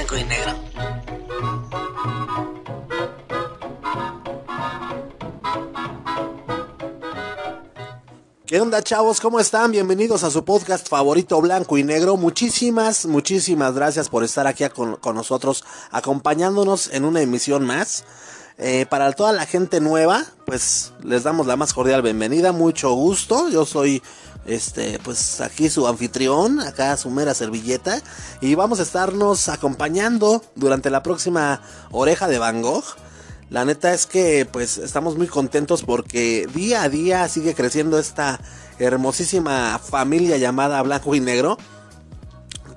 blanco 0.00 0.16
y. 0.16 0.24
¿Qué 8.46 8.60
onda 8.60 8.82
chavos? 8.82 9.20
¿Cómo 9.20 9.38
están? 9.38 9.70
Bienvenidos 9.70 10.24
a 10.24 10.30
su 10.30 10.44
podcast 10.44 10.88
favorito 10.88 11.40
blanco 11.40 11.78
y 11.78 11.84
negro. 11.84 12.16
Muchísimas, 12.16 13.06
muchísimas 13.06 13.74
gracias 13.74 14.08
por 14.08 14.24
estar 14.24 14.46
aquí 14.46 14.64
con, 14.70 14.98
nosotros 15.14 15.64
acompañándonos 15.92 16.92
en 16.92 17.04
una 17.04 17.20
emisión 17.20 17.64
más. 17.64 18.04
Eh, 18.58 18.86
para 18.88 19.12
toda 19.12 19.32
la 19.32 19.46
gente 19.46 19.80
nueva, 19.80 20.24
pues 20.44 20.92
les 21.02 21.22
damos 21.22 21.46
la 21.46 21.56
más 21.56 21.72
cordial 21.72 22.02
bienvenida, 22.02 22.52
mucho 22.52 22.92
gusto. 22.92 23.48
Yo 23.48 23.64
soy 23.64 24.02
este, 24.46 24.98
pues 24.98 25.40
aquí 25.40 25.70
su 25.70 25.86
anfitrión, 25.86 26.60
acá 26.60 26.96
su 26.96 27.10
mera 27.10 27.34
servilleta. 27.34 28.00
Y 28.40 28.54
vamos 28.54 28.80
a 28.80 28.82
estarnos 28.82 29.48
acompañando 29.48 30.42
durante 30.54 30.90
la 30.90 31.02
próxima 31.02 31.62
oreja 31.90 32.28
de 32.28 32.38
Van 32.38 32.62
Gogh. 32.62 32.84
La 33.50 33.64
neta 33.64 33.92
es 33.92 34.06
que 34.06 34.46
pues 34.46 34.78
estamos 34.78 35.16
muy 35.16 35.26
contentos 35.26 35.82
porque 35.82 36.48
día 36.54 36.82
a 36.82 36.88
día 36.88 37.28
sigue 37.28 37.54
creciendo 37.54 37.98
esta 37.98 38.40
hermosísima 38.78 39.78
familia 39.78 40.36
llamada 40.36 40.80
Blanco 40.82 41.14
y 41.14 41.20
Negro. 41.20 41.58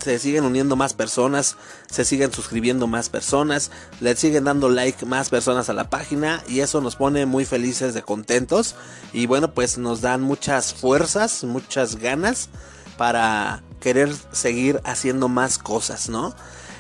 Se 0.04 0.20
siguen 0.20 0.44
uniendo 0.44 0.76
más 0.76 0.94
personas, 0.94 1.56
se 1.90 2.04
siguen 2.04 2.34
suscribiendo 2.34 2.88
más 2.88 3.08
personas, 3.08 3.72
le 4.02 4.16
siguen 4.18 4.44
dando 4.44 4.68
like 4.68 5.06
más 5.06 5.30
personas 5.30 5.70
a 5.70 5.74
la 5.74 5.90
página 5.90 6.44
y 6.48 6.60
eso 6.60 6.82
nos 6.82 6.98
pone 6.98 7.26
muy 7.26 7.46
felices 7.46 7.94
de 7.94 8.02
contentos 8.02 8.76
y 9.14 9.28
bueno 9.28 9.54
pues 9.54 9.78
nos 9.78 10.02
dan 10.02 10.22
muchas 10.22 10.74
fuerzas, 10.74 11.45
muchas 11.45 11.95
ganas 11.95 12.50
para 12.98 13.64
querer 13.80 14.14
seguir 14.34 14.82
haciendo 14.84 15.30
más 15.30 15.58
cosas, 15.58 16.10
¿no? 16.10 16.36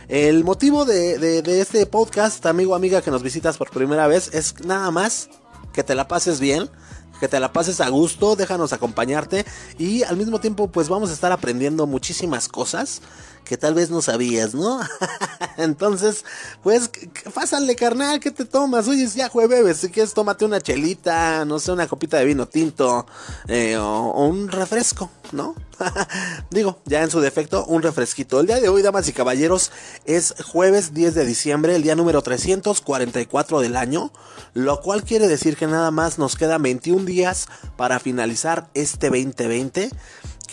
El 0.09 0.43
motivo 0.43 0.83
de, 0.83 1.39
este 1.61 1.85
podcast, 1.85 2.45
amigo 2.45 2.75
amiga 2.75 3.01
que 3.01 3.09
nos 3.09 3.23
visitas 3.23 3.57
por 3.57 3.69
primera 3.69 4.05
vez, 4.07 4.33
es 4.33 4.55
nada 4.65 4.91
más 4.91 5.29
que 5.71 5.83
te 5.83 5.95
la 5.95 6.09
pases 6.09 6.41
bien, 6.41 6.69
que 7.19 7.27
te 7.27 7.39
la 7.39 7.53
pases 7.53 7.81
a 7.81 7.89
gusto, 7.89 8.35
déjanos 8.35 8.73
acompañarte 8.73 9.45
y 9.77 10.03
al 10.03 10.17
mismo 10.17 10.39
tiempo 10.39 10.67
pues 10.67 10.89
vamos 10.89 11.09
a 11.09 11.13
estar 11.13 11.31
aprendiendo 11.31 11.87
muchísimas 11.87 12.47
cosas 12.47 13.01
que 13.43 13.57
tal 13.57 13.73
vez 13.73 13.89
no 13.89 14.01
sabías, 14.01 14.53
¿no? 14.53 14.79
Entonces, 15.57 16.25
pues, 16.61 16.89
pásale, 17.33 17.75
carnal, 17.75 18.19
¿qué 18.19 18.31
te 18.31 18.45
tomas? 18.45 18.87
Oye, 18.87 19.07
ya 19.07 19.29
jueves, 19.29 19.77
si 19.77 19.89
quieres, 19.89 20.13
tómate 20.13 20.45
una 20.45 20.61
chelita, 20.61 21.45
no 21.45 21.59
sé, 21.59 21.71
una 21.71 21.87
copita 21.87 22.17
de 22.17 22.25
vino 22.25 22.47
tinto, 22.47 23.05
eh, 23.47 23.77
o, 23.77 24.25
un 24.25 24.49
refresco, 24.49 25.09
¿no? 25.31 25.55
Digo, 26.49 26.79
ya 26.85 27.03
en 27.03 27.11
su 27.11 27.19
defecto, 27.19 27.65
un 27.65 27.81
refresquito. 27.81 28.39
El 28.39 28.47
día 28.47 28.59
de 28.59 28.69
hoy, 28.69 28.81
damas 28.81 29.07
y 29.07 29.13
caballeros, 29.13 29.71
es 30.05 30.33
jueves 30.43 30.93
10 30.93 31.15
de 31.15 31.25
diciembre, 31.25 31.75
el 31.75 31.83
día 31.83 31.95
número 31.95 32.21
344 32.21 33.59
del 33.59 33.75
año, 33.75 34.11
lo 34.53 34.81
cual 34.81 35.03
quiere 35.03 35.27
decir 35.27 35.57
que 35.57 35.67
nada 35.67 35.91
más 35.91 36.17
nos 36.17 36.35
quedan 36.35 36.61
21 36.61 37.05
días 37.05 37.47
para 37.75 37.99
finalizar 37.99 38.69
este 38.73 39.07
2020 39.09 39.89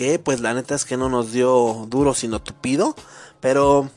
que 0.01 0.19
pues 0.19 0.41
la 0.41 0.55
neta 0.55 0.75
es 0.75 0.87
que 0.87 0.97
no 0.97 1.11
nos 1.11 1.31
dio 1.31 1.85
duro 1.87 2.15
sino 2.15 2.41
tupido, 2.41 2.97
pero 3.39 3.91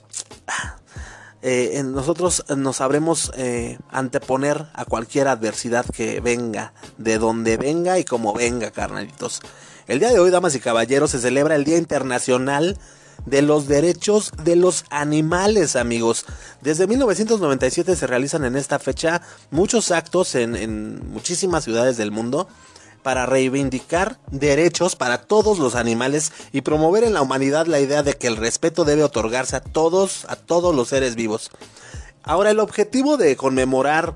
eh, 1.42 1.82
nosotros 1.86 2.44
nos 2.58 2.76
sabremos 2.76 3.32
eh, 3.38 3.80
anteponer 3.90 4.66
a 4.74 4.84
cualquier 4.84 5.30
adversidad 5.30 5.86
que 5.86 6.20
venga, 6.20 6.74
de 6.98 7.20
donde 7.20 7.56
venga 7.56 8.00
y 8.00 8.04
como 8.04 8.34
venga, 8.34 8.72
carnalitos. 8.72 9.40
El 9.88 10.00
día 10.00 10.12
de 10.12 10.20
hoy, 10.20 10.30
damas 10.30 10.56
y 10.56 10.60
caballeros, 10.60 11.12
se 11.12 11.20
celebra 11.20 11.56
el 11.56 11.64
Día 11.64 11.78
Internacional 11.78 12.78
de 13.26 13.42
los 13.42 13.70
Derechos 13.70 14.34
de 14.44 14.58
los 14.58 14.84
Animales, 14.90 15.78
amigos. 15.78 16.26
Desde 16.60 16.86
1997 16.86 17.96
se 17.96 18.08
realizan 18.08 18.44
en 18.44 18.58
esta 18.58 18.78
fecha 18.78 19.22
muchos 19.52 19.90
actos 19.90 20.36
en 20.36 21.00
muchísimas 21.14 21.64
ciudades 21.64 21.96
del 21.96 22.12
mundo 22.12 22.50
para 23.04 23.26
reivindicar 23.26 24.18
derechos 24.32 24.96
para 24.96 25.24
todos 25.24 25.60
los 25.60 25.76
animales 25.76 26.32
y 26.52 26.62
promover 26.62 27.04
en 27.04 27.14
la 27.14 27.22
humanidad 27.22 27.68
la 27.68 27.80
idea 27.80 28.02
de 28.02 28.14
que 28.14 28.28
el 28.28 28.38
respeto 28.38 28.86
debe 28.86 29.04
otorgarse 29.04 29.58
a 29.58 29.62
todos, 29.62 30.26
a 30.30 30.36
todos 30.36 30.74
los 30.74 30.88
seres 30.88 31.16
vivos. 31.16 31.52
Ahora, 32.24 32.52
el 32.52 32.60
objetivo 32.60 33.18
de 33.18 33.36
conmemorar 33.36 34.16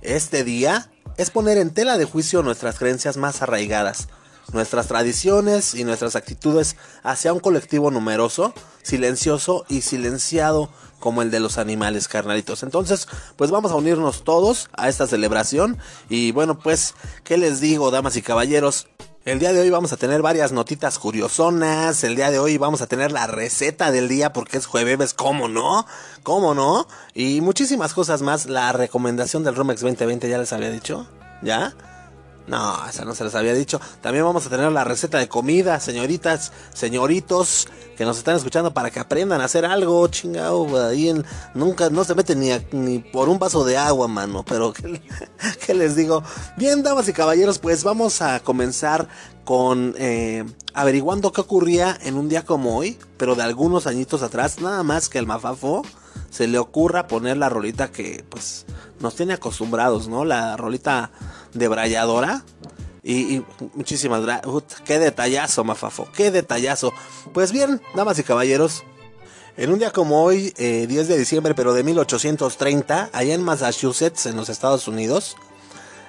este 0.00 0.44
día 0.44 0.90
es 1.16 1.30
poner 1.30 1.58
en 1.58 1.70
tela 1.70 1.98
de 1.98 2.06
juicio 2.06 2.42
nuestras 2.42 2.78
creencias 2.78 3.16
más 3.16 3.42
arraigadas, 3.42 4.08
nuestras 4.52 4.88
tradiciones 4.88 5.74
y 5.74 5.84
nuestras 5.84 6.16
actitudes 6.16 6.76
hacia 7.02 7.32
un 7.32 7.40
colectivo 7.40 7.90
numeroso, 7.90 8.54
silencioso 8.82 9.64
y 9.68 9.82
silenciado 9.82 10.70
como 11.04 11.20
el 11.20 11.30
de 11.30 11.38
los 11.38 11.58
animales, 11.58 12.08
carnalitos. 12.08 12.62
Entonces, 12.62 13.08
pues 13.36 13.50
vamos 13.50 13.70
a 13.72 13.74
unirnos 13.74 14.24
todos 14.24 14.70
a 14.72 14.88
esta 14.88 15.06
celebración. 15.06 15.76
Y 16.08 16.32
bueno, 16.32 16.58
pues, 16.58 16.94
¿qué 17.24 17.36
les 17.36 17.60
digo, 17.60 17.90
damas 17.90 18.16
y 18.16 18.22
caballeros? 18.22 18.86
El 19.26 19.38
día 19.38 19.52
de 19.52 19.60
hoy 19.60 19.68
vamos 19.68 19.92
a 19.92 19.98
tener 19.98 20.22
varias 20.22 20.52
notitas 20.52 20.98
curiosonas. 20.98 22.04
El 22.04 22.16
día 22.16 22.30
de 22.30 22.38
hoy 22.38 22.56
vamos 22.56 22.80
a 22.80 22.86
tener 22.86 23.12
la 23.12 23.26
receta 23.26 23.90
del 23.90 24.08
día 24.08 24.32
porque 24.32 24.56
es 24.56 24.64
jueves, 24.64 25.12
¿cómo 25.12 25.46
no? 25.46 25.84
¿Cómo 26.22 26.54
no? 26.54 26.88
Y 27.12 27.42
muchísimas 27.42 27.92
cosas 27.92 28.22
más. 28.22 28.46
La 28.46 28.72
recomendación 28.72 29.44
del 29.44 29.56
Romex 29.56 29.82
2020 29.82 30.26
ya 30.30 30.38
les 30.38 30.54
había 30.54 30.70
dicho. 30.70 31.06
¿Ya? 31.42 31.74
No, 32.46 32.86
esa 32.88 33.04
no 33.04 33.14
se 33.14 33.24
les 33.24 33.34
había 33.34 33.54
dicho. 33.54 33.80
También 34.02 34.24
vamos 34.24 34.46
a 34.46 34.50
tener 34.50 34.70
la 34.70 34.84
receta 34.84 35.18
de 35.18 35.28
comida, 35.28 35.80
señoritas, 35.80 36.52
señoritos 36.74 37.68
que 37.96 38.04
nos 38.04 38.18
están 38.18 38.36
escuchando 38.36 38.74
para 38.74 38.90
que 38.90 39.00
aprendan 39.00 39.40
a 39.40 39.44
hacer 39.44 39.64
algo, 39.64 40.06
chingado. 40.08 40.86
Ahí 40.86 41.08
en, 41.08 41.24
nunca, 41.54 41.88
no 41.88 42.04
se 42.04 42.14
meten 42.14 42.40
ni, 42.72 42.98
por 42.98 43.28
un 43.28 43.38
vaso 43.38 43.64
de 43.64 43.78
agua, 43.78 44.08
mano. 44.08 44.44
Pero, 44.46 44.74
¿qué, 45.66 45.74
les 45.74 45.96
digo? 45.96 46.22
Bien, 46.56 46.82
damas 46.82 47.08
y 47.08 47.12
caballeros, 47.14 47.58
pues 47.58 47.82
vamos 47.82 48.20
a 48.20 48.40
comenzar 48.40 49.08
con 49.44 49.94
eh, 49.96 50.44
averiguando 50.74 51.32
qué 51.32 51.40
ocurría 51.40 51.96
en 52.02 52.16
un 52.16 52.28
día 52.28 52.44
como 52.44 52.76
hoy, 52.76 52.98
pero 53.16 53.34
de 53.34 53.42
algunos 53.42 53.86
añitos 53.86 54.22
atrás, 54.22 54.60
nada 54.60 54.82
más 54.82 55.08
que 55.08 55.18
el 55.18 55.26
mafafo 55.26 55.82
se 56.30 56.46
le 56.46 56.58
ocurra 56.58 57.06
poner 57.06 57.36
la 57.36 57.48
rolita 57.48 57.90
que, 57.90 58.24
pues, 58.28 58.66
nos 59.00 59.14
tiene 59.14 59.34
acostumbrados, 59.34 60.08
¿no? 60.08 60.24
La 60.24 60.56
rolita 60.56 61.10
debrayadora. 61.52 62.44
Y, 63.02 63.36
y 63.36 63.44
muchísimas 63.74 64.22
gracias. 64.22 64.80
Qué 64.84 64.98
detallazo, 64.98 65.62
Mafafo. 65.64 66.08
Qué 66.14 66.30
detallazo. 66.30 66.92
Pues 67.32 67.52
bien, 67.52 67.80
damas 67.94 68.18
y 68.18 68.22
caballeros. 68.22 68.82
En 69.56 69.70
un 69.70 69.78
día 69.78 69.92
como 69.92 70.24
hoy, 70.24 70.52
10 70.56 70.58
eh, 70.58 70.86
de 70.86 71.16
diciembre, 71.16 71.54
pero 71.54 71.74
de 71.74 71.84
1830, 71.84 73.10
allá 73.12 73.34
en 73.34 73.42
Massachusetts, 73.42 74.26
en 74.26 74.34
los 74.34 74.48
Estados 74.48 74.88
Unidos, 74.88 75.36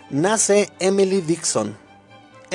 nace 0.09 0.71
Emily 0.79 1.21
Dixon, 1.21 1.77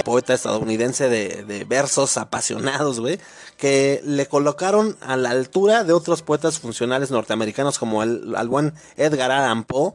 poeta 0.05 0.35
estadounidense 0.35 1.09
de, 1.09 1.65
versos 1.69 2.17
apasionados, 2.17 3.01
güey, 3.01 3.19
que 3.57 4.01
le 4.05 4.27
colocaron 4.27 4.97
a 5.01 5.17
la 5.17 5.31
altura 5.31 5.85
de 5.85 5.93
otros 5.93 6.23
poetas 6.23 6.59
funcionales 6.59 7.11
norteamericanos 7.11 7.79
como 7.79 8.03
el, 8.03 8.35
el 8.39 8.49
buen 8.49 8.75
Edgar 8.97 9.31
Allan 9.31 9.65
Poe, 9.65 9.95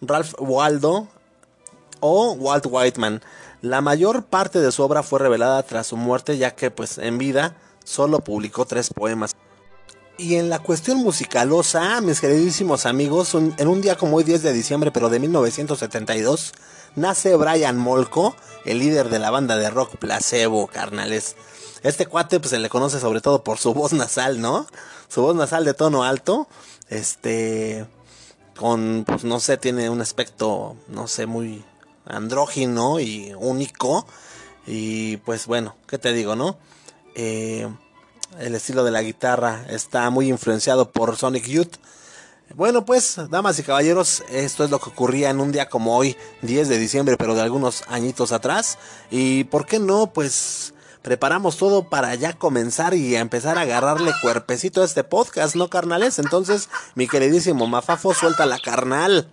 Ralph 0.00 0.34
Waldo 0.38 1.08
o 2.00 2.32
Walt 2.32 2.66
Whiteman. 2.68 3.22
La 3.60 3.80
mayor 3.80 4.24
parte 4.24 4.60
de 4.60 4.70
su 4.70 4.82
obra 4.82 5.02
fue 5.02 5.18
revelada 5.18 5.62
tras 5.64 5.88
su 5.88 5.96
muerte, 5.96 6.38
ya 6.38 6.52
que 6.52 6.70
pues 6.70 6.98
en 6.98 7.18
vida 7.18 7.56
solo 7.84 8.20
publicó 8.20 8.66
tres 8.66 8.90
poemas. 8.92 9.34
Y 10.16 10.34
en 10.34 10.48
la 10.48 10.58
cuestión 10.58 10.98
musicalosa, 10.98 12.00
mis 12.00 12.20
queridísimos 12.20 12.86
amigos, 12.86 13.34
en 13.34 13.68
un 13.68 13.80
día 13.80 13.96
como 13.96 14.16
hoy 14.16 14.24
10 14.24 14.42
de 14.42 14.52
diciembre, 14.52 14.90
pero 14.90 15.08
de 15.08 15.20
1972, 15.20 16.52
nace 16.96 17.36
Brian 17.36 17.78
Molko, 17.78 18.34
el 18.64 18.78
líder 18.78 19.08
de 19.08 19.18
la 19.18 19.30
banda 19.30 19.56
de 19.56 19.70
rock 19.70 19.96
Placebo, 19.96 20.66
carnales. 20.66 21.36
Este 21.82 22.06
cuate 22.06 22.40
pues 22.40 22.50
se 22.50 22.58
le 22.58 22.68
conoce 22.68 23.00
sobre 23.00 23.20
todo 23.20 23.44
por 23.44 23.58
su 23.58 23.74
voz 23.74 23.92
nasal, 23.92 24.40
¿no? 24.40 24.66
Su 25.08 25.22
voz 25.22 25.36
nasal 25.36 25.64
de 25.64 25.74
tono 25.74 26.04
alto, 26.04 26.48
este 26.88 27.86
con 28.56 29.04
pues 29.06 29.24
no 29.24 29.38
sé, 29.40 29.56
tiene 29.56 29.88
un 29.88 30.00
aspecto 30.00 30.76
no 30.88 31.06
sé 31.06 31.26
muy 31.26 31.64
andrógino 32.08 33.00
y 33.00 33.32
único. 33.38 34.06
Y 34.66 35.18
pues 35.18 35.46
bueno, 35.46 35.76
¿qué 35.86 35.98
te 35.98 36.12
digo, 36.12 36.36
no? 36.36 36.58
Eh, 37.14 37.68
el 38.38 38.54
estilo 38.54 38.84
de 38.84 38.90
la 38.90 39.02
guitarra 39.02 39.64
está 39.68 40.10
muy 40.10 40.28
influenciado 40.28 40.90
por 40.90 41.16
Sonic 41.16 41.46
Youth. 41.46 41.76
Bueno, 42.54 42.84
pues, 42.84 43.20
damas 43.30 43.58
y 43.58 43.62
caballeros, 43.62 44.24
esto 44.30 44.64
es 44.64 44.70
lo 44.70 44.78
que 44.80 44.88
ocurría 44.88 45.30
en 45.30 45.38
un 45.38 45.52
día 45.52 45.68
como 45.68 45.96
hoy, 45.96 46.16
10 46.42 46.68
de 46.68 46.78
diciembre, 46.78 47.16
pero 47.18 47.34
de 47.34 47.42
algunos 47.42 47.84
añitos 47.88 48.32
atrás. 48.32 48.78
Y 49.10 49.44
por 49.44 49.66
qué 49.66 49.78
no, 49.78 50.12
pues, 50.12 50.72
preparamos 51.02 51.58
todo 51.58 51.88
para 51.88 52.14
ya 52.14 52.32
comenzar 52.32 52.94
y 52.94 53.16
empezar 53.16 53.58
a 53.58 53.62
agarrarle 53.62 54.12
cuerpecito 54.22 54.80
a 54.80 54.86
este 54.86 55.04
podcast, 55.04 55.56
¿no, 55.56 55.68
carnales? 55.68 56.18
Entonces, 56.18 56.70
mi 56.94 57.06
queridísimo 57.06 57.66
Mafafo, 57.66 58.14
suelta 58.14 58.46
la 58.46 58.58
carnal. 58.58 59.30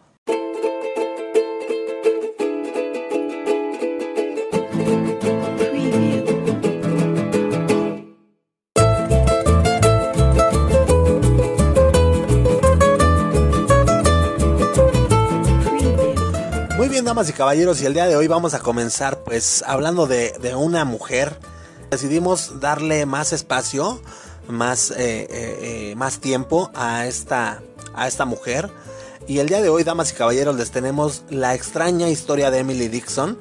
Damas 17.16 17.30
y 17.30 17.34
caballeros, 17.34 17.82
y 17.82 17.86
el 17.86 17.94
día 17.94 18.08
de 18.08 18.18
hoy 18.18 18.28
vamos 18.28 18.54
a 18.56 18.60
comenzar 18.60 19.24
pues 19.24 19.64
hablando 19.66 20.06
de, 20.06 20.54
una 20.54 20.84
mujer. 20.84 21.40
Decidimos 21.90 22.60
darle 22.60 23.06
más 23.06 23.32
espacio, 23.32 24.02
más, 24.50 24.92
eh, 24.92 24.96
eh, 25.00 25.28
eh, 25.32 25.96
más 25.96 26.20
tiempo 26.20 26.72
a 26.76 27.06
esta, 27.06 27.62
a 27.94 28.10
esta 28.10 28.26
mujer. 28.26 28.70
Y 29.30 29.40
el 29.40 29.48
día 29.48 29.62
de 29.62 29.70
hoy, 29.70 29.86
damas 29.86 30.12
y 30.12 30.16
caballeros, 30.16 30.58
les 30.58 30.72
tenemos 30.72 31.24
la 31.30 31.56
extraña 31.56 32.10
historia 32.10 32.52
de 32.52 32.60
Emily 32.60 32.90
Dixon. 32.90 33.40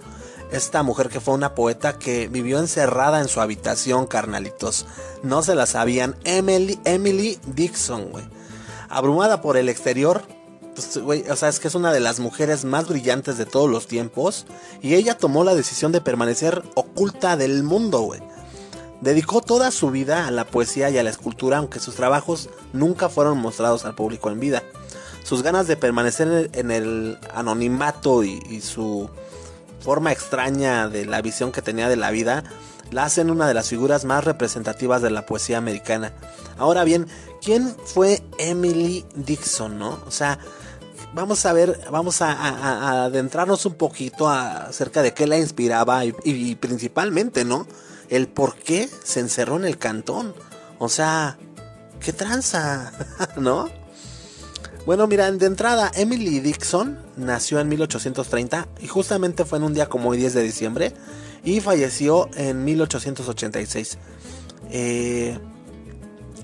Esta 0.52 0.84
mujer 0.84 1.08
que 1.08 1.18
fue 1.18 1.34
una 1.34 1.56
poeta 1.56 1.98
que 1.98 2.28
vivió 2.28 2.60
encerrada 2.60 3.18
en 3.18 3.26
su 3.26 3.40
habitación, 3.40 4.06
carnalitos. 4.06 4.86
No 5.24 5.42
se 5.42 5.56
la 5.56 5.66
sabían. 5.66 6.14
Emily, 6.22 6.78
Emily 6.84 7.40
Dixon. 7.44 8.12
Abrumada 8.88 9.42
por 9.42 9.56
el 9.56 9.68
exterior, 9.68 10.22
pues, 10.74 10.96
o 10.96 11.36
sea, 11.36 11.48
es 11.48 11.60
que 11.60 11.68
es 11.68 11.74
una 11.74 11.92
de 11.92 12.00
las 12.00 12.18
mujeres 12.20 12.64
más 12.64 12.88
brillantes 12.88 13.38
de 13.38 13.46
todos 13.46 13.70
los 13.70 13.86
tiempos. 13.86 14.46
Y 14.82 14.94
ella 14.94 15.16
tomó 15.16 15.44
la 15.44 15.54
decisión 15.54 15.92
de 15.92 16.00
permanecer 16.00 16.62
oculta 16.74 17.36
del 17.36 17.62
mundo, 17.62 18.00
güey. 18.00 18.20
Dedicó 19.00 19.40
toda 19.40 19.70
su 19.70 19.90
vida 19.90 20.26
a 20.26 20.30
la 20.30 20.46
poesía 20.46 20.90
y 20.90 20.98
a 20.98 21.02
la 21.02 21.10
escultura, 21.10 21.58
aunque 21.58 21.78
sus 21.78 21.94
trabajos 21.94 22.48
nunca 22.72 23.08
fueron 23.08 23.38
mostrados 23.38 23.84
al 23.84 23.94
público 23.94 24.30
en 24.30 24.40
vida. 24.40 24.62
Sus 25.22 25.42
ganas 25.42 25.66
de 25.66 25.76
permanecer 25.76 26.50
en 26.52 26.70
el 26.70 27.18
anonimato 27.34 28.24
y, 28.24 28.60
su 28.60 29.08
forma 29.80 30.12
extraña 30.12 30.88
de 30.88 31.04
la 31.04 31.20
visión 31.20 31.52
que 31.52 31.60
tenía 31.60 31.88
de 31.88 31.96
la 31.96 32.10
vida 32.10 32.44
la 32.90 33.04
hacen 33.04 33.30
una 33.30 33.46
de 33.46 33.54
las 33.54 33.68
figuras 33.68 34.04
más 34.04 34.24
representativas 34.24 35.02
de 35.02 35.10
la 35.10 35.26
poesía 35.26 35.58
americana. 35.58 36.12
Ahora 36.56 36.84
bien, 36.84 37.06
¿quién 37.42 37.74
fue 37.84 38.22
Emily 38.38 39.04
Dixon, 39.14 39.78
no? 39.78 39.98
O 40.06 40.10
sea, 40.10 40.38
vamos 41.14 41.46
a 41.46 41.52
ver, 41.52 41.80
vamos 41.90 42.20
a, 42.20 43.04
adentrarnos 43.04 43.64
un 43.66 43.74
poquito 43.74 44.28
acerca 44.28 45.02
de 45.02 45.14
qué 45.14 45.26
la 45.26 45.38
inspiraba 45.38 46.04
y, 46.04 46.54
principalmente, 46.56 47.44
¿no? 47.44 47.66
El 48.10 48.28
por 48.28 48.56
qué 48.56 48.88
se 49.04 49.20
encerró 49.20 49.56
en 49.56 49.64
el 49.64 49.78
cantón. 49.78 50.34
O 50.78 50.88
sea, 50.88 51.38
qué 52.00 52.12
tranza, 52.12 52.92
¿no? 53.36 53.70
Bueno, 54.86 55.06
mira, 55.06 55.30
de 55.30 55.46
entrada, 55.46 55.90
Emily 55.94 56.40
Dixon 56.40 56.98
nació 57.16 57.58
en 57.60 57.68
1830 57.68 58.68
y 58.80 58.86
justamente 58.86 59.46
fue 59.46 59.56
en 59.58 59.64
un 59.64 59.72
día 59.72 59.86
como 59.86 60.10
hoy 60.10 60.18
10 60.18 60.34
de 60.34 60.42
diciembre 60.42 60.94
y 61.42 61.60
falleció 61.60 62.28
en 62.34 62.64
1886. 62.64 63.98
Eh, 64.70 65.38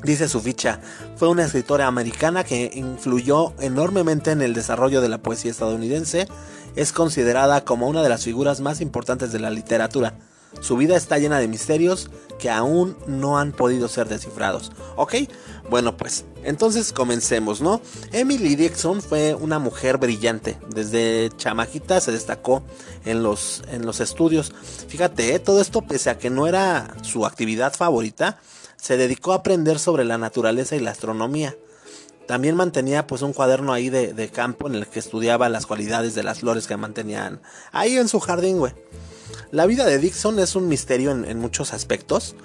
Dice 0.03 0.29
su 0.29 0.41
ficha, 0.41 0.81
fue 1.17 1.29
una 1.29 1.45
escritora 1.45 1.87
americana 1.87 2.43
que 2.43 2.71
influyó 2.75 3.53
enormemente 3.61 4.31
en 4.31 4.41
el 4.41 4.55
desarrollo 4.55 5.03
de 5.03 5.11
la 5.11 5.19
poesía 5.19 5.51
estadounidense. 5.51 6.27
Es 6.75 6.93
considerada 6.93 7.65
como 7.65 7.87
una 7.87 8.03
de 8.03 8.09
las 8.09 8.25
figuras 8.25 8.61
más 8.61 8.81
importantes 8.81 9.31
de 9.31 9.41
la 9.41 9.51
literatura. 9.51 10.15
Su 10.61 10.77
vida 10.77 10.97
está 10.97 11.19
llena 11.19 11.39
de 11.39 11.49
misterios 11.49 12.11
que 12.39 12.51
aún 12.51 12.97
no 13.07 13.39
han 13.39 13.53
podido 13.53 13.89
ser 13.89 14.09
descifrados. 14.09 14.73
¿Ok? 14.97 15.15
Bueno, 15.69 15.97
pues 15.97 16.25
entonces 16.43 16.93
comencemos, 16.93 17.61
¿no? 17.61 17.81
Emily 18.13 18.57
Dixon 18.57 19.03
fue 19.03 19.35
una 19.35 19.59
mujer 19.59 19.99
brillante. 19.99 20.59
Desde 20.75 21.31
chamajita 21.37 22.01
se 22.01 22.11
destacó 22.11 22.63
en 23.05 23.23
los, 23.23 23.63
en 23.71 23.87
los 23.87 24.01
estudios. 24.01 24.53
Fíjate, 24.89 25.35
¿eh? 25.35 25.39
todo 25.39 25.61
esto 25.61 25.83
pese 25.83 26.11
a 26.11 26.19
que 26.19 26.31
no 26.31 26.47
era 26.47 26.97
su 27.03 27.27
actividad 27.27 27.75
favorita 27.75 28.39
se 28.81 28.97
dedicó 28.97 29.33
a 29.33 29.37
aprender 29.37 29.79
sobre 29.79 30.05
la 30.05 30.19
naturaleza 30.19 30.77
y 30.77 30.81
la 30.81 30.91
astronomía. 30.91 31.57
También 32.27 32.55
mantenía 32.55 33.07
pues 33.07 33.23
un 33.23 33.33
cuaderno 33.33 33.73
ahí 33.73 33.91
de, 33.91 34.31
campo 34.33 34.69
en 34.69 34.77
el 34.77 34.87
que 34.87 35.01
estudiaba 35.01 35.49
las 35.49 35.67
cualidades 35.67 36.15
de 36.15 36.23
las 36.23 36.41
flores 36.41 36.67
que 36.67 36.77
mantenían 36.77 37.41
ahí 37.73 37.97
en 37.97 38.09
su 38.09 38.21
jardín, 38.21 38.59
güey. 38.59 38.73
La 39.51 39.67
vida 39.67 39.85
de 39.85 39.99
Dixon 39.99 40.39
es 40.39 40.55
un 40.55 40.69
misterio 40.69 41.11
en, 41.11 41.39
muchos 41.39 41.73
aspectos, 41.73 42.37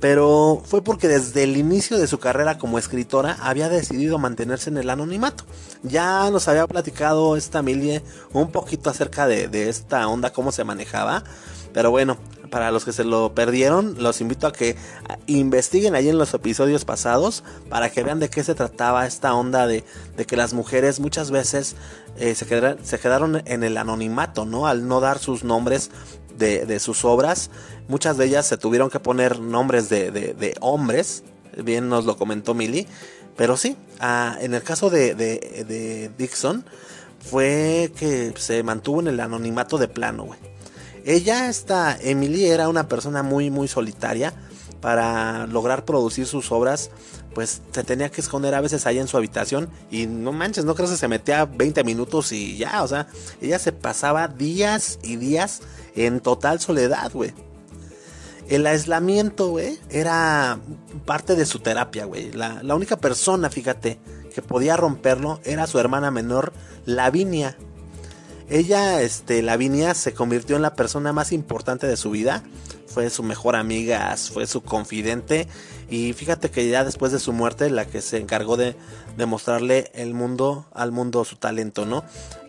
pero 0.00 0.62
fue 0.64 0.82
porque 0.82 1.08
desde 1.08 1.44
el 1.44 1.56
inicio 1.56 1.98
de 1.98 2.06
su 2.06 2.18
carrera 2.18 2.58
como 2.58 2.78
escritora 2.78 3.36
había 3.40 3.68
decidido 3.68 4.18
mantenerse 4.18 4.70
en 4.70 4.78
el 4.78 4.90
anonimato. 4.90 5.44
Ya 5.82 6.30
nos 6.30 6.48
había 6.48 6.66
platicado 6.66 7.36
esta 7.36 7.62
Milie 7.62 8.02
un 8.32 8.50
poquito 8.50 8.90
acerca 8.90 9.26
de, 9.26 9.48
de 9.48 9.68
esta 9.68 10.06
onda, 10.08 10.32
cómo 10.32 10.52
se 10.52 10.64
manejaba, 10.64 11.24
pero 11.72 11.90
bueno, 11.90 12.16
para 12.48 12.70
los 12.70 12.84
que 12.84 12.92
se 12.92 13.04
lo 13.04 13.34
perdieron, 13.34 13.96
los 14.02 14.20
invito 14.20 14.46
a 14.46 14.52
que 14.52 14.76
investiguen 15.26 15.94
ahí 15.94 16.08
en 16.08 16.18
los 16.18 16.34
episodios 16.34 16.84
pasados 16.84 17.44
para 17.68 17.90
que 17.90 18.02
vean 18.02 18.20
de 18.20 18.30
qué 18.30 18.42
se 18.42 18.54
trataba 18.54 19.06
esta 19.06 19.34
onda 19.34 19.66
de, 19.66 19.84
que 20.26 20.36
las 20.36 20.54
mujeres 20.54 21.00
muchas 21.00 21.30
veces 21.30 21.76
eh, 22.16 22.34
se, 22.34 22.46
quedaron, 22.46 22.78
se, 22.84 22.98
quedaron, 22.98 23.42
en 23.44 23.62
el 23.62 23.76
anonimato, 23.76 24.44
¿no? 24.44 24.66
Al 24.66 24.88
no 24.88 25.00
dar 25.00 25.18
sus 25.18 25.44
nombres 25.44 25.90
de, 26.38 26.78
sus 26.78 27.04
obras, 27.04 27.50
muchas 27.88 28.16
de 28.16 28.26
ellas 28.26 28.46
se 28.46 28.56
tuvieron 28.56 28.90
que 28.90 29.00
poner 29.00 29.40
nombres 29.40 29.88
de, 29.88 30.54
hombres, 30.60 31.24
bien 31.56 31.88
nos 31.88 32.04
lo 32.04 32.16
comentó 32.16 32.54
Millie, 32.54 32.86
pero 33.36 33.56
sí, 33.56 33.76
ah, 34.00 34.36
en 34.40 34.54
el 34.54 34.62
caso 34.62 34.90
de 34.90 36.12
Dixon 36.16 36.64
fue 37.20 37.92
que 37.96 38.32
se 38.36 38.62
mantuvo 38.62 39.00
en 39.00 39.08
el 39.08 39.20
anonimato 39.20 39.78
de 39.78 39.88
plano, 39.88 40.24
güey. 40.24 40.38
Ella, 41.04 41.48
esta 41.48 41.96
Emily, 42.00 42.46
era 42.46 42.68
una 42.68 42.88
persona 42.88 43.22
muy, 43.22 43.50
muy 43.50 43.68
solitaria. 43.68 44.34
Para 44.82 45.48
lograr 45.48 45.84
producir 45.84 46.26
sus 46.26 46.52
obras, 46.52 46.90
pues 47.34 47.62
se 47.72 47.82
tenía 47.82 48.10
que 48.10 48.20
esconder 48.20 48.54
a 48.54 48.60
veces 48.60 48.86
ahí 48.86 48.98
en 48.98 49.08
su 49.08 49.16
habitación. 49.16 49.70
Y 49.90 50.06
no 50.06 50.32
manches, 50.32 50.64
no 50.64 50.74
creo 50.74 50.88
que 50.88 50.96
se 50.96 51.08
metía 51.08 51.46
20 51.46 51.82
minutos 51.82 52.30
y 52.30 52.56
ya, 52.56 52.84
o 52.84 52.88
sea, 52.88 53.08
ella 53.40 53.58
se 53.58 53.72
pasaba 53.72 54.28
días 54.28 55.00
y 55.02 55.16
días 55.16 55.62
en 55.96 56.20
total 56.20 56.60
soledad, 56.60 57.10
güey. 57.12 57.32
El 58.48 58.66
aislamiento, 58.66 59.48
güey, 59.48 59.78
era 59.90 60.58
parte 61.04 61.36
de 61.36 61.44
su 61.44 61.58
terapia, 61.58 62.06
güey. 62.06 62.32
La, 62.32 62.62
única 62.74 62.96
persona, 62.96 63.50
fíjate, 63.50 63.98
que 64.34 64.40
podía 64.40 64.76
romperlo 64.76 65.38
era 65.44 65.66
su 65.66 65.78
hermana 65.78 66.10
menor, 66.10 66.54
Lavinia. 66.86 67.58
Ella, 68.48 69.02
este, 69.02 69.42
Lavinia, 69.42 69.92
se 69.92 70.14
convirtió 70.14 70.56
en 70.56 70.62
la 70.62 70.74
persona 70.74 71.12
más 71.12 71.32
importante 71.32 71.86
de 71.86 71.98
su 71.98 72.10
vida. 72.10 72.42
Fue 72.86 73.10
su 73.10 73.22
mejor 73.22 73.54
amiga, 73.54 74.16
fue 74.16 74.46
su 74.46 74.62
confidente. 74.62 75.46
Y 75.90 76.14
fíjate 76.14 76.50
que 76.50 76.66
ya 76.70 76.84
después 76.84 77.12
de 77.12 77.18
su 77.18 77.34
muerte, 77.34 77.68
la 77.68 77.84
que 77.86 78.00
se 78.00 78.16
encargó 78.16 78.56
de, 78.56 78.74
mostrarle 79.26 79.90
el 79.92 80.14
mundo, 80.14 80.64
al 80.72 80.90
mundo 80.90 81.26
su 81.26 81.36
talento, 81.36 81.84
¿no? 81.84 82.02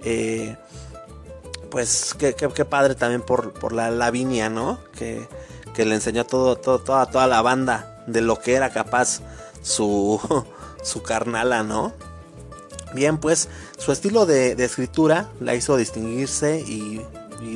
Eh, 0.05 0.55
pues 1.69 2.15
qué, 2.17 2.33
padre 2.65 2.95
también 2.95 3.21
por, 3.21 3.73
la 3.73 3.91
Lavinia, 3.91 4.49
¿no? 4.49 4.79
Que, 4.97 5.27
le 5.85 5.95
enseñó 5.95 6.25
todo, 6.25 6.55
todo, 6.55 6.79
toda, 6.79 7.05
toda 7.05 7.27
la 7.27 7.41
banda 7.41 8.03
de 8.07 8.21
lo 8.21 8.39
que 8.39 8.55
era 8.55 8.71
capaz 8.71 9.21
su, 9.61 10.19
su 10.83 11.01
carnala, 11.03 11.63
¿no? 11.63 11.93
Bien, 12.93 13.17
pues 13.17 13.49
su 13.77 13.91
estilo 13.91 14.25
de, 14.25 14.51
escritura 14.63 15.29
la 15.39 15.55
hizo 15.55 15.77
distinguirse 15.77 16.59
y, 16.59 17.01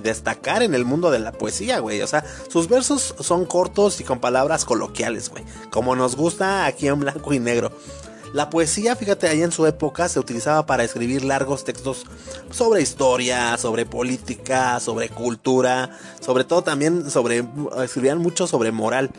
destacar 0.02 0.64
en 0.64 0.76
el 0.76 0.86
mundo 0.86 1.12
de 1.12 1.20
la 1.20 1.34
poesía, 1.34 1.80
güey. 1.80 2.02
O 2.02 2.08
sea, 2.08 2.24
sus 2.48 2.70
versos 2.70 3.16
son 3.20 3.46
cortos 3.46 4.00
y 4.00 4.06
con 4.06 4.20
palabras 4.20 4.64
coloquiales, 4.64 5.30
güey. 5.30 5.44
Como 5.72 5.94
nos 5.98 6.16
gusta 6.16 6.66
aquí 6.66 6.88
en 6.88 7.02
blanco 7.02 7.34
y 7.34 7.40
negro. 7.40 7.70
La 8.34 8.50
poesía, 8.50 8.96
fíjate, 8.96 9.28
ahí 9.28 9.44
en 9.44 9.52
su 9.52 9.68
época 9.68 10.10
se 10.10 10.20
utilizaba 10.20 10.66
para 10.66 10.84
escribir 10.84 11.24
largos 11.24 11.64
textos 11.64 12.04
sobre 12.50 12.82
historia, 12.82 13.56
sobre 13.58 13.86
política, 13.86 14.80
sobre 14.80 15.10
cultura, 15.10 15.92
sobre 16.20 16.44
todo 16.44 16.64
también 16.64 17.12
sobre, 17.12 17.46
escribían 17.84 18.18
mucho 18.18 18.48
sobre 18.48 18.72
moral. 18.72 19.12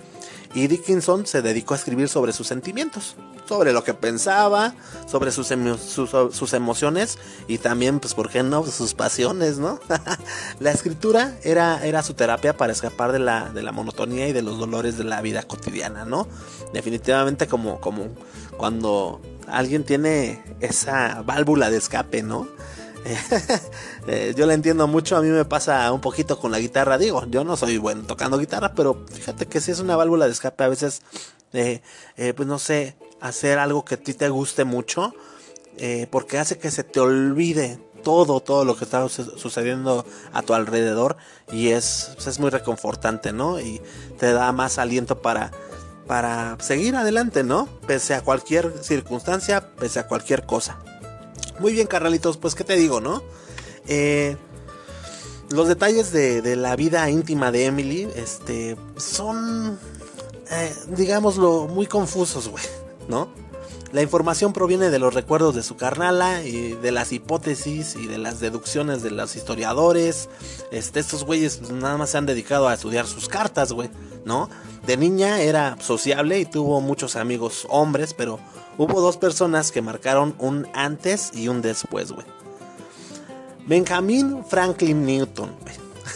Y 0.54 0.68
Dickinson 0.68 1.26
se 1.26 1.42
dedicó 1.42 1.74
a 1.74 1.76
escribir 1.76 2.08
sobre 2.08 2.32
sus 2.32 2.46
sentimientos, 2.46 3.16
sobre 3.48 3.72
lo 3.72 3.82
que 3.82 3.92
pensaba, 3.92 4.74
sobre 5.06 5.32
sus, 5.32 5.48
sus, 5.48 6.52
emociones 6.52 7.18
y 7.48 7.58
también, 7.58 7.98
pues, 7.98 8.14
¿por 8.14 8.30
qué 8.30 8.42
no? 8.42 8.64
Sus 8.74 8.94
pasiones, 8.94 9.58
¿no? 9.58 9.80
la 10.60 10.70
escritura 10.70 11.36
era, 11.42 11.84
era 11.84 12.02
su 12.02 12.14
terapia 12.14 12.56
para 12.56 12.72
escapar 12.72 13.10
de 13.10 13.18
la, 13.18 13.50
de 13.50 13.62
la 13.62 13.72
monotonía 13.72 14.28
y 14.28 14.32
de 14.32 14.42
los 14.42 14.58
dolores 14.58 14.96
de 14.96 15.04
la 15.04 15.20
vida 15.22 15.42
cotidiana, 15.42 16.04
¿no? 16.04 16.28
Definitivamente 16.72 17.48
como, 17.48 17.80
como 17.80 18.08
cuando 18.56 19.20
alguien 19.48 19.84
tiene 19.84 20.42
esa 20.60 21.22
válvula 21.22 21.70
de 21.70 21.78
escape, 21.78 22.22
¿no? 22.22 22.48
Eh, 24.06 24.34
yo 24.36 24.44
la 24.44 24.52
entiendo 24.52 24.86
mucho, 24.86 25.16
a 25.16 25.22
mí 25.22 25.28
me 25.28 25.46
pasa 25.46 25.90
un 25.90 26.02
poquito 26.02 26.38
con 26.38 26.50
la 26.50 26.58
guitarra, 26.58 26.98
digo, 26.98 27.24
yo 27.30 27.42
no 27.42 27.56
soy 27.56 27.78
bueno 27.78 28.02
tocando 28.02 28.36
guitarra, 28.36 28.74
pero 28.74 29.02
fíjate 29.10 29.46
que 29.46 29.62
si 29.62 29.70
es 29.70 29.80
una 29.80 29.96
válvula 29.96 30.26
de 30.26 30.32
escape 30.32 30.62
a 30.62 30.68
veces, 30.68 31.00
eh, 31.54 31.80
eh, 32.18 32.34
pues 32.34 32.46
no 32.46 32.58
sé, 32.58 32.96
hacer 33.22 33.58
algo 33.58 33.82
que 33.82 33.94
a 33.94 33.98
ti 33.98 34.12
te 34.12 34.28
guste 34.28 34.64
mucho, 34.64 35.14
porque 36.10 36.38
hace 36.38 36.58
que 36.58 36.70
se 36.70 36.84
te 36.84 37.00
olvide 37.00 37.80
todo, 38.04 38.40
todo 38.40 38.64
lo 38.64 38.76
que 38.76 38.84
está 38.84 39.08
sucediendo 39.08 40.04
a 40.32 40.42
tu 40.42 40.54
alrededor 40.54 41.16
y 41.50 41.70
es, 41.70 42.10
pues 42.14 42.28
es 42.28 42.38
muy 42.38 42.50
reconfortante, 42.50 43.32
¿no? 43.32 43.58
Y 43.58 43.80
te 44.18 44.32
da 44.32 44.52
más 44.52 44.78
aliento 44.78 45.20
para, 45.20 45.50
para 46.06 46.56
seguir 46.60 46.94
adelante, 46.94 47.42
¿no? 47.42 47.66
Pese 47.86 48.14
a 48.14 48.20
cualquier 48.20 48.84
circunstancia, 48.84 49.74
pese 49.74 49.98
a 49.98 50.06
cualquier 50.06 50.46
cosa. 50.46 50.78
Muy 51.60 51.72
bien, 51.72 51.86
carnalitos, 51.86 52.36
pues 52.36 52.54
qué 52.54 52.64
te 52.64 52.76
digo, 52.76 53.00
¿no? 53.00 53.22
Eh, 53.86 54.36
los 55.50 55.68
detalles 55.68 56.10
de, 56.12 56.56
la 56.56 56.74
vida 56.74 57.08
íntima 57.10 57.52
de 57.52 57.66
Emily, 57.66 58.08
este, 58.16 58.76
son, 58.96 59.78
eh, 60.50 60.74
digámoslo, 60.88 61.68
muy 61.68 61.86
confusos, 61.86 62.48
güey, 62.48 62.64
¿no? 63.08 63.28
La 63.92 64.02
información 64.02 64.52
proviene 64.52 64.90
de 64.90 64.98
los 64.98 65.14
recuerdos 65.14 65.54
de 65.54 65.62
su 65.62 65.76
carnala 65.76 66.42
y 66.42 66.72
de 66.72 66.90
las 66.90 67.12
hipótesis 67.12 67.94
y 67.94 68.08
de 68.08 68.18
las 68.18 68.40
deducciones 68.40 69.04
de 69.04 69.12
los 69.12 69.36
historiadores. 69.36 70.28
Este, 70.72 70.98
estos 70.98 71.22
güeyes 71.24 71.70
nada 71.70 71.96
más 71.96 72.10
se 72.10 72.18
han 72.18 72.26
dedicado 72.26 72.66
a 72.66 72.74
estudiar 72.74 73.06
sus 73.06 73.28
cartas, 73.28 73.70
güey, 73.70 73.90
¿no? 74.24 74.50
De 74.84 74.96
niña 74.96 75.40
era 75.42 75.76
sociable 75.80 76.40
y 76.40 76.44
tuvo 76.44 76.80
muchos 76.80 77.14
amigos 77.14 77.68
hombres, 77.70 78.14
pero 78.14 78.40
hubo 78.78 79.00
dos 79.00 79.16
personas 79.16 79.72
que 79.72 79.82
marcaron 79.82 80.34
un 80.38 80.66
antes 80.74 81.30
y 81.34 81.48
un 81.48 81.62
después, 81.62 82.12
güey. 82.12 82.26
Benjamin 83.66 84.44
Franklin 84.44 85.06
Newton, 85.06 85.50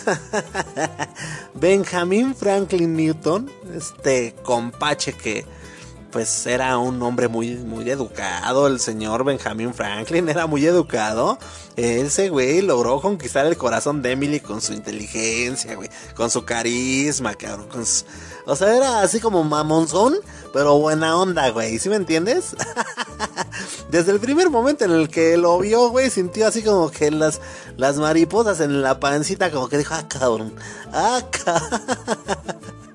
Benjamin 1.55 2.35
Franklin 2.35 2.95
Newton, 2.95 3.51
este 3.75 4.35
compache 4.43 5.15
que 5.15 5.47
pues 6.11 6.47
era 6.47 6.79
un 6.79 7.03
hombre 7.03 7.29
muy, 7.29 7.57
muy 7.57 7.89
educado, 7.91 8.67
el 8.67 8.81
señor 8.81 9.25
Benjamin 9.25 9.75
Franklin 9.75 10.29
era 10.29 10.47
muy 10.47 10.65
educado. 10.65 11.39
Ese 11.77 12.31
güey 12.31 12.63
logró 12.63 13.01
conquistar 13.01 13.47
el 13.47 13.57
corazón 13.57 14.03
de 14.03 14.13
Emily 14.13 14.41
con 14.41 14.61
su 14.61 14.73
inteligencia, 14.73 15.75
güey, 15.75 15.91
con 16.15 16.31
su 16.31 16.45
carisma, 16.45 17.35
cabrón, 17.35 17.69
O 18.49 18.57
sea, 18.57 18.75
era 18.75 19.03
así 19.03 19.21
como 19.21 19.45
mamonzón, 19.45 20.15
pero 20.55 20.79
buena 20.79 21.17
onda, 21.17 21.51
güey, 21.51 21.79
¿sí 21.79 21.91
me 21.91 21.97
entiendes? 21.97 22.57
Desde 23.91 24.11
el 24.11 24.21
primer 24.21 24.49
momento 24.49 24.87
en 24.87 24.93
el 24.93 25.11
que 25.11 25.37
lo 25.37 25.59
vio, 25.59 25.91
güey, 25.91 26.09
sintió 26.09 26.47
así 26.47 26.63
como 26.63 26.91
que 26.91 27.11
las, 27.11 27.43
las 27.77 27.99
mariposas 27.99 28.61
en 28.61 28.81
la 28.81 29.01
pancita, 29.01 29.51
como 29.51 29.69
que 29.69 29.77
dijo, 29.77 29.95
ah, 29.95 30.09
cabrón, 30.09 30.55
ah, 30.93 31.21
cabrón. 31.31 31.81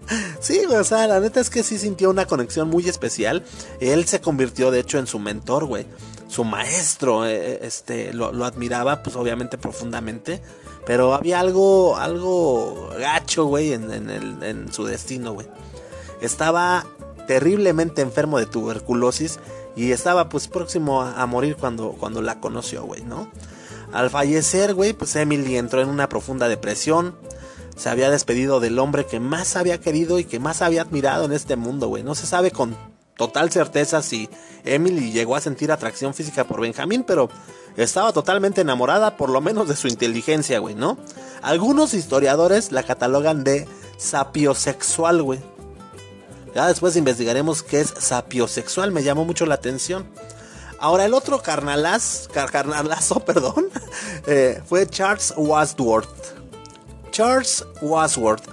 Sí, 0.40 0.64
güey, 0.66 0.78
o 0.78 0.84
sea, 0.84 1.08
la 1.08 1.20
neta 1.20 1.40
es 1.40 1.50
que 1.50 1.64
sí 1.64 1.78
sintió 1.78 2.10
una 2.10 2.26
conexión 2.26 2.70
muy 2.70 2.88
especial. 2.90 3.44
Él 3.80 4.06
se 4.06 4.22
convirtió, 4.22 4.72
de 4.72 4.80
hecho, 4.80 5.00
en 5.00 5.08
su 5.08 5.20
mentor, 5.20 5.66
güey. 5.66 5.86
Su 6.28 6.44
maestro, 6.44 7.26
eh, 7.26 7.36
eh, 7.36 7.60
este, 7.62 8.14
lo, 8.14 8.28
admiraba, 8.44 9.04
pues 9.04 9.16
obviamente 9.16 9.58
profundamente. 9.58 10.42
Pero 10.86 11.14
había 11.14 11.40
algo, 11.40 11.98
algo 11.98 12.90
gacho, 12.98 13.46
güey, 13.46 13.74
en, 13.74 13.92
en 14.44 14.74
su 14.74 14.86
destino, 14.86 15.34
güey. 15.34 15.48
Estaba 16.22 16.86
terriblemente 17.28 18.02
enfermo 18.02 18.38
de 18.38 18.46
tuberculosis 18.46 19.40
y 19.76 19.92
estaba 19.92 20.30
pues 20.30 20.48
próximo 20.48 21.02
a, 21.02 21.22
a 21.22 21.26
morir 21.26 21.56
cuando, 21.56 21.92
cuando 21.92 22.22
la 22.22 22.40
conoció, 22.40 22.84
güey, 22.84 23.04
¿no? 23.04 23.30
Al 23.94 24.10
fallecer, 24.10 24.74
güey, 24.74 24.94
pues 24.94 25.16
Emily 25.16 25.58
entró 25.58 25.82
en 25.82 25.90
una 25.90 26.10
profunda 26.10 26.48
depresión 26.48 27.16
se 27.76 27.90
había 27.90 28.10
despedido 28.10 28.60
del 28.60 28.78
hombre 28.80 29.06
que 29.06 29.20
más 29.20 29.56
había 29.56 29.80
querido 29.80 30.20
y 30.20 30.26
que 30.26 30.40
más 30.40 30.62
había 30.62 30.84
admirado 30.84 31.26
en 31.26 31.34
este 31.34 31.56
mundo, 31.56 31.88
güey. 31.88 32.04
No 32.04 32.16
se 32.16 32.28
sabe 32.28 32.52
con 32.52 32.76
total 33.18 33.52
certeza 33.52 34.02
si 34.02 34.30
Emily 34.64 35.12
llegó 35.12 35.36
a 35.36 35.42
sentir 35.42 35.72
atracción 35.72 36.14
física 36.14 36.44
por 36.46 36.62
Benjamín, 36.62 37.04
pero 37.04 37.30
estaba 37.78 38.14
totalmente 38.14 38.62
enamorada, 38.62 39.18
por 39.18 39.30
lo 39.30 39.42
menos 39.42 39.68
de 39.68 39.76
su 39.76 39.88
inteligencia, 39.88 40.60
güey, 40.60 40.76
¿no? 40.76 40.98
Algunos 41.42 41.94
historiadores 41.94 42.72
la 42.72 42.84
catalogan 42.84 43.44
de 43.44 43.68
sapiosexual, 43.98 45.22
güey. 45.22 45.40
Ya 46.54 46.68
después 46.68 46.96
investigaremos 46.96 47.64
qué 47.64 47.82
es 47.82 47.94
sapiosexual, 47.98 48.92
me 48.92 49.04
llamó 49.04 49.26
mucho 49.26 49.46
la 49.46 49.56
atención. 49.56 50.06
Ahora 50.80 51.06
el 51.06 51.14
otro 51.14 51.42
carnalaz, 51.42 52.28
carnalazo, 52.28 53.20
perdón, 53.26 53.70
eh, 54.28 54.62
fue 54.66 54.86
Charles 54.88 55.34
Wadsworth. 55.38 56.10
Charles 57.12 57.66
Wasworth 57.82 58.44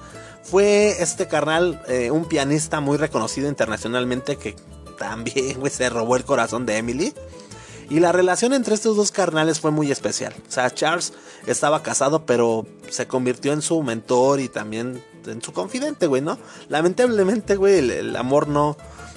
fue 0.43 1.03
este 1.03 1.27
carnal, 1.27 1.83
eh, 1.89 2.11
un 2.11 2.27
pianista 2.27 2.81
muy 2.81 2.99
reconocido 2.99 3.49
internacionalmente 3.49 4.37
que 4.37 4.55
también 4.99 5.59
se 5.71 5.89
robó 5.89 6.17
el 6.17 6.25
corazón 6.25 6.67
de 6.67 6.77
Emily. 6.77 7.15
Y 7.91 7.99
la 7.99 8.13
relación 8.13 8.53
entre 8.53 8.75
estos 8.75 8.97
dos 8.97 9.11
carnales 9.11 9.59
fue 9.59 9.73
muy 9.73 9.91
especial. 9.91 10.33
O 10.49 10.51
sea, 10.51 10.71
Charles 10.71 11.13
estaba 11.47 11.83
casado, 11.83 12.25
pero 12.25 12.65
se 12.89 13.09
convirtió 13.09 13.53
en 13.53 13.63
su 13.63 13.83
mentor 13.83 14.39
y 14.39 14.49
también 14.49 15.03
en 15.27 15.43
su 15.43 15.53
confidente, 15.53 16.07
güey, 16.07 16.23
¿no? 16.23 16.39
Lamentablemente, 16.69 17.57
güey, 17.57 17.79
el, 17.79 18.15
amor 18.15 18.47
no, 18.47 18.77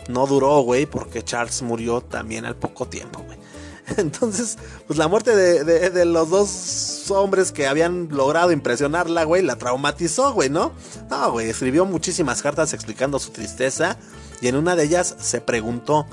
no 0.10 0.26
duró, 0.26 0.62
güey, 0.62 0.88
porque 0.88 1.24
Charles 1.24 1.62
murió 1.62 2.02
también 2.02 2.46
al 2.46 2.56
poco 2.56 2.88
tiempo, 2.88 3.22
güey. 3.22 3.38
Entonces, 3.98 4.58
pues 4.88 4.98
la 4.98 5.08
muerte 5.08 5.36
de, 5.36 6.06
los 6.06 6.30
dos 6.32 7.12
hombres 7.12 7.52
que 7.52 7.68
habían 7.68 8.08
logrado 8.10 8.52
impresionarla, 8.52 9.24
güey, 9.26 9.44
la 9.44 9.58
traumatizó, 9.58 10.34
güey, 10.34 10.50
¿no? 10.50 10.72
No, 11.12 11.32
güey, 11.32 11.50
escribió 11.50 11.86
muchísimas 11.86 12.42
cartas 12.42 12.74
explicando 12.74 13.20
su 13.20 13.30
tristeza 13.32 13.98
y 14.42 14.48
en 14.48 14.56
una 14.56 14.76
de 14.76 14.86
ellas 14.86 15.16
se 15.20 15.42
preguntó, 15.42 16.08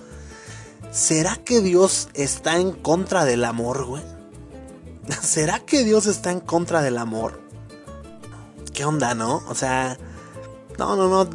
¿será 0.90 1.36
que 1.36 1.60
Dios 1.60 2.08
está 2.14 2.58
en 2.58 2.72
contra 2.72 3.24
del 3.24 3.44
amor, 3.44 3.86
güey? 3.86 4.02
¿Será 5.22 5.60
que 5.60 5.84
Dios 5.84 6.06
está 6.06 6.30
en 6.30 6.40
contra 6.40 6.82
del 6.82 6.98
amor? 6.98 7.40
¿Qué 8.72 8.84
onda, 8.84 9.14
no? 9.14 9.42
O 9.48 9.54
sea, 9.54 9.98
no, 10.78 10.96
no, 10.96 11.08
no. 11.08 11.28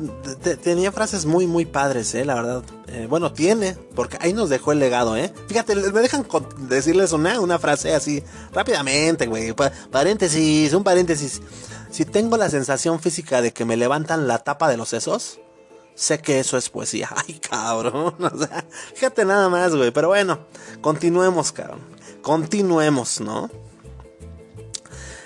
tenía 0.61 0.91
frases 0.91 1.25
muy, 1.25 1.45
muy 1.45 1.65
padres, 1.65 2.15
eh, 2.15 2.25
la 2.25 2.35
verdad. 2.35 2.63
Eh, 2.87 3.07
bueno, 3.09 3.31
tiene, 3.31 3.77
porque 3.93 4.17
ahí 4.21 4.33
nos 4.33 4.49
dejó 4.49 4.71
el 4.71 4.79
legado, 4.79 5.15
eh. 5.17 5.31
Fíjate, 5.47 5.75
me 5.75 6.01
dejan 6.01 6.25
decirles 6.67 7.11
una, 7.11 7.39
una 7.39 7.59
frase 7.59 7.93
así 7.93 8.23
rápidamente, 8.53 9.27
güey. 9.27 9.53
paréntesis, 9.91 10.73
un 10.73 10.83
paréntesis. 10.83 11.41
Si 11.91 12.05
tengo 12.05 12.37
la 12.37 12.49
sensación 12.49 12.99
física 12.99 13.41
de 13.41 13.53
que 13.53 13.65
me 13.65 13.77
levantan 13.77 14.27
la 14.27 14.39
tapa 14.39 14.67
de 14.67 14.77
los 14.77 14.89
sesos, 14.89 15.39
sé 15.95 16.19
que 16.19 16.39
eso 16.39 16.57
es 16.57 16.69
poesía. 16.69 17.09
Ay, 17.27 17.39
cabrón. 17.39 18.15
O 18.19 18.37
sea, 18.37 18.65
fíjate 18.93 19.25
nada 19.25 19.49
más, 19.49 19.75
güey. 19.75 19.91
Pero 19.91 20.09
bueno, 20.09 20.39
continuemos, 20.81 21.51
cabrón. 21.51 21.79
Continuemos, 22.21 23.21
¿no? 23.21 23.49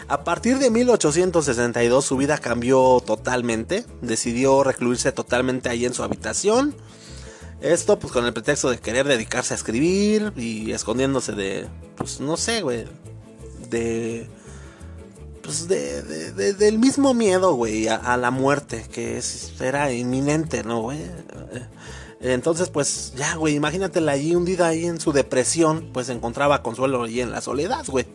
A 0.08 0.24
partir 0.24 0.58
de 0.58 0.72
1862 0.72 2.04
su 2.04 2.18
vida 2.18 2.38
cambió 2.40 3.02
totalmente. 3.06 3.86
Decidió 4.02 4.64
recluirse 4.64 5.12
totalmente 5.12 5.70
ahí 5.70 5.86
en 5.86 5.94
su 5.94 6.04
habitación. 6.04 6.76
Esto 7.62 8.00
pues 8.00 8.14
con 8.14 8.26
el 8.26 8.34
pretexto 8.34 8.70
de 8.70 8.80
querer 8.80 9.08
dedicarse 9.08 9.54
a 9.54 9.58
escribir 9.58 10.34
y 10.36 10.72
escondiéndose 10.72 11.34
de, 11.34 11.68
pues 11.96 12.22
no 12.22 12.38
sé, 12.38 12.62
güey, 12.62 12.86
de... 13.70 14.30
Pues 15.50 15.68
de, 15.68 16.04
de, 16.04 16.54
del 16.54 16.80
mismo 16.80 17.14
miedo, 17.14 17.54
güey, 17.54 17.88
a, 17.88 18.18
la 18.18 18.32
muerte, 18.32 18.86
que 18.92 19.22
era 19.60 19.92
inminente, 19.92 20.64
¿no, 20.64 20.82
güey? 20.82 21.00
Entonces, 22.22 22.70
pues, 22.70 23.14
ya, 23.16 23.36
güey, 23.36 23.56
imagínatela 23.56 24.12
allí 24.12 24.36
hundida 24.36 24.68
ahí 24.68 24.86
en 24.86 25.00
su 25.00 25.12
depresión, 25.12 25.90
pues 25.94 26.10
encontraba 26.10 26.62
consuelo 26.62 27.04
allí 27.04 27.22
en 27.22 27.32
la 27.32 27.42
soledad, 27.42 27.86
güey 27.88 28.06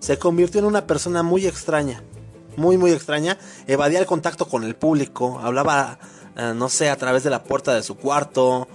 se 0.00 0.18
convirtió 0.18 0.60
en 0.60 0.66
una 0.66 0.86
persona 0.86 1.22
muy 1.22 1.46
extraña, 1.46 2.02
muy, 2.56 2.76
muy 2.76 2.92
extraña. 2.92 3.38
Evadía 3.66 3.98
el 3.98 4.06
contacto 4.06 4.48
con 4.48 4.64
el 4.64 4.74
público, 4.74 5.40
hablaba, 5.40 5.98
eh, 6.36 6.52
no 6.54 6.68
sé, 6.68 6.90
a 6.90 6.96
través 6.96 7.24
de 7.24 7.30
la 7.30 7.44
puerta 7.44 7.74
de 7.74 7.82
su 7.82 7.96
cuarto. 7.96 8.68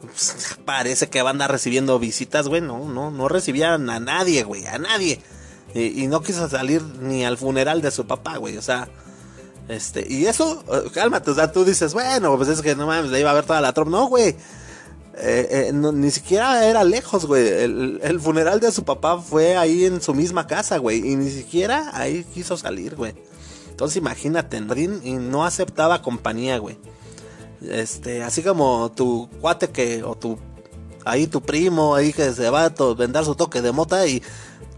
Pues, 0.00 0.58
parece 0.64 1.08
que 1.08 1.22
va 1.22 1.30
a 1.30 1.32
andar 1.32 1.50
recibiendo 1.50 1.98
visitas, 1.98 2.48
güey. 2.48 2.60
No, 2.60 2.88
no, 2.88 3.10
no 3.10 3.28
recibían 3.28 3.90
a 3.90 4.00
nadie, 4.00 4.42
güey, 4.44 4.66
a 4.66 4.78
nadie. 4.78 5.20
Y, 5.74 6.06
no 6.08 6.20
quiso 6.22 6.48
salir 6.48 6.82
ni 6.82 7.24
al 7.24 7.36
funeral 7.36 7.80
de 7.80 7.90
su 7.90 8.06
papá, 8.06 8.38
güey. 8.38 8.56
O 8.56 8.62
sea, 8.62 8.88
este, 9.68 10.04
y 10.08 10.26
eso, 10.26 10.64
eh, 10.72 10.90
cálmate, 10.92 11.30
o 11.30 11.34
sea, 11.34 11.52
tú 11.52 11.64
dices, 11.64 11.94
bueno, 11.94 12.36
pues 12.36 12.48
es 12.48 12.60
que 12.60 12.74
no 12.74 12.86
mames, 12.86 13.10
le 13.10 13.20
iba 13.20 13.30
a 13.30 13.34
ver 13.34 13.44
toda 13.44 13.60
la 13.60 13.72
tropa. 13.72 13.90
No, 13.90 14.08
güey. 14.08 14.34
Eh, 15.22 15.68
eh, 15.68 15.72
ni 15.72 16.10
siquiera 16.10 16.66
era 16.66 16.82
lejos, 16.82 17.26
güey. 17.26 17.46
El, 17.48 18.20
funeral 18.20 18.58
de 18.58 18.72
su 18.72 18.84
papá 18.84 19.18
fue 19.18 19.56
ahí 19.56 19.84
en 19.84 20.00
su 20.00 20.14
misma 20.14 20.46
casa, 20.46 20.78
güey. 20.78 20.98
Y 20.98 21.16
ni 21.16 21.30
siquiera 21.30 21.90
ahí 21.92 22.24
quiso 22.24 22.56
salir, 22.56 22.96
güey. 22.96 23.14
Entonces 23.70 23.96
imagínate, 23.96 24.58
y 25.04 25.12
no 25.12 25.44
aceptaba 25.44 26.02
compañía, 26.02 26.58
güey. 26.58 26.78
Este, 27.62 28.22
así 28.22 28.42
como 28.42 28.90
tu 28.92 29.28
cuate 29.40 29.68
que, 29.68 30.02
o 30.02 30.14
tu, 30.16 30.38
ahí 31.04 31.26
tu 31.26 31.42
primo, 31.42 31.94
ahí 31.94 32.12
que 32.12 32.32
se 32.32 32.48
va 32.50 32.64
a 32.64 32.94
vender 32.94 33.24
su 33.24 33.34
toque 33.34 33.60
de 33.62 33.72
mota 33.72 34.06
y 34.06 34.22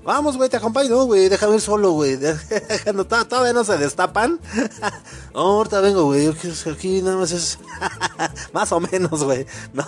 Vamos, 0.04 0.36
güey, 0.36 0.50
te 0.50 0.56
acompaño, 0.56 1.04
güey, 1.04 1.28
déjame 1.28 1.54
ir 1.54 1.60
solo, 1.60 1.92
güey. 1.92 2.18
todavía 3.28 3.52
no 3.52 3.62
se 3.62 3.78
destapan. 3.78 4.40
ahorita 5.34 5.80
vengo, 5.80 6.06
güey. 6.06 6.28
Aquí 6.70 7.02
nada 7.02 7.16
más 7.16 7.30
es. 7.30 7.58
más 8.52 8.72
o 8.72 8.80
menos, 8.80 9.22
güey. 9.22 9.46
No. 9.72 9.84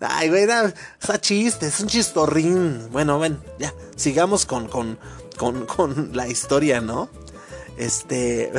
Ay, 0.00 0.28
güey, 0.28 0.46
está 1.00 1.18
chiste, 1.20 1.68
es 1.68 1.80
un 1.80 1.88
chistorrín. 1.88 2.88
Bueno, 2.92 3.18
ven, 3.18 3.40
ya. 3.58 3.72
Sigamos 3.96 4.44
con, 4.44 4.68
con, 4.68 4.98
con, 5.38 5.64
con 5.64 6.10
la 6.12 6.28
historia, 6.28 6.82
¿no? 6.82 7.08
Este. 7.78 8.52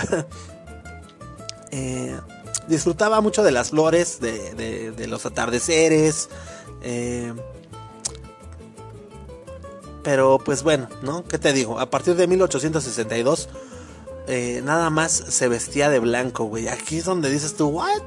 eh, 1.71 2.19
disfrutaba 2.67 3.21
mucho 3.21 3.43
de 3.43 3.51
las 3.51 3.69
flores, 3.69 4.19
de, 4.19 4.55
de, 4.55 4.91
de 4.91 5.07
los 5.07 5.27
atardeceres. 5.27 6.29
Eh 6.81 7.33
pero 10.05 10.37
pues 10.37 10.61
bueno, 10.61 10.87
¿no? 11.01 11.25
¿Qué 11.25 11.39
te 11.39 11.51
digo? 11.51 11.79
A 11.79 11.89
partir 11.89 12.15
de 12.15 12.27
1862 12.27 13.49
eh, 14.27 14.61
nada 14.63 14.89
más 14.89 15.11
se 15.11 15.47
vestía 15.47 15.89
de 15.89 15.99
blanco, 15.99 16.45
güey. 16.45 16.67
Aquí 16.67 16.99
es 16.99 17.05
donde 17.05 17.29
dices 17.29 17.55
tú, 17.55 17.67
¿what? 17.69 18.03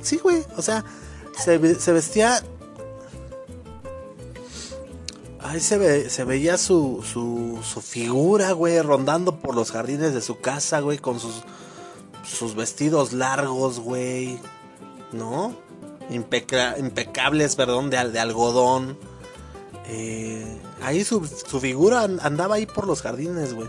Sí, 0.00 0.16
güey. 0.16 0.44
O 0.56 0.62
sea, 0.62 0.84
se, 1.36 1.74
se 1.74 1.92
vestía 1.92 2.40
Ahí 5.40 5.60
se, 5.60 5.76
ve, 5.76 6.08
se 6.08 6.24
veía 6.24 6.56
su, 6.56 7.04
su, 7.04 7.58
su 7.62 7.82
figura, 7.82 8.52
güey, 8.52 8.80
rondando 8.80 9.40
por 9.40 9.54
los 9.54 9.72
jardines 9.72 10.14
de 10.14 10.22
su 10.22 10.40
casa, 10.40 10.80
güey, 10.80 10.96
con 10.96 11.20
sus, 11.20 11.42
sus 12.26 12.54
vestidos 12.54 13.12
largos, 13.12 13.78
güey, 13.78 14.38
¿no? 15.12 15.54
impecables, 16.10 17.56
perdón, 17.56 17.90
de, 17.90 18.08
de 18.10 18.20
algodón. 18.20 18.96
Eh, 19.86 20.60
ahí 20.82 21.04
su, 21.04 21.22
figura 21.60 22.02
andaba 22.02 22.56
ahí 22.56 22.66
por 22.66 22.86
los 22.86 23.02
jardines, 23.02 23.54
güey. 23.54 23.68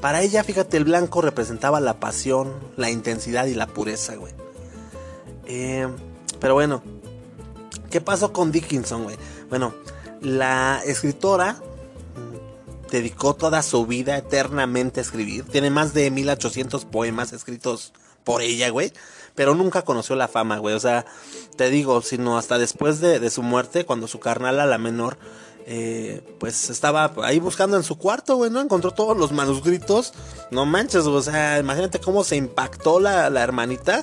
Para 0.00 0.22
ella, 0.22 0.44
fíjate, 0.44 0.76
el 0.76 0.84
blanco 0.84 1.22
representaba 1.22 1.80
la 1.80 1.98
pasión, 1.98 2.54
la 2.76 2.90
intensidad 2.90 3.46
y 3.46 3.54
la 3.54 3.66
pureza, 3.66 4.14
güey. 4.16 4.32
Eh, 5.46 5.88
pero 6.38 6.54
bueno, 6.54 6.82
¿qué 7.90 8.00
pasó 8.00 8.32
con 8.32 8.52
Dickinson, 8.52 9.04
güey? 9.04 9.16
Bueno, 9.48 9.74
la 10.20 10.80
escritora 10.84 11.60
dedicó 12.90 13.34
toda 13.34 13.62
su 13.62 13.86
vida 13.86 14.16
eternamente 14.16 15.00
a 15.00 15.02
escribir. 15.02 15.44
Tiene 15.44 15.70
más 15.70 15.94
de 15.94 16.10
1800 16.10 16.84
poemas 16.84 17.32
escritos 17.32 17.92
por 18.24 18.42
ella, 18.42 18.70
güey. 18.70 18.92
Pero 19.38 19.54
nunca 19.54 19.82
conoció 19.82 20.16
la 20.16 20.26
fama, 20.26 20.58
güey. 20.58 20.74
O 20.74 20.80
sea, 20.80 21.06
te 21.54 21.70
digo, 21.70 22.02
sino 22.02 22.36
hasta 22.36 22.58
después 22.58 22.98
de, 23.00 23.30
su 23.30 23.44
muerte, 23.44 23.86
cuando 23.86 24.08
su 24.08 24.18
carnala, 24.18 24.66
la 24.66 24.78
menor, 24.78 25.16
eh, 25.64 26.22
pues 26.40 26.70
estaba 26.70 27.12
ahí 27.22 27.38
buscando 27.38 27.76
en 27.76 27.84
su 27.84 27.98
cuarto, 27.98 28.34
güey, 28.34 28.50
¿no? 28.50 28.60
Encontró 28.60 28.90
todos 28.90 29.16
los 29.16 29.30
manuscritos. 29.30 30.12
No 30.50 30.66
manches, 30.66 31.06
o 31.06 31.22
sea, 31.22 31.60
imagínate 31.60 32.00
cómo 32.00 32.24
se 32.24 32.34
impactó 32.34 32.98
la, 32.98 33.30
la 33.30 33.44
hermanita 33.44 34.02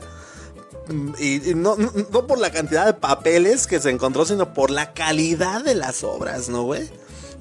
y, 1.20 1.54
no, 1.54 1.76
no, 1.76 2.28
por 2.28 2.40
la 2.40 2.52
cantidad 2.52 2.86
de 2.86 2.94
papeles 2.94 3.68
que 3.68 3.82
se 3.82 3.90
encontró, 3.90 4.24
sino 4.24 4.54
por 4.54 4.70
la 4.70 4.94
calidad 4.94 5.66
de 5.66 5.76
las 5.76 6.06
obras, 6.06 6.48
¿no, 6.48 6.64
güey? 6.64 6.90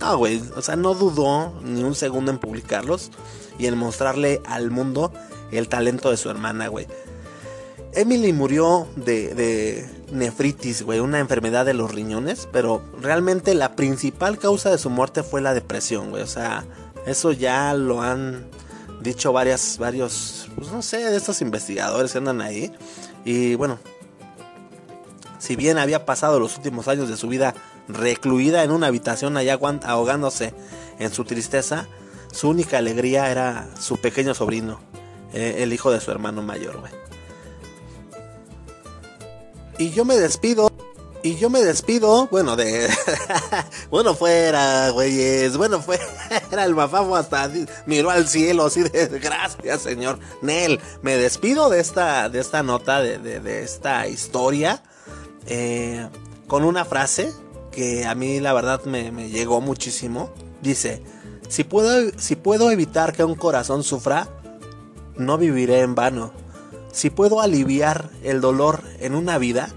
No, 0.00 0.16
güey, 0.18 0.42
o 0.56 0.62
sea, 0.62 0.74
no 0.74 0.94
dudó 0.94 1.52
ni 1.62 1.84
un 1.84 1.94
segundo 1.94 2.32
en 2.32 2.38
publicarlos 2.38 3.12
y 3.56 3.66
en 3.66 3.78
mostrarle 3.78 4.42
al 4.46 4.72
mundo 4.72 5.12
el 5.52 5.68
talento 5.68 6.10
de 6.10 6.16
su 6.16 6.28
hermana, 6.28 6.66
güey. 6.66 6.88
Emily 7.96 8.32
murió 8.32 8.88
de, 8.96 9.88
nefritis, 10.10 10.82
güey, 10.82 10.98
una 10.98 11.20
enfermedad 11.20 11.64
de 11.64 11.74
los 11.74 11.92
riñones, 11.92 12.48
pero 12.52 12.82
realmente 13.00 13.54
la 13.54 13.76
principal 13.76 14.38
causa 14.38 14.70
de 14.70 14.78
su 14.78 14.90
muerte 14.90 15.22
fue 15.22 15.40
la 15.40 15.54
depresión, 15.54 16.10
güey. 16.10 16.22
O 16.22 16.26
sea, 16.26 16.64
eso 17.06 17.32
ya 17.32 17.72
lo 17.74 18.02
han 18.02 18.46
dicho 19.00 19.32
varias, 19.32 19.78
varios, 19.78 20.48
pues 20.56 20.72
no 20.72 20.82
sé, 20.82 20.98
de 20.98 21.16
estos 21.16 21.40
investigadores 21.40 22.12
que 22.12 22.18
andan 22.18 22.40
ahí. 22.40 22.72
Y 23.24 23.54
bueno, 23.54 23.78
si 25.38 25.54
bien 25.54 25.78
había 25.78 26.04
pasado 26.04 26.40
los 26.40 26.56
últimos 26.56 26.88
años 26.88 27.08
de 27.08 27.16
su 27.16 27.28
vida 27.28 27.54
recluida 27.86 28.64
en 28.64 28.72
una 28.72 28.88
habitación 28.88 29.36
allá 29.36 29.58
ahogándose 29.84 30.52
en 30.98 31.12
su 31.12 31.24
tristeza, 31.24 31.86
su 32.32 32.48
única 32.48 32.78
alegría 32.78 33.30
era 33.30 33.68
su 33.78 33.98
pequeño 33.98 34.34
sobrino, 34.34 34.80
eh, 35.32 35.56
el 35.58 35.72
hijo 35.72 35.92
de 35.92 36.00
su 36.00 36.10
hermano 36.10 36.42
mayor, 36.42 36.80
güey. 36.80 37.03
Y 39.78 39.90
yo 39.90 40.04
me 40.04 40.16
despido 40.16 40.70
y 41.24 41.36
yo 41.36 41.48
me 41.48 41.62
despido, 41.62 42.28
bueno, 42.30 42.54
de. 42.54 42.86
bueno, 43.90 44.14
fuera, 44.14 44.90
güeyes. 44.90 45.56
Bueno, 45.56 45.80
fuera. 45.80 46.04
El 46.50 46.74
mafafo 46.74 47.16
hasta 47.16 47.50
miró 47.86 48.10
al 48.10 48.28
cielo 48.28 48.66
así 48.66 48.82
de. 48.82 49.06
Gracias, 49.22 49.80
señor. 49.80 50.18
Nel, 50.42 50.80
me 51.00 51.16
despido 51.16 51.70
de 51.70 51.80
esta, 51.80 52.28
de 52.28 52.40
esta 52.40 52.62
nota, 52.62 53.00
de, 53.00 53.18
de, 53.18 53.62
esta 53.62 54.06
historia. 54.06 54.82
Eh, 55.46 56.06
con 56.46 56.62
una 56.62 56.84
frase 56.84 57.32
que 57.72 58.04
a 58.04 58.14
mí, 58.14 58.38
la 58.38 58.52
verdad, 58.52 58.84
me, 58.84 59.10
me 59.10 59.30
llegó 59.30 59.62
muchísimo. 59.62 60.28
Dice: 60.60 61.02
si 61.48 61.64
puedo, 61.64 62.12
si 62.18 62.36
puedo 62.36 62.70
evitar 62.70 63.14
que 63.14 63.24
un 63.24 63.34
corazón 63.34 63.82
sufra, 63.82 64.28
no 65.16 65.38
viviré 65.38 65.80
en 65.80 65.94
vano. 65.94 66.34
Si 66.94 67.10
puedo 67.10 67.40
aliviar 67.40 68.08
el 68.22 68.40
dolor 68.40 68.80
en 69.00 69.16
una 69.16 69.36
vida 69.36 69.68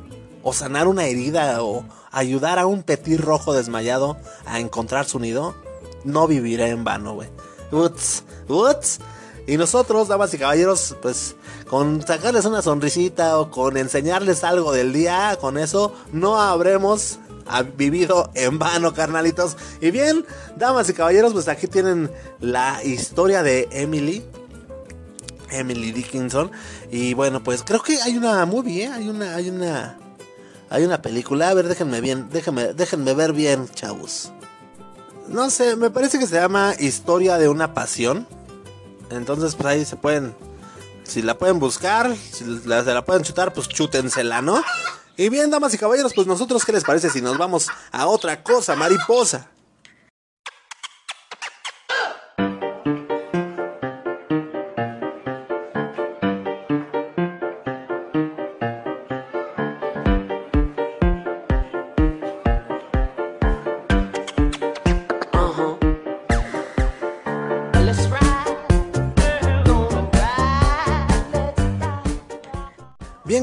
o 0.43 0.53
sanar 0.53 0.87
una 0.87 1.05
herida 1.05 1.63
o 1.63 1.83
ayudar 2.11 2.59
a 2.59 2.67
un 2.67 2.83
petit 2.83 3.19
rojo 3.19 3.53
desmayado 3.53 4.17
a 4.45 4.59
encontrar 4.59 5.07
su 5.07 5.17
nido, 5.17 5.55
no 6.03 6.27
vivirá 6.27 6.67
en 6.67 6.83
vano, 6.83 7.15
güey. 7.15 7.29
Uts, 7.71 8.23
uts. 8.47 8.99
Y 9.47 9.57
nosotros, 9.57 10.09
damas 10.09 10.31
y 10.35 10.37
caballeros, 10.37 10.95
pues 11.01 11.35
con 11.67 12.05
sacarles 12.05 12.45
una 12.45 12.61
sonrisita 12.61 13.39
o 13.39 13.49
con 13.49 13.77
enseñarles 13.77 14.43
algo 14.43 14.71
del 14.71 14.93
día, 14.93 15.39
con 15.41 15.57
eso 15.57 15.95
no 16.11 16.39
habremos 16.39 17.17
vivido 17.77 18.29
en 18.35 18.59
vano, 18.59 18.93
carnalitos. 18.93 19.57
Y 19.81 19.89
bien, 19.89 20.23
damas 20.55 20.87
y 20.89 20.93
caballeros, 20.93 21.33
pues 21.33 21.47
aquí 21.47 21.65
tienen 21.65 22.11
la 22.39 22.83
historia 22.83 23.41
de 23.41 23.67
Emily. 23.71 24.23
Emily 25.51 25.91
Dickinson. 25.91 26.51
Y 26.91 27.13
bueno, 27.13 27.43
pues 27.43 27.63
creo 27.63 27.81
que 27.81 28.01
hay 28.01 28.17
una 28.17 28.45
movie, 28.45 28.83
¿eh? 28.83 28.87
Hay 28.87 29.09
una, 29.09 29.35
hay 29.35 29.49
una 29.49 29.97
hay 30.69 30.83
una 30.83 31.01
película, 31.01 31.49
a 31.49 31.53
ver, 31.53 31.67
déjenme 31.67 32.01
bien, 32.01 32.29
déjenme, 32.29 32.73
déjenme 32.73 33.13
ver 33.13 33.31
bien, 33.31 33.69
chavos. 33.69 34.31
No 35.29 35.49
sé, 35.49 35.75
me 35.75 35.89
parece 35.89 36.19
que 36.19 36.27
se 36.27 36.35
llama 36.35 36.73
Historia 36.77 37.37
de 37.37 37.47
una 37.47 37.73
pasión. 37.73 38.27
Entonces, 39.09 39.55
pues 39.55 39.65
ahí 39.65 39.85
se 39.85 39.95
pueden, 39.95 40.35
si 41.03 41.21
la 41.21 41.37
pueden 41.37 41.59
buscar, 41.59 42.13
si 42.15 42.43
la, 42.65 42.83
se 42.83 42.93
la 42.93 43.05
pueden 43.05 43.23
chutar, 43.23 43.53
pues 43.53 43.69
chútensela, 43.69 44.41
¿no? 44.41 44.61
Y 45.15 45.29
bien, 45.29 45.49
damas 45.49 45.73
y 45.73 45.77
caballeros, 45.77 46.13
pues 46.13 46.27
nosotros, 46.27 46.65
¿qué 46.65 46.73
les 46.73 46.83
parece 46.83 47.09
si 47.09 47.21
nos 47.21 47.37
vamos 47.37 47.67
a 47.91 48.07
otra 48.07 48.43
cosa, 48.43 48.75
mariposa? 48.75 49.47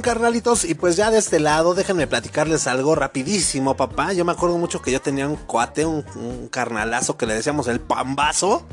Carnalitos, 0.00 0.64
y 0.64 0.74
pues 0.74 0.96
ya 0.96 1.10
de 1.10 1.18
este 1.18 1.38
lado, 1.40 1.74
déjenme 1.74 2.06
platicarles 2.06 2.66
algo 2.66 2.94
rapidísimo, 2.94 3.76
papá. 3.76 4.14
Yo 4.14 4.24
me 4.24 4.32
acuerdo 4.32 4.56
mucho 4.56 4.80
que 4.80 4.90
yo 4.90 5.00
tenía 5.00 5.28
un 5.28 5.36
cuate, 5.36 5.84
un, 5.84 6.48
carnalazo 6.50 7.18
que 7.18 7.26
le 7.26 7.34
decíamos 7.34 7.68
el 7.68 7.80
pambazo. 7.80 8.66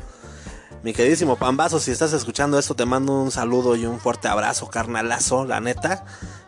Mi 0.82 0.94
queridísimo 0.94 1.36
pambazo, 1.36 1.78
si 1.78 1.90
estás 1.90 2.14
escuchando 2.14 2.58
esto, 2.58 2.74
te 2.74 2.86
mando 2.86 3.12
un 3.12 3.30
saludo 3.30 3.76
y 3.76 3.84
un 3.84 4.00
fuerte 4.00 4.28
abrazo, 4.28 4.68
carnalazo, 4.68 5.44
la 5.44 5.60
neta. 5.60 6.04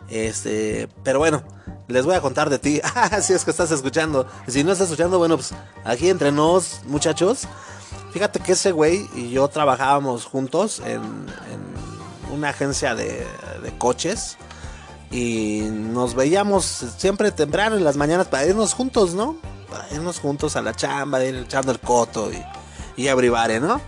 Este, 0.09 0.89
pero 1.03 1.19
bueno, 1.19 1.43
les 1.87 2.03
voy 2.03 2.15
a 2.15 2.21
contar 2.21 2.49
de 2.49 2.57
ti. 2.57 2.81
si 3.21 3.33
es 3.33 3.45
que 3.45 3.51
estás 3.51 3.69
escuchando. 3.69 4.27
Si 4.47 4.63
no 4.63 4.71
estás 4.71 4.87
escuchando, 4.89 5.19
bueno, 5.19 5.37
pues 5.37 5.53
aquí 5.83 6.09
entre 6.09 6.31
nos, 6.31 6.81
muchachos. 6.85 7.47
Fíjate 8.13 8.39
que 8.39 8.53
ese 8.53 8.71
güey 8.71 9.07
y 9.13 9.29
yo 9.29 9.47
trabajábamos 9.47 10.25
juntos 10.25 10.81
en, 10.83 11.01
una 12.33 12.49
agencia 12.49 12.95
de, 12.95 13.25
de 13.61 13.77
coches 13.77 14.37
y 15.15 15.61
nos 15.71 16.13
veíamos 16.13 16.65
siempre 16.97 17.31
temprano 17.31 17.77
en 17.77 17.85
las 17.85 17.95
mañanas 17.95 18.27
para 18.27 18.45
irnos 18.45 18.73
juntos, 18.73 19.13
¿no? 19.13 19.37
Para 19.71 19.87
irnos 19.93 20.19
juntos 20.19 20.57
a 20.57 20.61
la 20.61 20.75
chamba, 20.75 21.23
ir 21.23 21.35
echando 21.35 21.71
el 21.71 21.79
coto 21.79 22.29
y, 22.33 23.01
y 23.01 23.07
¿no? 23.61 23.79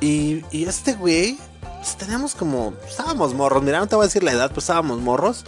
Y, 0.00 0.44
y 0.52 0.64
este 0.64 0.94
güey, 0.94 1.36
pues 1.78 1.96
teníamos 1.96 2.36
como, 2.36 2.74
estábamos 2.88 3.34
morros, 3.34 3.60
mira, 3.64 3.80
no 3.80 3.88
te 3.88 3.96
voy 3.96 4.04
a 4.04 4.06
decir 4.06 4.22
la 4.22 4.30
edad, 4.30 4.52
pues 4.52 4.62
estábamos 4.64 5.00
morros. 5.00 5.44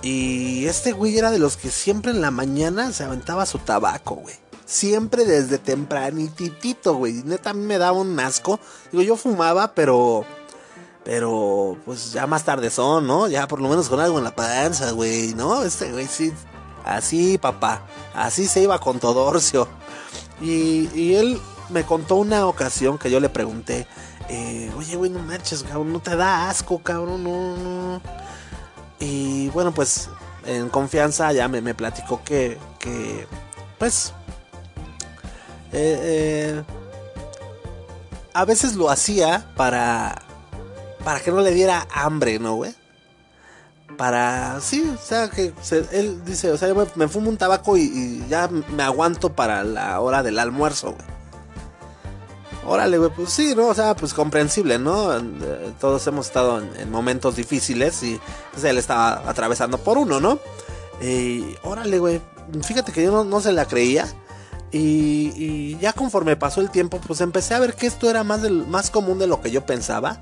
Y 0.00 0.64
este 0.64 0.92
güey 0.92 1.18
era 1.18 1.30
de 1.30 1.38
los 1.38 1.58
que 1.58 1.70
siempre 1.70 2.10
en 2.10 2.22
la 2.22 2.30
mañana 2.30 2.92
se 2.92 3.04
aventaba 3.04 3.44
su 3.44 3.58
tabaco, 3.58 4.14
güey. 4.14 4.36
Siempre 4.64 5.26
desde 5.26 5.58
tempranitito, 5.58 6.94
güey. 6.94 7.22
Neta, 7.24 7.50
a 7.50 7.54
mí 7.54 7.62
me 7.62 7.76
daba 7.76 7.98
un 7.98 8.18
asco. 8.18 8.58
Digo, 8.90 9.02
yo 9.02 9.16
fumaba, 9.16 9.74
pero 9.74 10.24
pero, 11.04 11.76
pues 11.84 12.12
ya 12.12 12.26
más 12.26 12.44
tarde 12.44 12.70
son, 12.70 13.06
¿no? 13.06 13.28
Ya 13.28 13.48
por 13.48 13.60
lo 13.60 13.68
menos 13.68 13.88
con 13.88 14.00
algo 14.00 14.18
en 14.18 14.24
la 14.24 14.34
panza, 14.34 14.90
güey, 14.92 15.34
¿no? 15.34 15.62
Este 15.62 15.90
güey 15.92 16.06
sí. 16.06 16.32
Así, 16.84 17.38
papá. 17.38 17.82
Así 18.14 18.46
se 18.46 18.62
iba 18.62 18.78
con 18.78 19.00
Todorcio. 19.00 19.68
Y, 20.40 20.88
y 20.94 21.14
él 21.14 21.40
me 21.68 21.84
contó 21.84 22.16
una 22.16 22.46
ocasión 22.46 22.98
que 22.98 23.10
yo 23.10 23.20
le 23.20 23.28
pregunté, 23.28 23.86
eh, 24.28 24.70
oye, 24.76 24.96
güey, 24.96 25.10
no 25.10 25.20
manches, 25.20 25.62
cabrón, 25.62 25.92
no 25.92 26.00
te 26.00 26.16
da 26.16 26.48
asco, 26.48 26.78
cabrón, 26.78 27.24
no. 27.24 28.00
Y 28.98 29.48
bueno, 29.50 29.72
pues 29.72 30.08
en 30.46 30.68
confianza 30.68 31.32
ya 31.32 31.48
me, 31.48 31.60
me 31.60 31.74
platicó 31.74 32.22
que, 32.24 32.58
que, 32.78 33.26
pues, 33.78 34.12
eh, 35.72 36.62
a 38.34 38.44
veces 38.44 38.74
lo 38.76 38.90
hacía 38.90 39.52
para, 39.56 40.22
para 41.04 41.20
que 41.20 41.30
no 41.30 41.40
le 41.40 41.52
diera 41.52 41.86
hambre, 41.92 42.38
¿no, 42.38 42.54
güey? 42.54 42.74
Para, 43.96 44.60
sí, 44.60 44.88
o 44.94 44.98
sea, 45.02 45.28
que 45.28 45.52
él 45.92 46.24
dice, 46.24 46.50
o 46.52 46.56
sea, 46.56 46.68
yo 46.68 46.86
me, 46.94 47.08
fumo 47.08 47.28
un 47.28 47.36
tabaco 47.36 47.76
y, 47.76 48.24
ya 48.28 48.48
me 48.48 48.82
aguanto 48.82 49.32
para 49.34 49.64
la 49.64 50.00
hora 50.00 50.22
del 50.22 50.38
almuerzo, 50.38 50.92
güey. 50.92 51.20
Órale, 52.66 52.98
güey, 52.98 53.10
pues 53.10 53.30
sí, 53.30 53.54
¿no? 53.56 53.68
O 53.68 53.74
sea, 53.74 53.96
pues 53.96 54.14
comprensible, 54.14 54.78
¿no? 54.78 55.10
Todos 55.80 56.06
hemos 56.06 56.26
estado 56.26 56.60
en, 56.60 56.90
momentos 56.90 57.36
difíciles 57.36 58.02
y 58.02 58.20
él 58.62 58.78
estaba 58.78 59.28
atravesando 59.28 59.78
por 59.78 59.98
uno, 59.98 60.20
¿no? 60.20 60.38
Y 61.00 61.56
órale, 61.62 61.98
güey, 61.98 62.20
fíjate 62.62 62.92
que 62.92 63.02
yo 63.02 63.24
no, 63.24 63.40
se 63.40 63.52
la 63.52 63.64
creía. 63.64 64.06
Y, 64.72 65.76
ya 65.78 65.92
conforme 65.92 66.36
pasó 66.36 66.60
el 66.60 66.70
tiempo, 66.70 67.00
pues 67.04 67.20
empecé 67.22 67.54
a 67.54 67.58
ver 67.58 67.74
que 67.74 67.86
esto 67.86 68.08
era 68.08 68.24
más, 68.24 68.40
más 68.68 68.90
común 68.90 69.18
de 69.18 69.26
lo 69.26 69.40
que 69.40 69.50
yo 69.50 69.64
pensaba. 69.64 70.20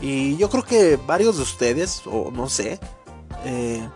Y 0.00 0.36
yo 0.36 0.48
creo 0.48 0.64
que 0.64 0.96
varios 0.96 1.36
de 1.36 1.42
ustedes, 1.42 2.02
o 2.06 2.30
no 2.30 2.48
sé, 2.48 2.78
eh, 3.44 3.88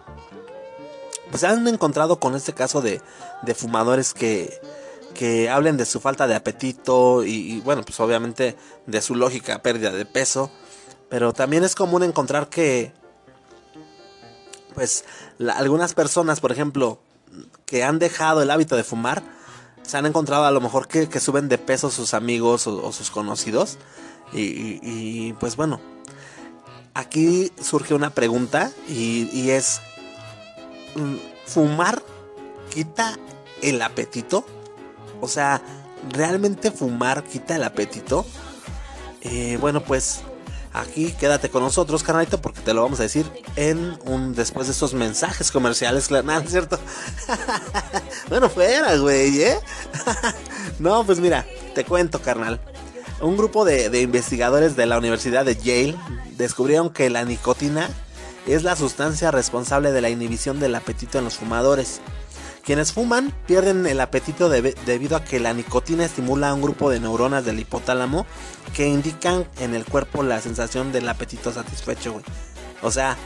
pues 1.30 1.44
han 1.44 1.66
encontrado 1.68 2.18
con 2.18 2.34
este 2.34 2.52
caso 2.52 2.82
de, 2.82 3.00
de 3.42 3.54
fumadores 3.54 4.12
que, 4.12 4.60
que 5.12 5.48
hablen 5.48 5.76
de 5.76 5.86
su 5.86 6.00
falta 6.00 6.26
de 6.26 6.34
apetito 6.34 7.24
y, 7.24 7.60
bueno, 7.60 7.82
pues 7.82 8.00
obviamente 8.00 8.56
de 8.86 9.02
su 9.02 9.14
lógica 9.14 9.62
pérdida 9.62 9.92
de 9.92 10.04
peso. 10.04 10.50
Pero 11.08 11.32
también 11.32 11.62
es 11.62 11.74
común 11.74 12.02
encontrar 12.02 12.48
que, 12.48 12.92
pues, 14.74 15.04
algunas 15.54 15.94
personas, 15.94 16.40
por 16.40 16.52
ejemplo, 16.52 17.00
que 17.66 17.84
han 17.84 17.98
dejado 17.98 18.42
el 18.42 18.50
hábito 18.50 18.76
de 18.76 18.84
fumar, 18.84 19.22
se 19.82 19.96
han 19.96 20.06
encontrado 20.06 20.44
a 20.44 20.50
lo 20.50 20.60
mejor 20.60 20.88
que, 20.88 21.20
suben 21.20 21.48
de 21.48 21.58
peso 21.58 21.90
sus 21.90 22.14
amigos 22.14 22.66
o, 22.66 22.92
sus 22.92 23.10
conocidos. 23.10 23.78
Y, 24.32 25.32
pues 25.34 25.56
bueno, 25.56 25.80
aquí 26.94 27.50
surge 27.60 27.94
una 27.94 28.10
pregunta 28.10 28.70
y, 28.88 29.50
es, 29.50 29.80
mm, 30.94 31.16
¿fumar 31.46 32.02
quita 32.70 33.18
el 33.60 33.82
apetito? 33.82 34.46
O 35.20 35.28
sea, 35.28 35.62
¿realmente 36.10 36.70
fumar 36.70 37.24
quita 37.24 37.56
el 37.56 37.64
apetito? 37.64 38.24
Eh, 39.20 39.58
bueno, 39.60 39.82
pues 39.82 40.22
aquí 40.72 41.12
quédate 41.12 41.50
con 41.50 41.62
nosotros, 41.62 42.02
carnalito, 42.02 42.40
porque 42.40 42.60
te 42.60 42.74
lo 42.74 42.82
vamos 42.82 43.00
a 43.00 43.04
decir 43.04 43.30
en 43.56 43.98
un 44.04 44.34
después 44.34 44.66
de 44.66 44.72
estos 44.72 44.94
mensajes 44.94 45.50
comerciales, 45.50 46.08
claro, 46.08 46.42
¿cierto? 46.48 46.78
bueno, 48.28 48.48
fuera, 48.48 48.96
güey, 48.96 49.42
¿eh? 49.42 49.58
no, 50.78 51.04
pues 51.04 51.20
mira, 51.20 51.46
te 51.74 51.84
cuento, 51.84 52.20
carnal. 52.20 52.60
Un 53.22 53.36
grupo 53.36 53.64
de, 53.64 54.00
investigadores 54.00 54.74
de 54.74 54.84
la 54.84 54.98
Universidad 54.98 55.44
de 55.44 55.54
Yale 55.54 55.94
descubrieron 56.36 56.90
que 56.90 57.08
la 57.08 57.24
nicotina 57.24 57.88
es 58.48 58.64
la 58.64 58.74
sustancia 58.74 59.30
responsable 59.30 59.92
de 59.92 60.00
la 60.00 60.10
inhibición 60.10 60.58
del 60.58 60.74
apetito 60.74 61.18
en 61.18 61.24
los 61.24 61.36
fumadores. 61.36 62.00
Quienes 62.64 62.92
fuman 62.92 63.32
pierden 63.46 63.86
el 63.86 64.00
apetito 64.00 64.48
debido 64.48 65.16
a 65.16 65.22
que 65.22 65.38
la 65.38 65.54
nicotina 65.54 66.04
estimula 66.04 66.52
un 66.52 66.62
grupo 66.62 66.90
de 66.90 66.98
neuronas 66.98 67.44
del 67.44 67.60
hipotálamo 67.60 68.26
que 68.74 68.88
indican 68.88 69.46
en 69.60 69.76
el 69.76 69.84
cuerpo 69.84 70.24
la 70.24 70.40
sensación 70.40 70.90
del 70.90 71.08
apetito 71.08 71.52
satisfecho, 71.52 72.14
güey. 72.14 72.24
O 72.82 72.90
sea, 72.90 73.16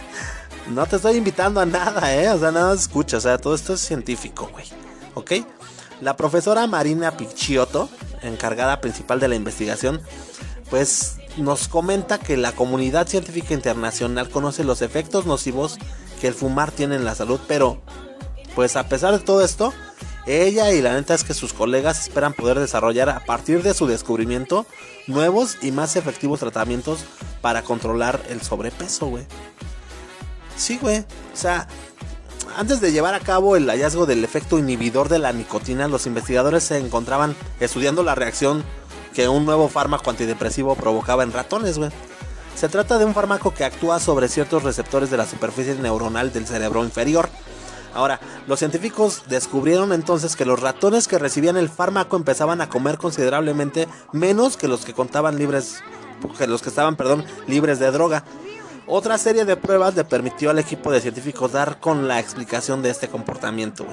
no 0.70 0.86
te 0.86 0.96
estoy 0.96 1.16
invitando 1.16 1.60
a 1.60 1.66
nada, 1.66 2.14
¿eh? 2.14 2.30
O 2.30 2.38
sea, 2.38 2.52
nada 2.52 2.74
escucha, 2.74 3.18
o 3.18 3.20
sea, 3.20 3.36
todo 3.36 3.54
esto 3.54 3.74
es 3.74 3.80
científico, 3.80 4.48
güey. 4.50 4.64
¿Ok? 5.12 5.32
La 6.00 6.16
profesora 6.16 6.66
Marina 6.66 7.16
Picciotto, 7.18 7.90
encargada 8.22 8.80
principal 8.80 9.20
de 9.20 9.28
la 9.28 9.34
investigación, 9.34 10.00
pues 10.70 11.16
nos 11.36 11.68
comenta 11.68 12.18
que 12.18 12.36
la 12.36 12.52
comunidad 12.52 13.06
científica 13.08 13.54
internacional 13.54 14.30
conoce 14.30 14.64
los 14.64 14.82
efectos 14.82 15.26
nocivos 15.26 15.78
que 16.20 16.28
el 16.28 16.34
fumar 16.34 16.72
tiene 16.72 16.96
en 16.96 17.04
la 17.04 17.14
salud, 17.14 17.40
pero 17.46 17.82
pues 18.54 18.76
a 18.76 18.88
pesar 18.88 19.12
de 19.12 19.18
todo 19.18 19.44
esto, 19.44 19.72
ella 20.26 20.72
y 20.72 20.82
la 20.82 20.94
neta 20.94 21.14
es 21.14 21.24
que 21.24 21.34
sus 21.34 21.52
colegas 21.52 22.00
esperan 22.00 22.32
poder 22.32 22.58
desarrollar 22.58 23.08
a 23.10 23.24
partir 23.24 23.62
de 23.62 23.74
su 23.74 23.86
descubrimiento 23.86 24.66
nuevos 25.06 25.58
y 25.62 25.70
más 25.70 25.94
efectivos 25.94 26.40
tratamientos 26.40 27.04
para 27.40 27.62
controlar 27.62 28.20
el 28.28 28.42
sobrepeso, 28.42 29.06
güey. 29.06 29.24
Sí, 30.56 30.78
güey. 30.80 31.00
O 31.32 31.36
sea, 31.36 31.68
antes 32.56 32.80
de 32.80 32.92
llevar 32.92 33.14
a 33.14 33.20
cabo 33.20 33.56
el 33.56 33.68
hallazgo 33.68 34.06
del 34.06 34.24
efecto 34.24 34.58
inhibidor 34.58 35.08
de 35.08 35.18
la 35.18 35.32
nicotina, 35.32 35.88
los 35.88 36.06
investigadores 36.06 36.64
se 36.64 36.78
encontraban 36.78 37.36
estudiando 37.60 38.02
la 38.02 38.14
reacción 38.14 38.64
que 39.14 39.28
un 39.28 39.44
nuevo 39.44 39.68
fármaco 39.68 40.10
antidepresivo 40.10 40.74
provocaba 40.74 41.22
en 41.22 41.32
ratones, 41.32 41.78
güey. 41.78 41.90
Se 42.54 42.68
trata 42.68 42.98
de 42.98 43.04
un 43.04 43.14
fármaco 43.14 43.52
que 43.52 43.64
actúa 43.64 44.00
sobre 44.00 44.28
ciertos 44.28 44.62
receptores 44.62 45.10
de 45.10 45.18
la 45.18 45.26
superficie 45.26 45.74
neuronal 45.74 46.32
del 46.32 46.46
cerebro 46.46 46.82
inferior 46.84 47.28
Ahora, 47.96 48.20
los 48.46 48.58
científicos 48.58 49.22
descubrieron 49.26 49.90
entonces 49.94 50.36
que 50.36 50.44
los 50.44 50.60
ratones 50.60 51.08
que 51.08 51.18
recibían 51.18 51.56
el 51.56 51.70
fármaco 51.70 52.18
empezaban 52.18 52.60
a 52.60 52.68
comer 52.68 52.98
considerablemente 52.98 53.88
menos 54.12 54.58
que 54.58 54.68
los 54.68 54.84
que 54.84 54.92
contaban 54.92 55.38
libres, 55.38 55.82
que 56.36 56.46
los 56.46 56.60
que 56.60 56.68
estaban, 56.68 56.96
perdón, 56.96 57.24
libres 57.46 57.78
de 57.78 57.90
droga. 57.90 58.22
Otra 58.88 59.18
serie 59.18 59.44
de 59.44 59.56
pruebas 59.56 59.96
le 59.96 60.04
permitió 60.04 60.50
al 60.50 60.60
equipo 60.60 60.92
de 60.92 61.00
científicos 61.00 61.50
dar 61.50 61.80
con 61.80 62.06
la 62.06 62.20
explicación 62.20 62.82
de 62.82 62.90
este 62.90 63.08
comportamiento. 63.08 63.84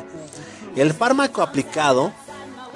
El 0.76 0.94
fármaco 0.94 1.42
aplicado 1.42 2.12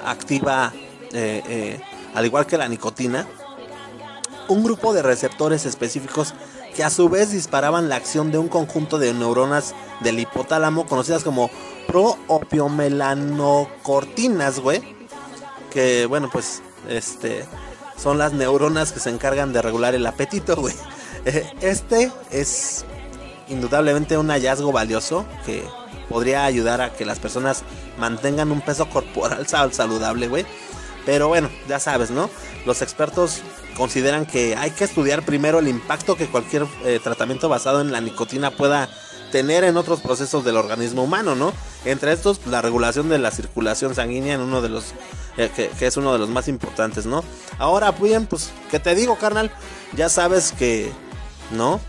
activa, 0.04 0.74
eh, 1.14 1.44
eh, 1.48 1.80
al 2.16 2.26
igual 2.26 2.48
que 2.48 2.58
la 2.58 2.68
nicotina, 2.68 3.28
un 4.48 4.64
grupo 4.64 4.94
de 4.94 5.04
receptores 5.04 5.66
específicos 5.66 6.34
que 6.76 6.84
a 6.84 6.90
su 6.90 7.08
vez 7.08 7.32
disparaban 7.32 7.88
la 7.88 7.98
acción 7.98 8.32
de 8.32 8.40
un 8.40 8.48
conjunto 8.48 8.98
de 8.98 9.14
neuronas 9.14 9.76
del 10.00 10.18
hipotálamo 10.20 10.88
conocidas 10.88 11.24
como 11.24 11.52
proopiomelanocortinas, 11.88 14.60
güey. 14.60 14.82
Que 15.72 16.08
bueno, 16.08 16.32
pues 16.32 16.64
este 16.90 17.46
son 17.96 18.18
las 18.18 18.34
neuronas 18.34 18.92
que 18.92 19.00
se 19.00 19.12
encargan 19.12 19.54
de 19.54 19.62
regular 19.62 19.94
el 19.94 20.08
apetito, 20.08 20.56
güey. 20.56 20.74
Eh, 21.28 21.46
este 21.60 22.10
es 22.32 22.86
indudablemente 23.50 24.18
un 24.18 24.30
hallazgo 24.30 24.72
valioso 24.72 25.26
que 25.46 25.62
podría 26.08 26.46
ayudar 26.46 26.80
a 26.80 26.94
que 26.94 27.04
las 27.04 27.20
personas 27.20 27.64
mantengan 27.98 28.50
un 28.50 28.62
peso 28.62 28.88
corporal 28.90 29.46
saludable, 29.74 30.30
güey. 30.30 30.46
Pero 31.06 31.28
bueno, 31.28 31.50
ya 31.68 31.82
sabes, 31.82 32.12
¿no? 32.12 32.30
Los 32.66 32.82
expertos 32.82 33.42
consideran 33.76 34.26
que 34.26 34.56
hay 34.56 34.72
que 34.72 34.86
estudiar 34.86 35.26
primero 35.26 35.60
el 35.60 35.68
impacto 35.68 36.16
que 36.16 36.28
cualquier 36.28 36.66
eh, 36.86 37.02
tratamiento 37.04 37.50
basado 37.50 37.82
en 37.82 37.92
la 37.92 38.00
nicotina 38.00 38.52
pueda 38.52 38.90
tener 39.30 39.66
en 39.66 39.76
otros 39.76 40.00
procesos 40.00 40.46
del 40.46 40.56
organismo 40.56 41.04
humano, 41.04 41.36
¿no? 41.36 41.52
Entre 41.84 42.14
estos, 42.14 42.40
la 42.48 42.62
regulación 42.62 43.10
de 43.10 43.20
la 43.20 43.32
circulación 43.32 43.96
sanguínea 43.96 44.36
en 44.36 44.42
uno 44.42 44.62
de 44.62 44.70
los 44.70 44.94
eh, 45.36 45.52
que, 45.54 45.86
es 45.86 45.98
uno 45.98 46.14
de 46.14 46.20
los 46.20 46.30
más 46.30 46.48
importantes, 46.48 47.06
¿no? 47.06 47.22
Ahora, 47.60 47.92
bien, 47.92 48.28
pues, 48.28 48.50
¿qué 48.72 48.80
te 48.80 48.96
digo, 48.96 49.18
carnal? 49.18 49.52
Ya 49.94 50.10
sabes 50.10 50.54
que, 50.54 50.92
¿no? 51.52 51.80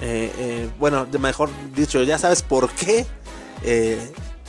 Eh, 0.00 0.68
bueno, 0.78 1.06
mejor 1.20 1.50
dicho, 1.74 2.02
ya 2.02 2.18
sabes 2.18 2.42
por 2.42 2.70
qué 2.70 3.06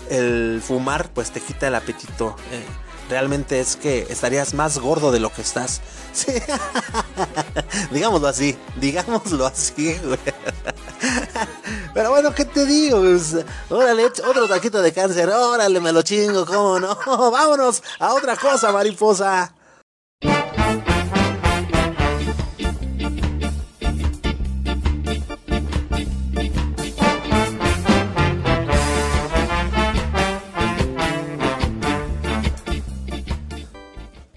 el 0.09 0.61
fumar, 0.65 1.09
pues, 1.13 1.31
te 1.31 1.39
quita 1.41 1.67
el 1.67 1.75
apetito 1.75 2.35
realmente 3.09 3.59
es 3.59 3.75
que 3.75 4.07
estarías 4.09 4.53
más 4.53 4.79
gordo 4.79 5.11
de 5.11 5.19
lo 5.19 5.31
que 5.31 5.41
estás. 5.41 5.81
Sí. 6.13 6.31
digámoslo 7.89 8.27
así, 8.27 8.55
digámoslo 8.75 9.47
así. 9.47 9.99
Pero 11.91 12.11
bueno, 12.11 12.35
¿qué 12.35 12.45
te 12.45 12.67
digo? 12.67 12.99
Pues, 12.99 13.35
órale, 13.71 14.05
otro 14.05 14.47
taquito 14.47 14.79
de 14.83 14.93
cáncer, 14.93 15.27
órale, 15.29 15.79
me 15.79 15.91
lo 15.91 16.03
chingo, 16.03 16.45
¿cómo 16.45 16.79
no? 16.79 16.95
Vámonos 17.31 17.81
a 17.97 18.13
otra 18.13 18.35
cosa, 18.35 18.71
mariposa. 18.71 19.55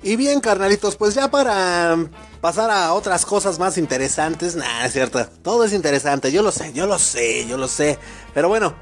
Y 0.06 0.14
bien, 0.14 0.38
carnalitos, 0.40 0.94
pues 0.94 1.16
ya 1.16 1.32
para 1.32 1.96
pasar 2.40 2.70
a 2.70 2.92
otras 2.92 3.26
cosas 3.26 3.58
más 3.58 3.76
interesantes, 3.76 4.54
nada, 4.54 4.86
es 4.86 4.92
cierto, 4.92 5.26
todo 5.42 5.64
es 5.64 5.72
interesante, 5.72 6.30
yo 6.30 6.44
lo 6.44 6.52
sé, 6.52 6.72
yo 6.72 6.86
lo 6.86 6.96
sé, 6.96 7.44
yo 7.48 7.56
lo 7.56 7.66
sé. 7.66 7.98
Pero 8.32 8.48
bueno, 8.48 8.72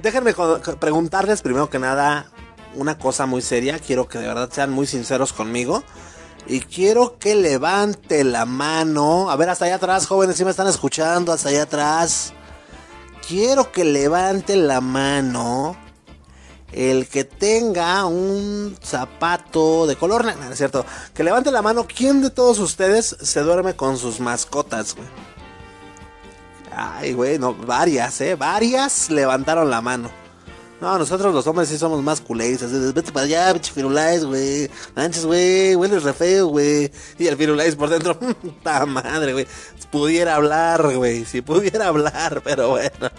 déjenme 0.00 0.32
preguntarles 0.80 1.42
primero 1.42 1.68
que 1.68 1.78
nada 1.78 2.30
una 2.76 2.96
cosa 2.96 3.26
muy 3.26 3.42
seria, 3.42 3.78
quiero 3.78 4.08
que 4.08 4.20
de 4.20 4.28
verdad 4.28 4.48
sean 4.50 4.70
muy 4.70 4.86
sinceros 4.86 5.34
conmigo. 5.34 5.84
Y 6.46 6.60
quiero 6.60 7.18
que 7.18 7.34
levante 7.34 8.24
la 8.24 8.46
mano. 8.46 9.30
A 9.30 9.36
ver, 9.36 9.50
hasta 9.50 9.66
allá 9.66 9.74
atrás, 9.74 10.06
jóvenes, 10.06 10.38
si 10.38 10.46
me 10.46 10.50
están 10.50 10.66
escuchando, 10.66 11.30
hasta 11.34 11.50
allá 11.50 11.64
atrás. 11.64 12.32
Quiero 13.28 13.70
que 13.70 13.84
levante 13.84 14.56
la 14.56 14.80
mano 14.80 15.76
el 16.72 17.08
que 17.08 17.24
tenga 17.24 18.04
un 18.06 18.76
zapato 18.82 19.86
de 19.86 19.96
color, 19.96 20.26
es 20.50 20.58
cierto, 20.58 20.84
que 21.14 21.24
levante 21.24 21.50
la 21.50 21.62
mano, 21.62 21.86
¿quién 21.86 22.22
de 22.22 22.30
todos 22.30 22.58
ustedes 22.58 23.16
se 23.20 23.40
duerme 23.40 23.74
con 23.74 23.98
sus 23.98 24.20
mascotas, 24.20 24.94
güey? 24.94 25.08
Ay, 26.74 27.12
güey, 27.12 27.38
no, 27.38 27.54
varias, 27.54 28.20
eh, 28.20 28.36
varias 28.36 29.10
levantaron 29.10 29.68
la 29.70 29.80
mano. 29.80 30.10
No, 30.80 30.98
nosotros 30.98 31.34
los 31.34 31.46
hombres 31.46 31.68
sí 31.68 31.76
somos 31.76 32.02
más 32.02 32.22
culés. 32.22 32.62
Vete 32.94 33.12
para 33.12 33.26
allá, 33.26 33.52
pinche 33.52 33.70
firulais, 33.70 34.24
güey. 34.24 34.70
Manches, 34.96 35.26
güey. 35.26 35.74
Hueles 35.74 36.02
re 36.04 36.14
feo, 36.14 36.46
güey. 36.46 36.90
Y 37.18 37.26
el 37.26 37.36
firulais 37.36 37.76
por 37.76 37.90
dentro. 37.90 38.18
¡Ta 38.62 38.86
madre, 38.86 39.34
güey! 39.34 39.46
Pudiera 39.90 40.36
hablar, 40.36 40.96
güey. 40.96 41.26
Si 41.26 41.42
pudiera 41.42 41.88
hablar, 41.88 42.40
pero 42.42 42.70
bueno. 42.70 43.10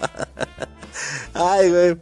Ay, 1.35 1.69
güey. 1.69 1.97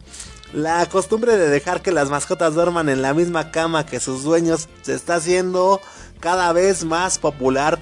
La 0.53 0.85
costumbre 0.87 1.37
de 1.37 1.47
dejar 1.47 1.81
que 1.81 1.91
las 1.91 2.09
mascotas 2.09 2.55
duerman 2.55 2.89
en 2.89 3.03
la 3.03 3.13
misma 3.13 3.51
cama 3.51 3.85
que 3.85 3.99
sus 3.99 4.23
dueños 4.23 4.67
se 4.81 4.95
está 4.95 5.15
haciendo 5.15 5.79
cada 6.19 6.51
vez 6.53 6.85
más 6.85 7.19
popular. 7.19 7.79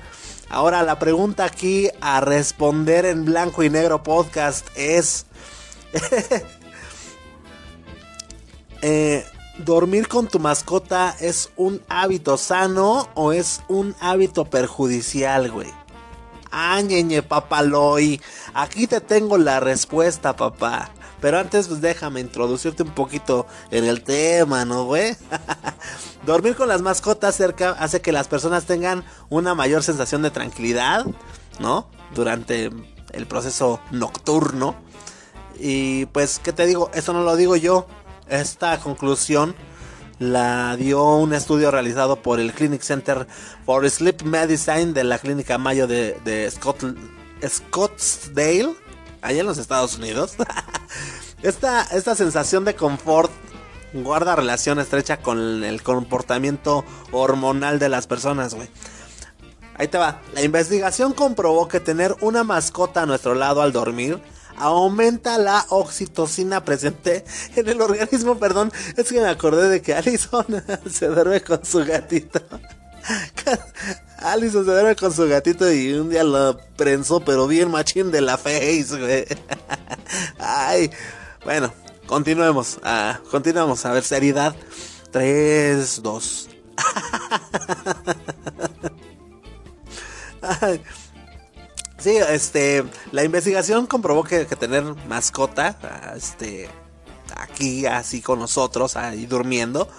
Ahora 0.49 0.83
la 0.83 0.99
pregunta 0.99 1.45
aquí 1.45 1.89
a 2.01 2.19
responder 2.19 3.05
en 3.05 3.25
blanco 3.25 3.63
y 3.63 3.69
negro 3.69 4.03
podcast 4.03 4.67
es... 4.75 5.25
Eh, 8.83 9.25
¿Dormir 9.57 10.07
con 10.07 10.27
tu 10.27 10.39
mascota 10.39 11.15
es 11.19 11.49
un 11.55 11.81
hábito 11.89 12.37
sano 12.37 13.09
o 13.15 13.31
es 13.31 13.63
un 13.67 13.95
hábito 13.99 14.45
perjudicial, 14.45 15.49
güey? 15.49 15.71
Áñeñe, 16.51 17.23
papaloy. 17.23 18.21
Aquí 18.53 18.85
te 18.85 19.01
tengo 19.01 19.39
la 19.39 19.59
respuesta, 19.59 20.35
papá. 20.35 20.91
Pero 21.21 21.39
antes, 21.39 21.67
pues 21.67 21.81
déjame 21.81 22.19
introducirte 22.19 22.83
un 22.83 22.91
poquito 22.91 23.47
en 23.71 23.85
el 23.85 24.03
tema, 24.03 24.65
¿no, 24.65 24.85
güey? 24.85 25.15
Dormir 26.25 26.55
con 26.55 26.67
las 26.67 26.81
mascotas 26.81 27.35
cerca 27.35 27.71
hace 27.71 28.01
que 28.01 28.11
las 28.11 28.27
personas 28.27 28.65
tengan 28.65 29.03
una 29.29 29.55
mayor 29.55 29.83
sensación 29.83 30.21
de 30.21 30.31
tranquilidad, 30.31 31.05
¿no? 31.59 31.87
Durante 32.13 32.69
el 33.13 33.25
proceso 33.27 33.79
nocturno. 33.91 34.75
Y 35.59 36.05
pues, 36.07 36.39
¿qué 36.43 36.53
te 36.53 36.65
digo? 36.65 36.91
Eso 36.93 37.13
no 37.13 37.23
lo 37.23 37.35
digo 37.35 37.55
yo. 37.55 37.87
Esta 38.29 38.77
conclusión 38.79 39.55
la 40.19 40.75
dio 40.75 41.15
un 41.15 41.33
estudio 41.33 41.71
realizado 41.71 42.21
por 42.21 42.39
el 42.39 42.53
Clinic 42.53 42.81
Center 42.81 43.27
for 43.65 43.89
Sleep 43.89 44.23
Medicine 44.23 44.93
de 44.93 45.03
la 45.03 45.19
Clínica 45.19 45.57
Mayo 45.57 45.87
de, 45.87 46.49
Scottsdale, 47.47 48.75
allá 49.27 49.41
en 49.41 49.45
los 49.45 49.57
Estados 49.57 49.97
Unidos. 49.97 50.35
esta, 51.43 51.83
esta 51.83 52.15
sensación 52.15 52.65
de 52.65 52.75
confort 52.75 53.31
guarda 53.93 54.35
relación 54.35 54.79
estrecha 54.79 55.17
con 55.17 55.63
el 55.63 55.81
comportamiento 55.83 56.85
hormonal 57.11 57.79
de 57.79 57.89
las 57.89 58.07
personas, 58.07 58.53
güey. 58.53 58.69
Ahí 59.75 59.87
te 59.87 59.97
va. 59.97 60.21
La 60.33 60.41
investigación 60.41 61.13
comprobó 61.13 61.67
que 61.67 61.79
tener 61.79 62.15
una 62.21 62.43
mascota 62.43 63.03
a 63.03 63.05
nuestro 63.05 63.35
lado 63.35 63.61
al 63.61 63.73
dormir 63.73 64.19
aumenta 64.57 65.37
la 65.37 65.65
oxitocina 65.69 66.65
presente 66.65 67.23
en 67.55 67.69
el 67.69 67.81
organismo. 67.81 68.39
Perdón, 68.39 68.71
es 68.95 69.09
que 69.09 69.21
me 69.21 69.29
acordé 69.29 69.69
de 69.69 69.81
que 69.81 69.93
Alison 69.93 70.45
se 70.91 71.07
duerme 71.07 71.41
con 71.41 71.63
su 71.63 71.85
gatito. 71.85 72.41
Alison 74.17 74.65
se 74.65 74.71
duerme 74.71 74.95
con 74.95 75.13
su 75.13 75.27
gatito 75.27 75.71
y 75.71 75.93
un 75.93 76.09
día 76.09 76.23
lo 76.23 76.57
prensó, 76.75 77.19
pero 77.19 77.47
bien 77.47 77.69
machín 77.71 78.11
de 78.11 78.21
la 78.21 78.37
face. 78.37 79.27
Ay, 80.39 80.91
bueno, 81.43 81.73
continuemos. 82.05 82.79
Ah, 82.83 83.19
continuamos. 83.31 83.85
A 83.85 83.91
ver, 83.91 84.03
seriedad. 84.03 84.55
3, 85.11 86.01
2. 86.01 86.49
Ay. 90.61 90.81
Sí, 91.97 92.15
este, 92.15 92.83
la 93.11 93.23
investigación 93.23 93.87
comprobó 93.87 94.23
que, 94.23 94.45
tener 94.45 94.83
mascota, 95.07 96.13
este, 96.15 96.69
aquí 97.35 97.87
así 97.87 98.21
con 98.21 98.37
nosotros, 98.39 98.95
ahí 98.95 99.25
durmiendo, 99.25 99.89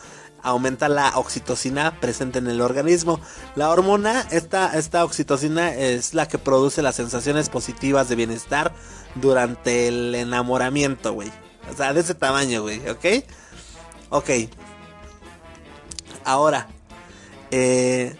aumenta 0.49 0.89
la 0.89 1.13
oxitocina 1.17 2.01
presente 2.01 2.39
en 2.39 2.47
el 2.47 2.61
organismo. 2.61 3.21
La 3.55 3.71
hormona, 3.71 4.27
esta, 4.31 4.79
esta 4.79 5.05
oxitocina 5.05 5.75
es 5.75 6.15
la 6.15 6.27
que 6.27 6.39
produce 6.39 6.83
las 6.83 6.97
sensaciones 6.97 7.49
positivas 7.51 8.09
de 8.09 8.17
bienestar 8.17 8.73
durante 9.15 9.89
el 9.89 10.15
enamoramiento, 10.15 11.13
güey. 11.13 11.31
O 11.71 11.77
sea, 11.77 11.93
de 11.93 12.01
ese 12.01 12.15
tamaño, 12.15 12.63
güey, 12.63 12.89
¿ok? 12.89 13.05
Ok. 14.11 14.31
Ahora, 16.25 16.69
eh, 17.51 18.17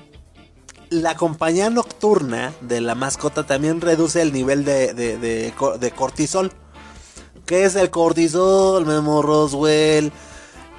la 0.91 1.17
compañía 1.17 1.71
nocturna 1.71 2.53
de 2.61 2.81
la 2.81 2.95
mascota 2.95 3.47
también 3.47 3.81
reduce 3.81 4.21
el 4.21 4.33
nivel 4.33 4.65
de, 4.65 4.93
de, 4.95 5.93
cortisol. 5.97 6.53
¿Qué 7.47 7.65
es 7.65 7.75
el 7.77 7.89
cortisol, 7.89 8.85
Memo 8.85 9.23
Roswell? 9.23 10.13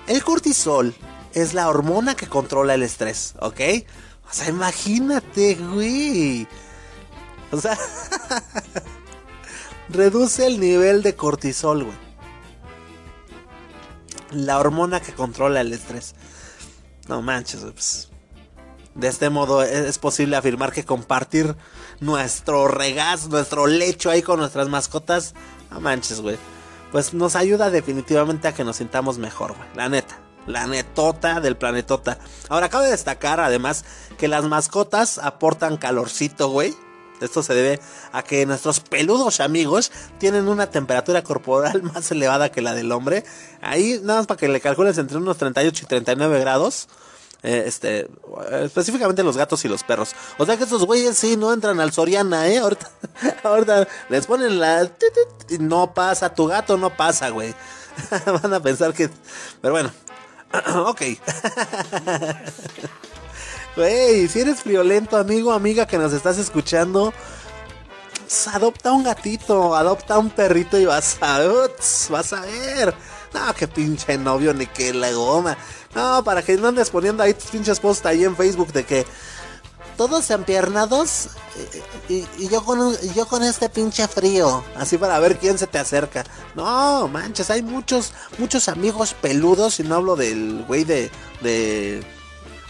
El 0.07 0.23
cortisol 0.23 0.95
es 1.33 1.53
la 1.53 1.69
hormona 1.69 2.15
que 2.15 2.27
controla 2.27 2.73
el 2.73 2.83
estrés, 2.83 3.35
¿ok? 3.39 3.59
O 4.29 4.33
sea, 4.33 4.49
imagínate, 4.49 5.55
güey. 5.55 6.47
O 7.51 7.59
sea, 7.59 7.77
reduce 9.89 10.45
el 10.45 10.59
nivel 10.59 11.01
de 11.01 11.15
cortisol, 11.15 11.85
güey. 11.85 11.97
La 14.31 14.59
hormona 14.59 14.99
que 14.99 15.13
controla 15.13 15.61
el 15.61 15.73
estrés. 15.73 16.13
No 17.07 17.23
manches, 17.23 17.61
pues, 17.61 18.09
de 18.93 19.07
este 19.07 19.31
modo 19.31 19.63
es 19.63 19.97
posible 19.97 20.35
afirmar 20.35 20.71
que 20.71 20.85
compartir 20.85 21.55
nuestro 21.99 22.67
regazo, 22.67 23.29
nuestro 23.29 23.65
lecho 23.65 24.11
ahí 24.11 24.21
con 24.21 24.39
nuestras 24.39 24.69
mascotas, 24.69 25.33
no 25.71 25.79
manches, 25.79 26.21
güey. 26.21 26.37
Pues 26.91 27.13
nos 27.13 27.35
ayuda 27.35 27.71
definitivamente 27.71 28.47
a 28.47 28.53
que 28.53 28.63
nos 28.63 28.77
sintamos 28.77 29.17
mejor, 29.17 29.55
güey. 29.55 29.67
La 29.75 29.89
neta. 29.89 30.18
La 30.49 30.65
netota 30.65 31.39
del 31.39 31.55
planetota. 31.57 32.17
Ahora, 32.49 32.69
cabe 32.69 32.89
destacar 32.89 33.39
además 33.39 33.85
que 34.17 34.27
las 34.27 34.45
mascotas 34.45 35.19
aportan 35.19 35.77
calorcito, 35.77 36.49
güey. 36.49 36.75
Esto 37.21 37.43
se 37.43 37.53
debe 37.53 37.79
a 38.11 38.23
que 38.23 38.47
nuestros 38.47 38.79
peludos 38.79 39.41
amigos 39.41 39.91
tienen 40.17 40.47
una 40.47 40.71
temperatura 40.71 41.23
corporal 41.23 41.83
más 41.93 42.09
elevada 42.09 42.51
que 42.51 42.63
la 42.63 42.73
del 42.73 42.91
hombre. 42.91 43.23
Ahí, 43.61 43.99
nada 44.01 44.21
más 44.21 44.27
para 44.27 44.39
que 44.39 44.47
le 44.47 44.59
calcules 44.59 44.97
entre 44.97 45.17
unos 45.17 45.37
38 45.37 45.83
y 45.83 45.87
39 45.87 46.39
grados. 46.39 46.87
Eh, 47.43 47.65
este, 47.67 48.09
específicamente 48.63 49.21
los 49.21 49.37
gatos 49.37 49.63
y 49.65 49.67
los 49.67 49.83
perros. 49.83 50.15
O 50.39 50.47
sea 50.47 50.57
que 50.57 50.63
estos 50.63 50.83
güeyes 50.83 51.15
sí 51.15 51.37
no 51.37 51.53
entran 51.53 51.79
al 51.79 51.93
Soriana, 51.93 52.47
¿eh? 52.47 52.57
Ahorita, 52.57 52.89
ahorita 53.43 53.87
les 54.09 54.25
ponen 54.25 54.59
la... 54.59 54.89
Y 55.47 55.59
no 55.59 55.93
pasa, 55.93 56.33
tu 56.33 56.47
gato 56.47 56.75
no 56.75 56.97
pasa, 56.97 57.29
güey. 57.29 57.53
Van 58.41 58.51
a 58.51 58.59
pensar 58.59 58.95
que... 58.95 59.11
Pero 59.61 59.73
bueno, 59.73 59.91
ok. 60.75 61.01
Güey, 63.75 64.27
si 64.27 64.41
eres 64.41 64.63
violento, 64.63 65.17
amigo, 65.17 65.51
amiga 65.53 65.85
que 65.85 65.97
nos 65.97 66.11
estás 66.13 66.37
escuchando, 66.37 67.13
pues, 68.29 68.47
adopta 68.47 68.91
un 68.91 69.03
gatito, 69.03 69.75
adopta 69.75 70.17
un 70.17 70.29
perrito 70.29 70.77
y 70.77 70.85
vas 70.85 71.17
a... 71.21 71.39
vas 72.09 72.33
a 72.33 72.41
ver. 72.41 72.93
No, 73.33 73.53
que 73.53 73.67
pinche 73.67 74.17
novio 74.17 74.53
ni 74.53 74.65
que 74.67 74.93
la 74.93 75.11
goma. 75.11 75.57
No, 75.95 76.23
para 76.23 76.41
que 76.41 76.57
no 76.57 76.67
andes 76.67 76.89
poniendo 76.89 77.23
ahí 77.23 77.33
tus 77.33 77.45
pinches 77.45 77.79
posts 77.79 78.05
ahí 78.05 78.23
en 78.23 78.35
Facebook 78.35 78.71
de 78.71 78.83
que 78.83 79.05
todos 79.99 80.31
empiernados 80.31 81.27
y, 82.07 82.25
y, 82.37 82.47
yo 82.47 82.63
con 82.63 82.97
yo 83.13 83.27
con 83.27 83.43
este 83.43 83.67
pinche 83.67 84.07
frío, 84.07 84.63
así 84.77 84.97
para 84.97 85.19
ver 85.19 85.37
quién 85.37 85.57
se 85.57 85.67
te 85.67 85.77
acerca. 85.77 86.23
No, 86.55 87.09
manches, 87.09 87.49
hay 87.49 87.61
muchos 87.61 88.13
muchos 88.37 88.69
amigos 88.69 89.13
peludos 89.13 89.81
y 89.81 89.83
no 89.83 89.95
hablo 89.95 90.15
del 90.15 90.63
güey 90.65 90.85
de 90.85 91.11
de 91.41 92.01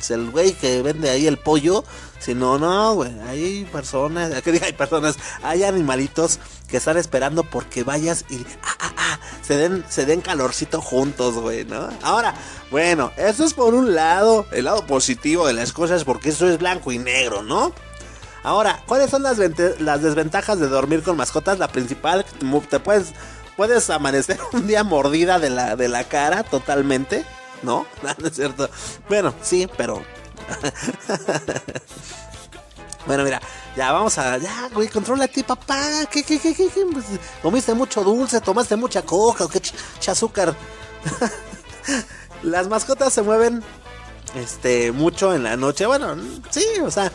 el 0.09 0.31
güey 0.31 0.53
que 0.53 0.81
vende 0.81 1.11
ahí 1.11 1.27
el 1.27 1.37
pollo, 1.37 1.83
sino 2.19 2.59
no, 2.59 2.93
güey, 2.93 3.11
hay 3.27 3.65
personas, 3.65 4.31
hay 4.31 4.73
personas, 4.73 5.17
hay 5.41 5.63
animalitos 5.63 6.39
que 6.67 6.77
están 6.77 6.97
esperando 6.97 7.43
porque 7.43 7.83
vayas 7.83 8.25
y 8.29 8.45
ah, 8.63 8.75
ah, 8.79 8.93
ah, 8.97 9.19
se 9.41 9.57
den 9.57 9.83
se 9.89 10.05
den 10.05 10.21
calorcito 10.21 10.81
juntos, 10.81 11.35
güey, 11.35 11.65
¿no? 11.65 11.89
Ahora, 12.03 12.35
bueno, 12.69 13.11
eso 13.17 13.43
es 13.43 13.53
por 13.53 13.73
un 13.73 13.95
lado, 13.95 14.45
el 14.51 14.65
lado 14.65 14.85
positivo 14.85 15.47
de 15.47 15.53
las 15.53 15.73
cosas 15.73 16.03
porque 16.03 16.29
eso 16.29 16.47
es 16.47 16.59
blanco 16.59 16.91
y 16.91 16.99
negro, 16.99 17.41
¿no? 17.41 17.73
Ahora, 18.43 18.81
¿cuáles 18.85 19.09
son 19.09 19.23
las, 19.23 19.37
las 19.79 20.01
desventajas 20.01 20.59
de 20.59 20.67
dormir 20.67 21.03
con 21.03 21.17
mascotas? 21.17 21.59
La 21.59 21.67
principal, 21.67 22.25
te 22.69 22.79
puedes, 22.79 23.13
puedes 23.57 23.89
amanecer 23.89 24.39
un 24.53 24.67
día 24.67 24.83
mordida 24.83 25.39
de 25.39 25.49
la, 25.49 25.75
de 25.75 25.87
la 25.87 26.05
cara 26.05 26.43
totalmente, 26.43 27.25
¿no? 27.63 27.85
No, 28.03 28.27
es 28.27 28.35
cierto. 28.35 28.69
Bueno, 29.07 29.33
sí, 29.41 29.67
pero... 29.77 30.03
bueno, 33.05 33.23
mira, 33.23 33.41
ya 33.75 33.91
vamos 33.91 34.17
a... 34.17 34.37
Ya, 34.37 34.69
güey, 34.73 34.89
ti, 35.33 35.43
papá. 35.43 36.05
¿Qué, 36.11 36.23
qué? 36.23 36.39
Pues, 36.91 37.05
comiste 37.41 37.73
mucho 37.73 38.03
dulce, 38.03 38.41
tomaste 38.41 38.75
mucha 38.75 39.01
coca 39.01 39.45
o 39.45 39.49
qué 39.49 39.61
azúcar. 40.07 40.55
Las 42.43 42.67
mascotas 42.67 43.13
se 43.13 43.21
mueven 43.21 43.63
este 44.35 44.91
mucho 44.91 45.33
en 45.33 45.43
la 45.43 45.57
noche. 45.57 45.85
Bueno, 45.85 46.15
sí, 46.49 46.65
o 46.83 46.91
sea, 46.91 47.11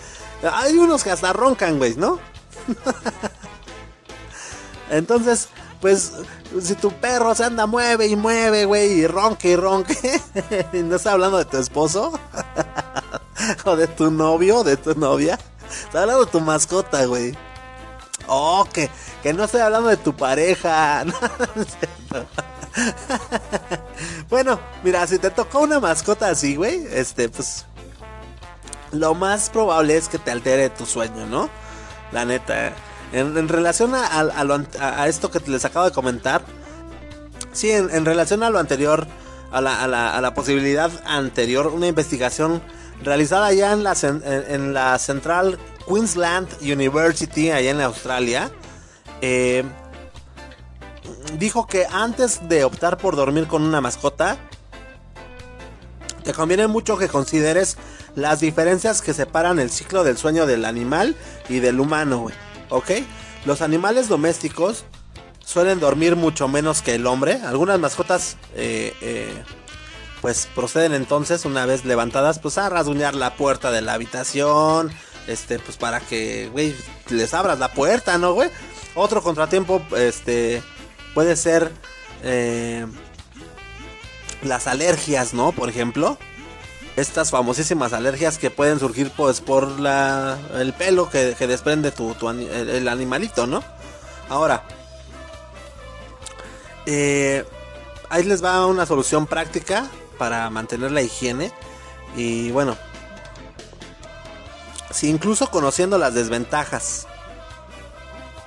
hay 0.52 0.76
unos 0.76 1.02
que 1.02 1.10
hasta 1.10 1.32
roncan, 1.32 1.78
güey, 1.78 1.94
¿no? 1.96 2.18
Entonces, 4.90 5.48
pues, 5.80 6.12
si 6.60 6.74
tu 6.74 6.92
perro 6.92 7.34
se 7.34 7.44
anda 7.44 7.66
mueve 7.66 8.06
y 8.06 8.16
mueve, 8.16 8.64
güey, 8.64 9.00
y 9.00 9.06
ronque 9.06 9.50
y 9.50 9.56
ronque, 9.56 10.20
no 10.72 10.96
está 10.96 11.12
hablando 11.12 11.38
de 11.38 11.44
tu 11.44 11.58
esposo, 11.58 12.18
o 13.64 13.76
de 13.76 13.86
tu 13.86 14.10
novio, 14.10 14.64
de 14.64 14.76
tu 14.76 14.94
novia, 14.94 15.38
está 15.84 16.02
hablando 16.02 16.24
de 16.24 16.30
tu 16.30 16.40
mascota, 16.40 17.04
güey. 17.06 17.36
Oh, 18.26 18.66
que, 18.72 18.90
que 19.22 19.34
no 19.34 19.44
estoy 19.44 19.60
hablando 19.60 19.88
de 19.88 19.96
tu 19.96 20.16
pareja. 20.16 21.04
bueno, 24.30 24.58
mira, 24.82 25.06
si 25.06 25.18
te 25.18 25.30
tocó 25.30 25.60
una 25.60 25.80
mascota 25.80 26.28
así, 26.28 26.56
güey, 26.56 26.86
este, 26.90 27.28
pues, 27.28 27.66
lo 28.92 29.14
más 29.14 29.50
probable 29.50 29.96
es 29.96 30.08
que 30.08 30.18
te 30.18 30.30
altere 30.30 30.70
tu 30.70 30.86
sueño, 30.86 31.26
¿no? 31.26 31.48
La 32.12 32.24
neta. 32.24 32.72
En, 33.12 33.48
relación 33.48 33.92
a, 33.94 35.06
esto 35.06 35.30
que 35.30 35.38
les 35.46 35.64
acabo 35.64 35.84
de 35.84 35.92
comentar, 35.92 36.42
sí, 37.52 37.70
en, 37.70 38.04
relación 38.04 38.42
a 38.42 38.50
lo 38.50 38.58
anterior, 38.58 39.06
a 39.52 39.60
la, 39.60 40.34
posibilidad 40.34 40.90
anterior, 41.06 41.68
una 41.68 41.86
investigación 41.86 42.60
realizada 43.02 43.52
ya 43.52 43.72
en 43.72 43.82
la, 43.82 43.94
en, 44.02 44.74
la 44.74 44.98
Central 44.98 45.58
Queensland 45.86 46.48
University, 46.60 47.50
allá 47.50 47.70
en 47.70 47.80
Australia, 47.80 48.50
eh, 49.20 49.64
dijo 51.38 51.66
que 51.66 51.86
antes 51.90 52.48
de 52.48 52.64
optar 52.64 52.96
por 52.98 53.16
dormir 53.16 53.46
con 53.46 53.62
una 53.62 53.80
mascota, 53.80 54.36
te 56.22 56.32
conviene 56.32 56.66
mucho 56.66 56.96
que 56.96 57.08
consideres 57.08 57.76
las 58.14 58.40
diferencias 58.40 59.02
que 59.02 59.12
separan 59.12 59.58
el 59.58 59.70
ciclo 59.70 60.04
del 60.04 60.16
sueño 60.16 60.46
del 60.46 60.64
animal 60.64 61.16
y 61.48 61.60
del 61.60 61.80
humano, 61.80 62.18
güey. 62.20 62.34
¿ok? 62.70 62.90
Los 63.44 63.60
animales 63.60 64.08
domésticos 64.08 64.84
suelen 65.44 65.80
dormir 65.80 66.16
mucho 66.16 66.48
menos 66.48 66.82
que 66.82 66.94
el 66.94 67.06
hombre. 67.06 67.40
Algunas 67.44 67.78
mascotas, 67.78 68.36
eh, 68.54 68.94
eh, 69.00 69.42
pues 70.24 70.48
proceden 70.54 70.94
entonces, 70.94 71.44
una 71.44 71.66
vez 71.66 71.84
levantadas, 71.84 72.38
pues 72.38 72.56
a 72.56 72.70
rasguñar 72.70 73.14
la 73.14 73.36
puerta 73.36 73.70
de 73.70 73.82
la 73.82 73.92
habitación, 73.92 74.90
este, 75.26 75.58
pues 75.58 75.76
para 75.76 76.00
que, 76.00 76.48
güey, 76.50 76.74
les 77.10 77.34
abras 77.34 77.58
la 77.58 77.74
puerta, 77.74 78.16
¿no, 78.16 78.32
güey? 78.32 78.48
Otro 78.94 79.22
contratiempo, 79.22 79.82
este, 79.94 80.62
puede 81.12 81.36
ser 81.36 81.70
eh, 82.22 82.86
las 84.42 84.66
alergias, 84.66 85.34
¿no? 85.34 85.52
Por 85.52 85.68
ejemplo 85.68 86.16
estas 86.96 87.30
famosísimas 87.30 87.92
alergias 87.92 88.38
que 88.38 88.50
pueden 88.50 88.78
surgir 88.78 89.10
pues 89.14 89.42
por 89.42 89.78
la 89.78 90.38
el 90.54 90.72
pelo 90.72 91.10
que, 91.10 91.34
desprende 91.34 91.90
tu, 91.90 92.16
el, 92.30 92.88
animalito, 92.88 93.46
¿no? 93.46 93.62
Ahora, 94.30 94.62
eh, 96.86 97.44
ahí 98.08 98.24
les 98.24 98.42
va 98.42 98.64
una 98.64 98.86
solución 98.86 99.26
práctica 99.26 99.90
para 100.14 100.48
mantener 100.50 100.92
la 100.92 101.02
higiene. 101.02 101.52
Y 102.16 102.50
bueno, 102.50 102.76
si 104.90 105.10
incluso 105.10 105.50
conociendo 105.50 105.98
las 105.98 106.14
desventajas, 106.14 107.06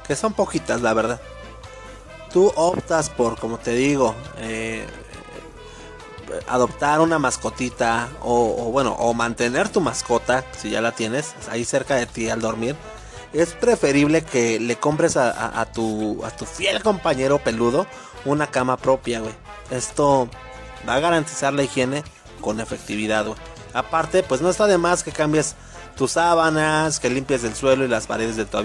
que 0.07 0.15
son 0.15 0.33
poquitas 0.33 0.81
la 0.81 0.93
verdad, 0.93 1.21
tú 2.31 2.51
optas 2.55 3.09
por, 3.09 3.37
como 3.39 3.57
te 3.57 3.71
digo, 3.73 4.15
eh, 4.37 4.85
adoptar 6.47 7.01
una 7.01 7.19
mascotita 7.19 8.09
o, 8.21 8.71
bueno, 8.71 8.93
o 8.93 9.13
mantener 9.13 9.69
tu 9.69 9.81
mascota, 9.81 10.45
si 10.57 10.69
ya 10.69 10.81
la 10.81 10.91
tienes, 10.93 11.33
ahí 11.49 11.65
cerca 11.65 11.95
de 11.95 12.05
ti 12.05 12.29
al 12.29 12.41
dormir, 12.41 12.75
es 13.33 13.53
preferible 13.53 14.23
que 14.23 14.59
le 14.59 14.77
compres 14.77 15.17
a, 15.17 15.65
tu, 15.73 16.23
a 16.25 16.31
tu 16.31 16.45
fiel 16.45 16.81
compañero 16.81 17.39
peludo 17.39 17.85
una 18.25 18.47
cama 18.47 18.77
propia, 18.77 19.19
güey. 19.19 19.33
Esto 19.69 20.29
va 20.87 20.95
a 20.95 20.99
garantizar 20.99 21.53
la 21.53 21.63
higiene 21.63 22.03
con 22.41 22.59
efectividad. 22.59 23.25
Aparte, 23.73 24.23
pues 24.23 24.41
no 24.41 24.49
está 24.49 24.67
de 24.67 24.77
más 24.77 25.03
que 25.03 25.11
cambies 25.11 25.55
tus 25.95 26.11
sábanas, 26.11 26.99
que 26.99 27.09
limpies 27.09 27.43
el 27.43 27.55
suelo 27.55 27.85
y 27.85 27.87
las 27.87 28.07
paredes 28.07 28.35
de 28.35 28.45
tu 28.45 28.57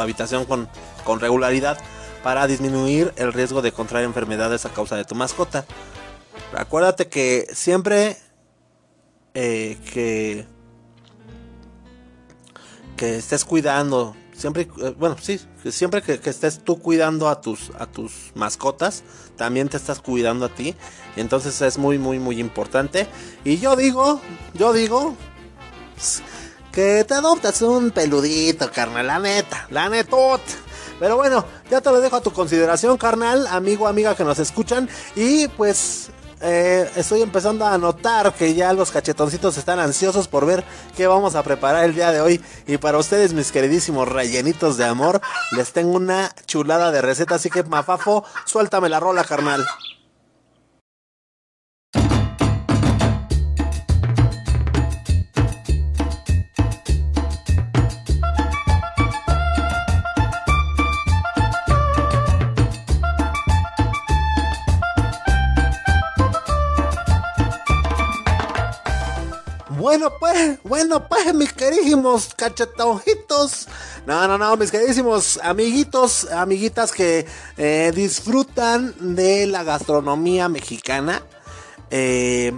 habitación, 0.00 0.44
con 0.44 1.20
regularidad 1.20 1.78
para 2.22 2.46
disminuir 2.46 3.12
el 3.16 3.32
riesgo 3.32 3.62
de 3.62 3.72
contraer 3.72 4.04
enfermedades 4.04 4.66
a 4.66 4.70
causa 4.70 4.96
de 4.96 5.04
tu 5.04 5.14
mascota. 5.14 5.64
Acuérdate 6.54 7.08
que 7.08 7.46
siempre 7.52 8.16
eh, 9.34 9.78
que 9.92 10.46
que 12.96 13.16
estés 13.16 13.46
cuidando, 13.46 14.14
siempre, 14.40 14.68
eh, 14.82 14.94
bueno, 14.98 15.16
sí, 15.20 15.38
siempre 15.70 16.00
que, 16.00 16.18
estés 16.24 16.64
tú 16.64 16.80
cuidando 16.80 17.28
a 17.28 17.42
tus 17.42 17.70
a 17.78 17.84
tus 17.84 18.32
mascotas, 18.34 19.04
también 19.36 19.68
te 19.68 19.76
estás 19.76 20.00
cuidando 20.00 20.46
a 20.46 20.48
ti. 20.48 20.74
Entonces 21.16 21.60
es 21.60 21.76
muy, 21.76 21.98
muy, 21.98 22.18
muy 22.18 22.40
importante. 22.40 23.06
Y 23.44 23.58
yo 23.58 23.76
digo, 23.76 24.20
yo 24.54 24.72
digo 24.72 25.14
que 26.72 27.04
te 27.04 27.14
adoptas 27.14 27.60
un 27.62 27.90
peludito, 27.90 28.70
carnal, 28.72 29.06
la 29.06 29.18
neta, 29.18 29.66
la 29.70 29.88
netot. 29.88 30.40
Pero 30.98 31.16
bueno, 31.16 31.44
ya 31.70 31.80
te 31.80 31.90
lo 31.90 32.00
dejo 32.00 32.16
a 32.16 32.20
tu 32.20 32.30
consideración, 32.30 32.96
carnal, 32.96 33.46
amigo, 33.46 33.88
amiga 33.88 34.14
que 34.14 34.24
nos 34.24 34.38
escuchan. 34.38 34.88
Y 35.16 35.48
pues 35.48 36.10
eh, 36.40 36.90
estoy 36.96 37.22
empezando 37.22 37.66
a 37.66 37.76
notar 37.76 38.32
que 38.32 38.54
ya 38.54 38.72
los 38.72 38.90
cachetoncitos 38.90 39.58
están 39.58 39.78
ansiosos 39.78 40.26
por 40.28 40.46
ver 40.46 40.64
qué 40.96 41.06
vamos 41.06 41.34
a 41.34 41.42
preparar 41.42 41.84
el 41.84 41.94
día 41.94 42.12
de 42.12 42.20
hoy. 42.20 42.40
Y 42.66 42.78
para 42.78 42.98
ustedes, 42.98 43.32
mis 43.32 43.52
queridísimos 43.52 44.08
rellenitos 44.08 44.76
de 44.76 44.84
amor, 44.86 45.20
les 45.52 45.72
tengo 45.72 45.92
una 45.92 46.34
chulada 46.46 46.90
de 46.90 47.02
receta. 47.02 47.34
Así 47.34 47.50
que, 47.50 47.62
Mafafo, 47.62 48.24
suéltame 48.46 48.88
la 48.88 49.00
rola, 49.00 49.24
carnal. 49.24 49.64
Bueno, 69.90 70.12
pues, 70.20 70.58
bueno, 70.62 71.08
pues, 71.08 71.34
mis 71.34 71.52
queridísimos 71.52 72.32
cachetojitos. 72.36 73.66
No, 74.06 74.28
no, 74.28 74.38
no, 74.38 74.56
mis 74.56 74.70
queridísimos 74.70 75.40
amiguitos, 75.42 76.30
amiguitas 76.30 76.92
que 76.92 77.26
eh, 77.56 77.90
disfrutan 77.92 78.94
de 79.16 79.48
la 79.48 79.64
gastronomía 79.64 80.48
mexicana. 80.48 81.24
Eh, 81.90 82.52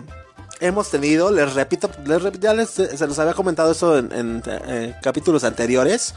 hemos 0.60 0.90
tenido, 0.90 1.30
les 1.30 1.54
repito, 1.54 1.90
ya 2.38 2.52
les, 2.52 2.68
se 2.68 3.06
los 3.06 3.18
había 3.18 3.32
comentado 3.32 3.72
eso 3.72 3.96
en, 3.96 4.42
eh, 4.44 4.94
capítulos 5.00 5.42
anteriores. 5.44 6.14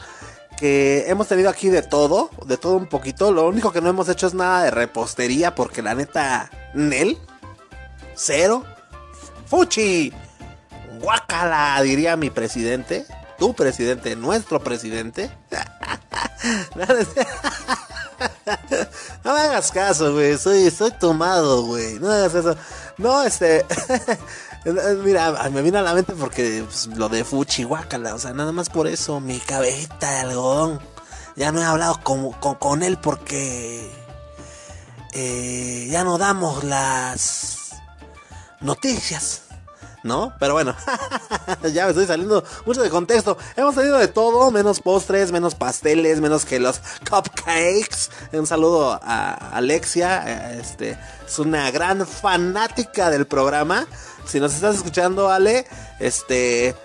Que 0.59 1.05
hemos 1.07 1.29
tenido 1.29 1.49
aquí 1.49 1.69
de 1.69 1.81
todo, 1.81 2.29
de 2.45 2.57
todo 2.57 2.75
un 2.75 2.87
poquito. 2.87 3.31
Lo 3.31 3.47
único 3.47 3.71
que 3.71 3.79
no 3.79 3.87
hemos 3.87 4.09
hecho 4.09 4.27
es 4.27 4.33
nada 4.33 4.63
de 4.63 4.71
repostería, 4.71 5.55
porque 5.55 5.81
la 5.81 5.95
neta, 5.95 6.51
Nel, 6.73 7.17
cero, 8.15 8.65
Fuchi. 9.47 10.11
Guácala, 10.99 11.81
diría 11.81 12.15
mi 12.15 12.29
presidente. 12.29 13.05
Tu 13.37 13.53
presidente, 13.53 14.15
nuestro 14.15 14.63
presidente. 14.63 15.29
no 19.23 19.33
me 19.33 19.39
hagas 19.39 19.71
caso, 19.71 20.13
güey. 20.13 20.37
Soy, 20.37 20.69
soy 20.71 20.91
tomado, 20.91 21.63
güey. 21.63 21.99
No 21.99 22.11
hagas 22.11 22.35
eso. 22.35 22.55
No, 22.97 23.23
este. 23.23 23.65
Mira, 25.03 25.49
me 25.51 25.61
vino 25.61 25.77
a 25.79 25.81
la 25.81 25.93
mente 25.93 26.13
porque 26.13 26.63
pues, 26.65 26.87
lo 26.87 27.09
de 27.09 27.23
Fuchi, 27.23 27.63
guácala. 27.63 28.15
O 28.15 28.19
sea, 28.19 28.33
nada 28.33 28.51
más 28.51 28.69
por 28.69 28.87
eso, 28.87 29.19
mi 29.19 29.39
cabecita 29.39 30.11
de 30.11 30.17
algodón. 30.17 30.79
Ya 31.35 31.51
no 31.51 31.61
he 31.61 31.65
hablado 31.65 31.99
con, 32.01 32.31
con, 32.31 32.83
él 32.83 32.97
porque. 32.97 33.91
Eh, 35.13 35.87
ya 35.89 36.03
no 36.03 36.17
damos 36.17 36.63
las 36.63 37.75
noticias. 38.61 39.44
¿No? 40.05 40.33
Pero 40.39 40.53
bueno, 40.53 40.75
ya 41.73 41.85
me 41.85 41.89
estoy 41.89 42.05
saliendo 42.05 42.43
mucho 42.65 42.83
de 42.83 42.89
contexto. 42.89 43.37
Hemos 43.55 43.75
tenido 43.75 43.97
de 43.97 44.07
todo, 44.07 44.51
menos 44.51 44.79
postres, 44.79 45.31
menos 45.31 45.55
pasteles, 45.55 46.21
menos 46.21 46.45
que 46.45 46.59
los 46.59 46.79
cupcakes. 47.09 48.11
Un 48.31 48.45
saludo 48.45 48.99
a 49.03 49.33
Alexia, 49.51 50.53
este, 50.59 50.97
es 51.25 51.39
una 51.39 51.71
gran 51.71 52.05
fanática 52.05 53.09
del 53.09 53.25
programa. 53.25 53.87
Si 54.27 54.39
nos 54.39 54.53
estás 54.53 54.75
escuchando, 54.75 55.29
Ale, 55.29 55.65
este, 55.99 56.75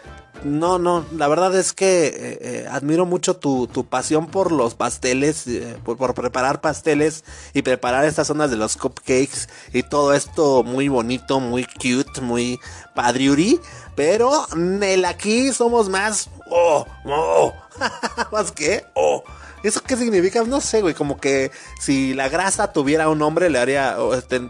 no, 0.45 0.79
no, 0.79 1.05
la 1.13 1.29
verdad 1.29 1.55
es 1.55 1.73
que 1.73 2.07
eh, 2.07 2.13
eh, 2.41 2.67
admiro 2.71 3.07
mucho 3.07 3.37
tu, 3.37 3.67
tu, 3.67 3.85
pasión 3.85 4.27
por 4.27 4.53
los 4.53 4.75
pasteles, 4.75 5.47
eh, 5.47 5.77
por, 5.85 6.15
preparar 6.15 6.61
pasteles 6.61 7.25
y 7.55 7.63
preparar 7.63 8.05
estas 8.05 8.27
zonas 8.27 8.51
de 8.51 8.57
los 8.57 8.77
cupcakes 8.77 9.49
y 9.73 9.83
todo 9.83 10.15
esto 10.15 10.63
muy 10.63 10.89
bonito, 10.89 11.41
muy 11.41 11.65
cute, 11.65 12.21
muy 12.21 12.59
padriuri. 12.95 13.61
Pero 13.97 14.47
el 14.55 15.05
aquí 15.05 15.53
somos 15.53 15.89
más, 15.89 16.31
oh, 16.51 16.87
oh, 17.05 17.53
más 18.33 18.53
que, 18.53 18.85
oh. 18.95 19.23
¿Eso 19.63 19.83
qué 19.83 19.97
significa? 19.97 20.43
No 20.45 20.61
sé, 20.61 20.81
güey. 20.81 20.95
Como 20.95 21.21
que 21.21 21.51
si 21.79 22.15
la 22.15 22.29
grasa 22.29 22.73
tuviera 22.73 23.09
un 23.09 23.19
nombre, 23.19 23.51
le 23.51 23.59
haría. 23.59 23.97
Este, 24.15 24.41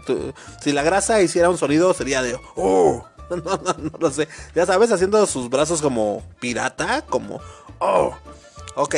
si 0.61 0.71
la 0.71 0.83
grasa 0.83 1.21
hiciera 1.21 1.49
un 1.49 1.57
sonido, 1.57 1.93
sería 1.93 2.21
de. 2.21 2.39
¡Oh! 2.55 3.05
No, 3.45 3.57
no, 3.57 3.73
no 3.73 3.91
lo 3.97 4.11
sé. 4.11 4.27
Ya 4.53 4.65
sabes, 4.65 4.91
haciendo 4.91 5.25
sus 5.25 5.49
brazos 5.49 5.81
como 5.81 6.21
pirata, 6.39 7.03
como... 7.03 7.39
Oh, 7.79 8.13
ok. 8.75 8.95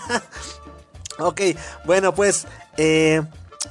ok, 1.18 1.40
bueno, 1.84 2.14
pues... 2.14 2.46
Eh, 2.76 3.22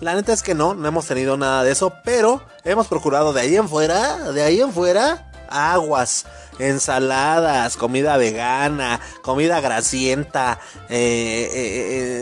la 0.01 0.14
neta 0.14 0.32
es 0.32 0.43
que 0.43 0.55
no, 0.55 0.76
no 0.76 0.88
hemos 0.88 1.07
tenido 1.07 1.36
nada 1.36 1.64
de 1.64 1.72
eso, 1.72 1.91
pero 2.05 2.41
hemos 2.64 2.88
procurado 2.88 3.34
de 3.34 3.41
ahí 3.41 3.55
en 3.57 3.68
fuera, 3.68 4.32
de 4.32 4.43
ahí 4.43 4.62
en 4.62 4.72
fuera, 4.72 5.30
aguas, 5.49 6.26
ensaladas, 6.60 7.76
comida 7.76 8.16
vegana, 8.16 9.01
comida 9.24 9.60
grasienta, 9.60 10.60
eh, 10.89 11.49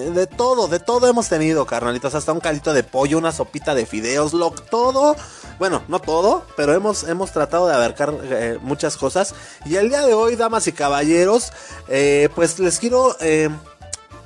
eh, 0.08 0.12
de 0.12 0.28
todo, 0.28 0.68
de 0.68 0.80
todo 0.80 1.08
hemos 1.08 1.30
tenido, 1.30 1.66
carnalitos, 1.66 2.16
hasta 2.16 2.32
un 2.32 2.40
caldito 2.40 2.74
de 2.74 2.84
pollo, 2.84 3.18
una 3.18 3.32
sopita 3.32 3.76
de 3.76 3.86
fideos, 3.86 4.34
lo, 4.34 4.52
todo 4.52 5.16
bueno, 5.60 5.84
no 5.88 6.00
todo, 6.00 6.46
pero 6.56 6.74
hemos, 6.74 7.04
hemos 7.04 7.32
tratado 7.32 7.68
de 7.68 7.74
abarcar 7.74 8.14
eh, 8.24 8.60
muchas 8.62 8.98
cosas. 8.98 9.34
Y 9.66 9.76
el 9.76 9.90
día 9.90 10.06
de 10.06 10.14
hoy, 10.14 10.36
damas 10.36 10.68
y 10.68 10.72
caballeros, 10.72 11.52
eh, 11.88 12.30
pues 12.36 12.60
les 12.60 12.80
quiero... 12.80 13.16
Eh, 13.22 13.50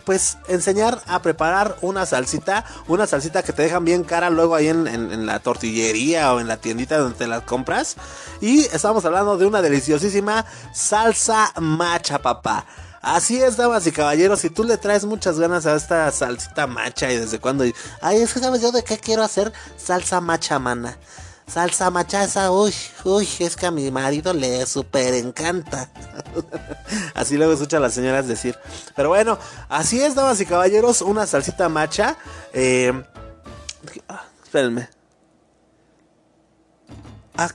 pues 0.06 0.40
enseñar 0.48 1.00
a 1.06 1.22
preparar 1.22 1.78
una 1.82 2.08
salsita, 2.08 2.66
una 2.88 3.06
salsita 3.06 3.44
que 3.44 3.54
te 3.54 3.62
dejan 3.62 3.86
bien 3.86 4.04
cara 4.04 4.32
luego 4.32 4.56
ahí 4.56 4.68
en, 4.68 4.88
en, 4.88 5.28
la 5.28 5.40
tortillería 5.40 6.34
o 6.34 6.40
en 6.40 6.48
la 6.48 6.58
tiendita 6.58 6.98
donde 6.98 7.20
te 7.20 7.28
la 7.28 7.42
compras. 7.46 7.98
Y 8.42 8.62
estamos 8.62 9.06
hablando 9.06 9.38
de 9.38 9.46
una 9.46 9.62
deliciosísima 9.62 10.44
salsa 10.74 11.54
macha, 11.60 12.20
papá. 12.20 12.66
Así 13.02 13.42
es, 13.42 13.58
damas 13.58 13.88
y 13.88 13.92
caballeros, 13.92 14.42
si 14.42 14.52
tú 14.52 14.64
le 14.64 14.78
traes 14.78 15.06
muchas 15.06 15.40
ganas 15.40 15.66
a 15.66 15.76
esta 15.76 16.12
salsita 16.12 16.68
macha 16.68 17.12
y 17.12 17.18
desde 17.18 17.40
cuándo... 17.40 17.64
Ay, 18.00 18.22
es 18.22 18.34
que 18.34 18.40
sabes 18.40 18.62
yo 18.62 18.72
de 18.72 18.84
qué 18.84 19.00
quiero 19.00 19.24
hacer 19.24 19.52
salsa 19.76 20.22
macha, 20.22 20.60
mana. 20.60 20.98
Salsa 21.48 21.90
macha 21.90 22.24
esa, 22.24 22.52
uy, 22.52 22.74
uy, 23.04 23.28
es 23.40 23.56
que 23.56 23.66
a 23.66 23.72
mi 23.72 23.90
marido 23.90 24.34
le 24.34 24.68
súper 24.68 25.16
encanta. 25.16 25.90
así 27.16 27.38
luego 27.38 27.54
escucha 27.54 27.78
a 27.78 27.80
las 27.80 27.96
señoras 27.96 28.28
decir. 28.28 28.56
Pero 28.96 29.10
bueno, 29.10 29.40
así 29.68 30.00
es, 30.00 30.14
damas 30.14 30.40
y 30.40 30.46
caballeros, 30.46 31.02
una 31.02 31.26
salsita 31.26 31.70
macha. 31.70 32.18
Eh, 32.54 32.94
ah, 34.10 34.26
espérenme. 34.44 34.90
Ah, 37.36 37.50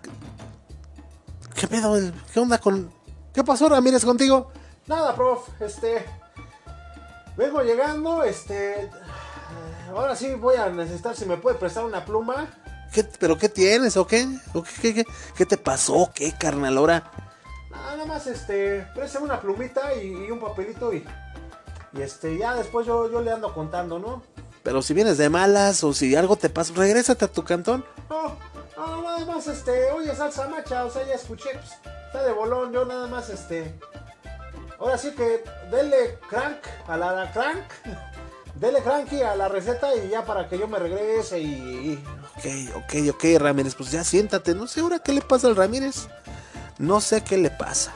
¿Qué 1.54 1.68
pedo? 1.68 2.12
¿Qué 2.34 2.40
onda 2.40 2.58
con... 2.58 2.92
¿Qué 3.32 3.44
pasó, 3.44 3.68
Ramírez, 3.68 4.04
contigo? 4.04 4.50
Nada, 4.86 5.14
prof, 5.14 5.48
este. 5.60 6.04
Vengo 7.36 7.62
llegando, 7.62 8.22
este. 8.22 8.88
Ahora 9.90 10.14
sí 10.14 10.34
voy 10.34 10.56
a 10.56 10.68
necesitar 10.68 11.16
si 11.16 11.26
me 11.26 11.36
puede 11.36 11.56
prestar 11.58 11.84
una 11.84 12.04
pluma. 12.04 12.48
¿Qué, 12.92 13.04
¿Pero 13.04 13.36
qué 13.36 13.48
tienes 13.48 13.96
o 13.96 14.06
qué? 14.06 14.26
¿O 14.54 14.62
qué, 14.62 14.94
qué, 14.94 15.06
qué, 15.36 15.46
te 15.46 15.56
pasó? 15.56 16.10
¿Qué, 16.14 16.32
carnal? 16.32 16.78
Ahora. 16.78 17.10
Nada 17.70 18.06
más, 18.06 18.26
este. 18.26 18.86
Préstame 18.94 19.26
una 19.26 19.40
plumita 19.40 19.92
y, 19.94 20.30
un 20.30 20.38
papelito 20.38 20.92
y. 20.92 21.04
Y 21.92 22.02
este, 22.02 22.36
ya 22.38 22.54
después 22.54 22.86
yo, 22.86 23.10
yo 23.10 23.22
le 23.22 23.32
ando 23.32 23.52
contando, 23.54 23.98
¿no? 23.98 24.22
Pero 24.62 24.82
si 24.82 24.94
vienes 24.94 25.18
de 25.18 25.28
malas 25.28 25.82
o 25.84 25.92
si 25.92 26.14
algo 26.14 26.36
te 26.36 26.48
pasa, 26.48 26.72
regrésate 26.74 27.24
a 27.24 27.28
tu 27.28 27.44
cantón. 27.44 27.84
No, 28.08 28.36
no, 28.76 29.02
nada 29.02 29.24
más, 29.24 29.46
este. 29.48 29.90
Oye, 29.92 30.14
salsa 30.14 30.48
macha, 30.48 30.84
o 30.84 30.90
sea, 30.90 31.06
ya 31.06 31.14
escuché, 31.14 31.50
pues, 31.52 31.72
está 32.06 32.22
de 32.22 32.32
bolón, 32.32 32.72
yo 32.72 32.84
nada 32.84 33.06
más, 33.08 33.30
este. 33.30 33.74
Ahora 34.78 34.98
sí 34.98 35.12
que 35.12 35.44
denle 35.70 36.18
crank 36.28 36.58
a 36.88 36.96
la 36.96 37.30
crank. 37.32 37.64
Dele 38.58 38.82
cranky 38.82 39.20
a 39.20 39.36
la 39.36 39.48
receta 39.48 39.94
y 39.94 40.08
ya 40.08 40.24
para 40.24 40.48
que 40.48 40.58
yo 40.58 40.66
me 40.66 40.78
regrese 40.78 41.38
y... 41.38 42.02
Ok, 42.38 42.76
ok, 42.84 42.94
ok, 43.14 43.24
Ramírez, 43.38 43.74
pues 43.74 43.90
ya 43.90 44.02
siéntate. 44.02 44.54
No 44.54 44.66
sé 44.66 44.80
ahora 44.80 44.98
qué 44.98 45.12
le 45.12 45.20
pasa 45.20 45.46
al 45.48 45.56
Ramírez. 45.56 46.08
No 46.78 47.02
sé 47.02 47.22
qué 47.22 47.36
le 47.36 47.50
pasa. 47.50 47.92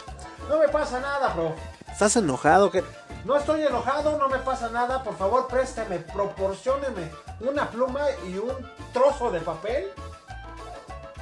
No 0.50 0.58
me 0.58 0.68
pasa 0.68 1.00
nada, 1.00 1.32
bro. 1.32 1.54
¿Estás 1.90 2.16
enojado? 2.16 2.70
que 2.70 2.84
No 3.24 3.36
estoy 3.38 3.62
enojado, 3.62 4.18
no 4.18 4.28
me 4.28 4.38
pasa 4.38 4.68
nada. 4.68 5.02
Por 5.02 5.16
favor, 5.16 5.48
présteme, 5.48 5.98
proporcioneme 5.98 7.10
una 7.40 7.70
pluma 7.70 8.02
y 8.28 8.36
un 8.36 8.52
trozo 8.92 9.30
de 9.30 9.40
papel. 9.40 9.90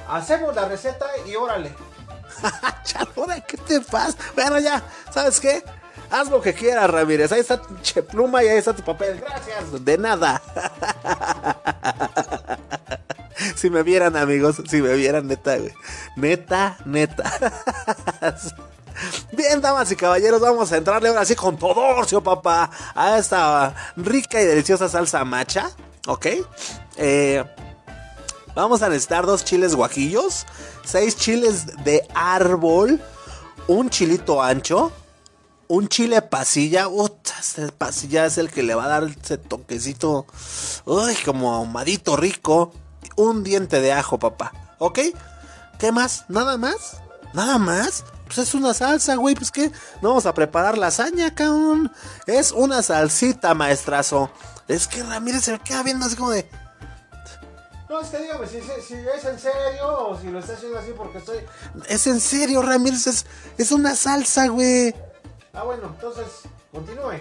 Hacemos 0.09 0.53
la 0.53 0.67
receta 0.67 1.05
y 1.25 1.35
órale. 1.35 1.73
Chalora, 2.83 3.41
¿qué 3.41 3.57
te 3.57 3.81
pasa? 3.81 4.17
Bueno, 4.35 4.59
ya, 4.59 4.83
¿sabes 5.11 5.39
qué? 5.39 5.63
Haz 6.11 6.29
lo 6.29 6.41
que 6.41 6.53
quieras, 6.53 6.89
Ramírez. 6.89 7.31
Ahí 7.31 7.41
está 7.41 7.61
tu 7.61 7.75
pluma 8.07 8.43
y 8.43 8.47
ahí 8.47 8.57
está 8.57 8.73
tu 8.73 8.83
papel. 8.83 9.19
Gracias. 9.19 9.85
De 9.85 9.97
nada. 9.97 10.41
si 13.55 13.69
me 13.69 13.83
vieran, 13.83 14.15
amigos, 14.17 14.61
si 14.67 14.81
me 14.81 14.95
vieran, 14.95 15.27
neta, 15.27 15.57
Neta, 16.15 16.77
neta. 16.85 17.23
Bien, 19.31 19.61
damas 19.61 19.91
y 19.91 19.95
caballeros, 19.95 20.41
vamos 20.41 20.71
a 20.71 20.77
entrarle 20.77 21.09
ahora 21.09 21.23
sí 21.23 21.35
con 21.35 21.57
Todorcio, 21.57 22.21
papá, 22.21 22.69
a 22.95 23.17
esta 23.17 23.73
rica 23.95 24.41
y 24.41 24.45
deliciosa 24.45 24.89
salsa 24.89 25.23
macha, 25.23 25.69
¿ok? 26.07 26.27
Eh, 26.97 27.43
Vamos 28.55 28.81
a 28.81 28.89
necesitar 28.89 29.25
dos 29.25 29.45
chiles 29.45 29.75
guajillos, 29.75 30.45
seis 30.83 31.15
chiles 31.15 31.83
de 31.83 32.07
árbol, 32.13 33.01
un 33.67 33.89
chilito 33.89 34.41
ancho, 34.41 34.91
un 35.67 35.87
chile 35.87 36.21
pasilla. 36.21 36.87
este 37.39 37.71
pasilla 37.71 38.25
es 38.25 38.37
el 38.37 38.49
que 38.49 38.63
le 38.63 38.75
va 38.75 38.85
a 38.85 38.87
dar 38.87 39.03
ese 39.03 39.37
toquecito, 39.37 40.25
uy, 40.85 41.15
como 41.23 41.53
ahumadito 41.53 42.17
rico. 42.17 42.73
Un 43.15 43.43
diente 43.43 43.81
de 43.81 43.91
ajo, 43.91 44.17
papá. 44.17 44.75
¿Ok? 44.77 44.99
¿Qué 45.77 45.91
más? 45.91 46.25
¿Nada 46.29 46.57
más? 46.57 46.97
¿Nada 47.33 47.57
más? 47.57 48.03
Pues 48.25 48.37
es 48.39 48.53
una 48.53 48.73
salsa, 48.73 49.15
güey. 49.15 49.35
Pues 49.35 49.51
qué. 49.51 49.71
No 50.01 50.09
vamos 50.09 50.25
a 50.25 50.33
preparar 50.33 50.77
lasaña, 50.77 51.35
cabrón. 51.35 51.91
Es 52.27 52.51
una 52.51 52.81
salsita, 52.81 53.53
maestrazo. 53.53 54.31
Es 54.67 54.87
que 54.87 55.03
Ramírez 55.03 55.43
se 55.43 55.51
me 55.51 55.59
queda 55.59 55.83
viendo 55.83 56.05
así 56.05 56.15
como 56.15 56.31
de. 56.31 56.49
No, 57.89 57.99
es 57.99 58.09
que 58.09 58.19
dígame 58.19 58.45
si, 58.45 58.57
es 58.57 59.25
en 59.25 59.39
serio 59.39 60.09
o 60.09 60.19
si 60.19 60.27
lo 60.27 60.37
está 60.37 60.53
haciendo 60.53 60.77
así 60.77 60.91
porque 60.95 61.17
estoy. 61.17 61.39
Es 61.87 62.05
en 62.05 62.19
serio, 62.19 62.61
Ramírez, 62.61 63.07
es, 63.07 63.25
es 63.57 63.71
una 63.71 63.95
salsa, 63.95 64.47
güey. 64.47 64.93
Ah, 65.53 65.63
bueno, 65.63 65.87
entonces, 65.87 66.25
continúe. 66.71 67.19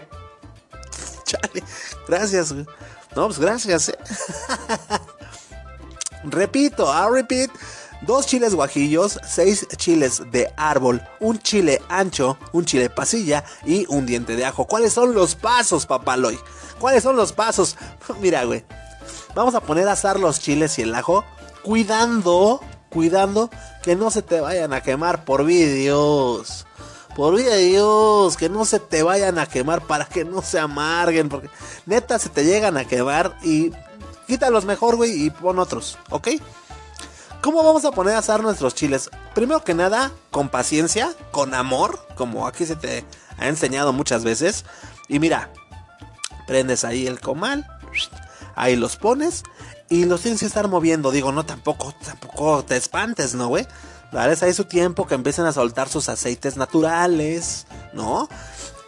Chale, 1.24 1.64
gracias, 2.06 2.52
güey. 2.52 2.66
No, 3.16 3.26
pues 3.26 3.38
gracias, 3.38 3.88
eh. 3.88 3.98
Repito, 6.24 6.92
a 6.92 7.08
repeat. 7.08 7.50
Dos 8.02 8.26
chiles 8.26 8.54
guajillos, 8.54 9.18
seis 9.26 9.66
chiles 9.76 10.22
de 10.30 10.52
árbol, 10.56 11.02
un 11.18 11.38
chile 11.40 11.82
ancho, 11.88 12.38
un 12.52 12.64
chile 12.64 12.90
pasilla 12.90 13.42
y 13.64 13.86
un 13.88 14.06
diente 14.06 14.36
de 14.36 14.44
ajo. 14.44 14.66
¿Cuáles 14.66 14.92
son 14.92 15.14
los 15.14 15.34
pasos, 15.34 15.86
papaloy? 15.86 16.38
¿Cuáles 16.78 17.02
son 17.02 17.16
los 17.16 17.32
pasos? 17.32 17.76
Mira, 18.20 18.44
güey. 18.44 18.64
Vamos 19.38 19.54
a 19.54 19.60
poner 19.60 19.86
a 19.86 19.92
asar 19.92 20.18
los 20.18 20.40
chiles 20.40 20.80
y 20.80 20.82
el 20.82 20.92
ajo, 20.96 21.24
cuidando, 21.62 22.60
cuidando 22.90 23.50
que 23.84 23.94
no 23.94 24.10
se 24.10 24.20
te 24.20 24.40
vayan 24.40 24.72
a 24.72 24.80
quemar 24.80 25.24
por 25.24 25.44
vídeos. 25.44 26.66
Por 27.14 27.36
vida 27.36 27.52
de 27.52 27.66
Dios, 27.66 28.36
que 28.36 28.48
no 28.48 28.64
se 28.64 28.80
te 28.80 29.04
vayan 29.04 29.38
a 29.38 29.46
quemar 29.46 29.82
para 29.82 30.06
que 30.06 30.24
no 30.24 30.42
se 30.42 30.58
amarguen, 30.58 31.28
porque 31.28 31.48
neta 31.86 32.18
se 32.18 32.30
te 32.30 32.44
llegan 32.44 32.76
a 32.76 32.84
quemar 32.84 33.38
y 33.44 33.70
quítalos 34.26 34.64
mejor, 34.64 34.96
güey, 34.96 35.26
y 35.26 35.30
pon 35.30 35.60
otros, 35.60 35.98
¿ok? 36.10 36.30
¿Cómo 37.40 37.62
vamos 37.62 37.84
a 37.84 37.92
poner 37.92 38.16
a 38.16 38.18
asar 38.18 38.42
nuestros 38.42 38.74
chiles? 38.74 39.08
Primero 39.36 39.62
que 39.62 39.72
nada, 39.72 40.10
con 40.32 40.48
paciencia, 40.48 41.14
con 41.30 41.54
amor, 41.54 42.00
como 42.16 42.48
aquí 42.48 42.66
se 42.66 42.74
te 42.74 43.04
ha 43.38 43.46
enseñado 43.46 43.92
muchas 43.92 44.24
veces. 44.24 44.64
Y 45.06 45.20
mira, 45.20 45.52
prendes 46.48 46.82
ahí 46.82 47.06
el 47.06 47.20
comal, 47.20 47.68
ahí 48.58 48.76
los 48.76 48.96
pones 48.96 49.44
y 49.88 50.04
los 50.04 50.22
tienes 50.22 50.40
que 50.40 50.46
estar 50.46 50.68
moviendo. 50.68 51.10
Digo, 51.10 51.32
no, 51.32 51.46
tampoco, 51.46 51.94
tampoco 52.04 52.64
te 52.64 52.76
espantes, 52.76 53.34
¿no, 53.34 53.48
güey? 53.48 53.66
Dales 54.12 54.42
ahí 54.42 54.52
su 54.52 54.64
tiempo 54.64 55.06
que 55.06 55.14
empiecen 55.14 55.44
a 55.44 55.52
soltar 55.52 55.88
sus 55.88 56.08
aceites 56.08 56.56
naturales, 56.56 57.66
¿no? 57.92 58.28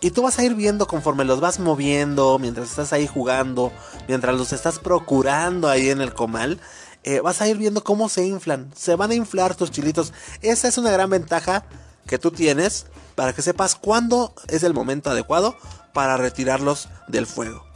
Y 0.01 0.13
tú 0.13 0.23
vas 0.23 0.39
a 0.39 0.45
ir 0.45 0.55
viendo 0.55 0.87
conforme 0.87 1.25
los 1.25 1.41
vas 1.41 1.59
moviendo, 1.59 2.39
mientras 2.39 2.71
estás 2.71 2.93
ahí 2.93 3.07
jugando, 3.07 3.71
mientras 4.09 4.35
los 4.35 4.53
estás 4.53 4.79
procurando 4.79 5.69
ahí 5.69 5.91
en 5.91 6.01
el 6.01 6.15
comal, 6.15 6.59
eh, 7.03 7.21
vas 7.21 7.43
a 7.43 7.49
ir 7.49 7.59
viendo 7.59 7.85
cómo 7.85 8.09
se 8.09 8.25
inflan. 8.25 8.71
Se 8.75 8.97
van 8.97 9.11
a 9.11 9.15
inflar 9.15 9.55
tus 9.55 9.71
chilitos. 9.71 10.15
Esa 10.41 10.69
es 10.69 10.79
una 10.79 10.91
gran 10.91 11.11
ventaja 11.11 11.65
que 12.07 12.19
tú 12.19 12.31
tienes 12.31 12.87
para 13.15 13.35
que 13.35 13.43
sepas 13.43 13.75
cuándo 13.75 14.35
es 14.49 14.63
el 14.63 14.73
momento 14.73 15.11
adecuado 15.11 15.55
para 15.93 16.17
retirarlos 16.17 16.89
del 17.09 17.27
fuego. 17.27 17.70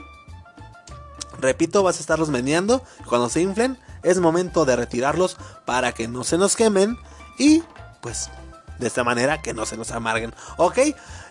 Repito, 1.41 1.83
vas 1.83 1.97
a 1.97 2.01
estarlos 2.01 2.29
meneando. 2.29 2.83
Cuando 3.09 3.29
se 3.29 3.41
inflen, 3.41 3.79
es 4.03 4.19
momento 4.19 4.65
de 4.65 4.77
retirarlos 4.77 5.37
para 5.65 5.93
que 5.93 6.09
no 6.09 6.25
se 6.25 6.39
nos 6.39 6.57
quemen 6.57 6.99
y 7.39 7.63
pues 8.01 8.31
de 8.79 8.87
esta 8.87 9.05
manera 9.05 9.41
que 9.41 9.55
no 9.55 9.67
se 9.67 9.77
nos 9.77 9.91
amarguen. 9.91 10.35
¿Ok? 10.57 10.79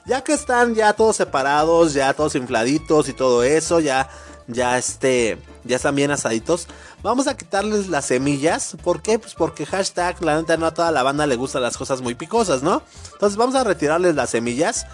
Ya 0.06 0.24
que 0.24 0.34
están 0.34 0.76
ya 0.76 0.93
todos 0.93 1.16
separados, 1.16 1.93
ya 1.93 2.14
todos 2.14 2.36
infladitos 2.36 3.10
y 3.10 3.14
todo 3.14 3.43
eso, 3.43 3.80
ya, 3.80 4.10
ya 4.47 4.78
este, 4.78 5.38
ya 5.64 5.78
están 5.78 5.95
bien 5.95 6.12
asaditos. 6.12 6.68
Vamos 7.01 7.28
a 7.28 7.38
quitarles 7.38 7.89
las 7.89 8.06
semillas. 8.06 8.76
¿Por 8.84 9.01
qué? 9.01 9.20
Pues 9.20 9.34
porque 9.34 9.66
hashtag, 9.66 10.22
la 10.24 10.38
neta 10.38 10.58
no 10.58 10.66
a 10.66 10.74
toda 10.74 10.91
la 10.91 11.04
banda 11.04 11.28
le 11.28 11.36
gustan 11.36 11.62
las 11.62 11.78
cosas 11.78 12.01
muy 12.01 12.16
picosas, 12.16 12.64
¿no? 12.64 12.82
Entonces 13.14 13.38
vamos 13.38 13.56
a 13.56 13.64
retirarles 13.64 14.16
las 14.16 14.30
semillas. 14.30 14.86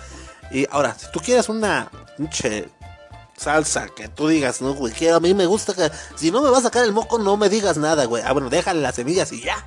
Y 0.51 0.67
ahora, 0.71 0.95
si 0.97 1.11
tú 1.11 1.19
quieres 1.19 1.49
una 1.49 1.91
pinche 2.17 2.69
salsa 3.39 3.87
que 3.89 4.07
tú 4.07 4.27
digas, 4.27 4.61
no, 4.61 4.73
güey, 4.73 4.93
que 4.93 5.11
a 5.11 5.19
mí 5.19 5.33
me 5.33 5.45
gusta 5.45 5.73
que 5.73 5.89
si 6.15 6.29
no 6.29 6.41
me 6.41 6.49
va 6.49 6.57
a 6.57 6.61
sacar 6.61 6.83
el 6.83 6.91
moco, 6.91 7.17
no 7.17 7.37
me 7.37 7.49
digas 7.49 7.77
nada, 7.77 8.05
güey. 8.05 8.21
Ah, 8.25 8.33
bueno, 8.33 8.49
déjale 8.49 8.81
las 8.81 8.95
semillas 8.95 9.31
y 9.31 9.41
ya. 9.41 9.65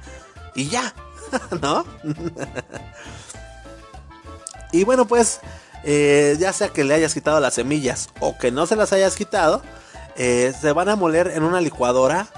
Y 0.55 0.69
ya. 0.69 0.95
¿No? 1.63 1.85
y 4.73 4.85
bueno, 4.85 5.07
pues, 5.07 5.41
eh, 5.85 6.37
ya 6.39 6.53
sea 6.53 6.69
que 6.69 6.85
le 6.85 6.95
hayas 6.95 7.15
quitado 7.15 7.41
las 7.41 7.55
semillas 7.55 8.11
o 8.21 8.37
que 8.37 8.51
no 8.51 8.67
se 8.67 8.77
las 8.77 8.93
hayas 8.93 9.17
quitado, 9.17 9.63
eh, 10.17 10.53
se 10.61 10.73
van 10.73 10.91
a 10.91 10.97
moler 10.97 11.29
en 11.29 11.43
una 11.43 11.61
licuadora. 11.61 12.29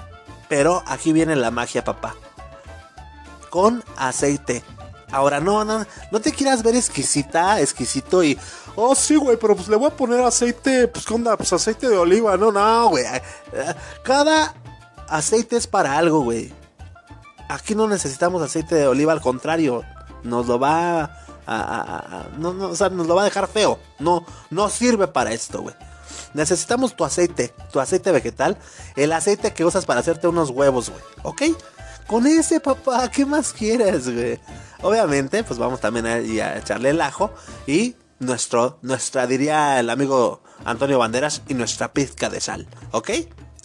Pero 0.47 0.83
aquí 0.85 1.11
viene 1.11 1.35
la 1.35 1.49
magia, 1.49 1.83
papá. 1.83 2.15
Con 3.49 3.83
aceite. 3.97 4.63
Ahora, 5.11 5.39
no, 5.39 5.65
no, 5.65 5.85
no 6.11 6.19
te 6.19 6.31
quieras 6.31 6.63
ver 6.63 6.75
exquisita, 6.75 7.61
exquisito 7.61 8.23
y. 8.23 8.39
Oh, 8.75 8.93
sí, 8.93 9.15
güey, 9.15 9.37
pero 9.37 9.55
pues 9.55 9.69
le 9.69 9.77
voy 9.77 9.87
a 9.87 9.95
poner 9.95 10.21
aceite. 10.21 10.87
Pues, 10.87 11.05
¿qué 11.05 11.13
onda? 11.13 11.37
Pues 11.37 11.53
aceite 11.53 11.87
de 11.89 11.97
oliva. 11.97 12.35
No, 12.35 12.51
no, 12.51 12.89
güey. 12.89 13.05
Cada 14.03 14.53
aceite 15.07 15.55
es 15.55 15.65
para 15.65 15.97
algo, 15.97 16.21
güey. 16.21 16.53
Aquí 17.47 17.73
no 17.73 17.87
necesitamos 17.87 18.41
aceite 18.41 18.75
de 18.75 18.87
oliva, 18.87 19.13
al 19.13 19.21
contrario. 19.21 19.83
Nos 20.23 20.47
lo 20.47 20.59
va 20.59 21.09
a. 21.47 22.27
no, 22.37 22.53
no, 22.53 22.69
o 22.69 22.75
sea, 22.75 22.89
nos 22.89 23.07
lo 23.07 23.15
va 23.15 23.21
a 23.21 23.25
dejar 23.25 23.47
feo. 23.47 23.79
No, 23.99 24.25
no 24.49 24.67
sirve 24.69 25.07
para 25.07 25.31
esto, 25.31 25.61
güey. 25.61 25.75
Necesitamos 26.33 26.97
tu 26.97 27.05
aceite, 27.05 27.53
tu 27.71 27.79
aceite 27.79 28.11
vegetal, 28.11 28.57
el 28.97 29.13
aceite 29.13 29.53
que 29.53 29.63
usas 29.63 29.85
para 29.85 30.01
hacerte 30.01 30.27
unos 30.27 30.49
huevos, 30.49 30.89
güey. 30.89 31.01
¿Ok? 31.23 31.41
Con 32.07 32.27
ese, 32.27 32.59
papá, 32.59 33.09
¿qué 33.09 33.25
más 33.25 33.53
quieres, 33.53 34.13
güey? 34.13 34.39
Obviamente, 34.81 35.43
pues 35.45 35.57
vamos 35.57 35.79
también 35.79 36.05
a 36.05 36.17
echarle 36.57 36.89
el 36.89 36.99
ajo 36.99 37.31
y 37.65 37.95
nuestro, 38.19 38.79
nuestra, 38.81 39.27
diría 39.27 39.79
el 39.79 39.89
amigo 39.89 40.41
Antonio 40.63 40.99
Banderas, 40.99 41.41
y 41.47 41.53
nuestra 41.53 41.91
pizca 41.93 42.29
de 42.29 42.41
sal, 42.41 42.67
¿ok? 42.91 43.09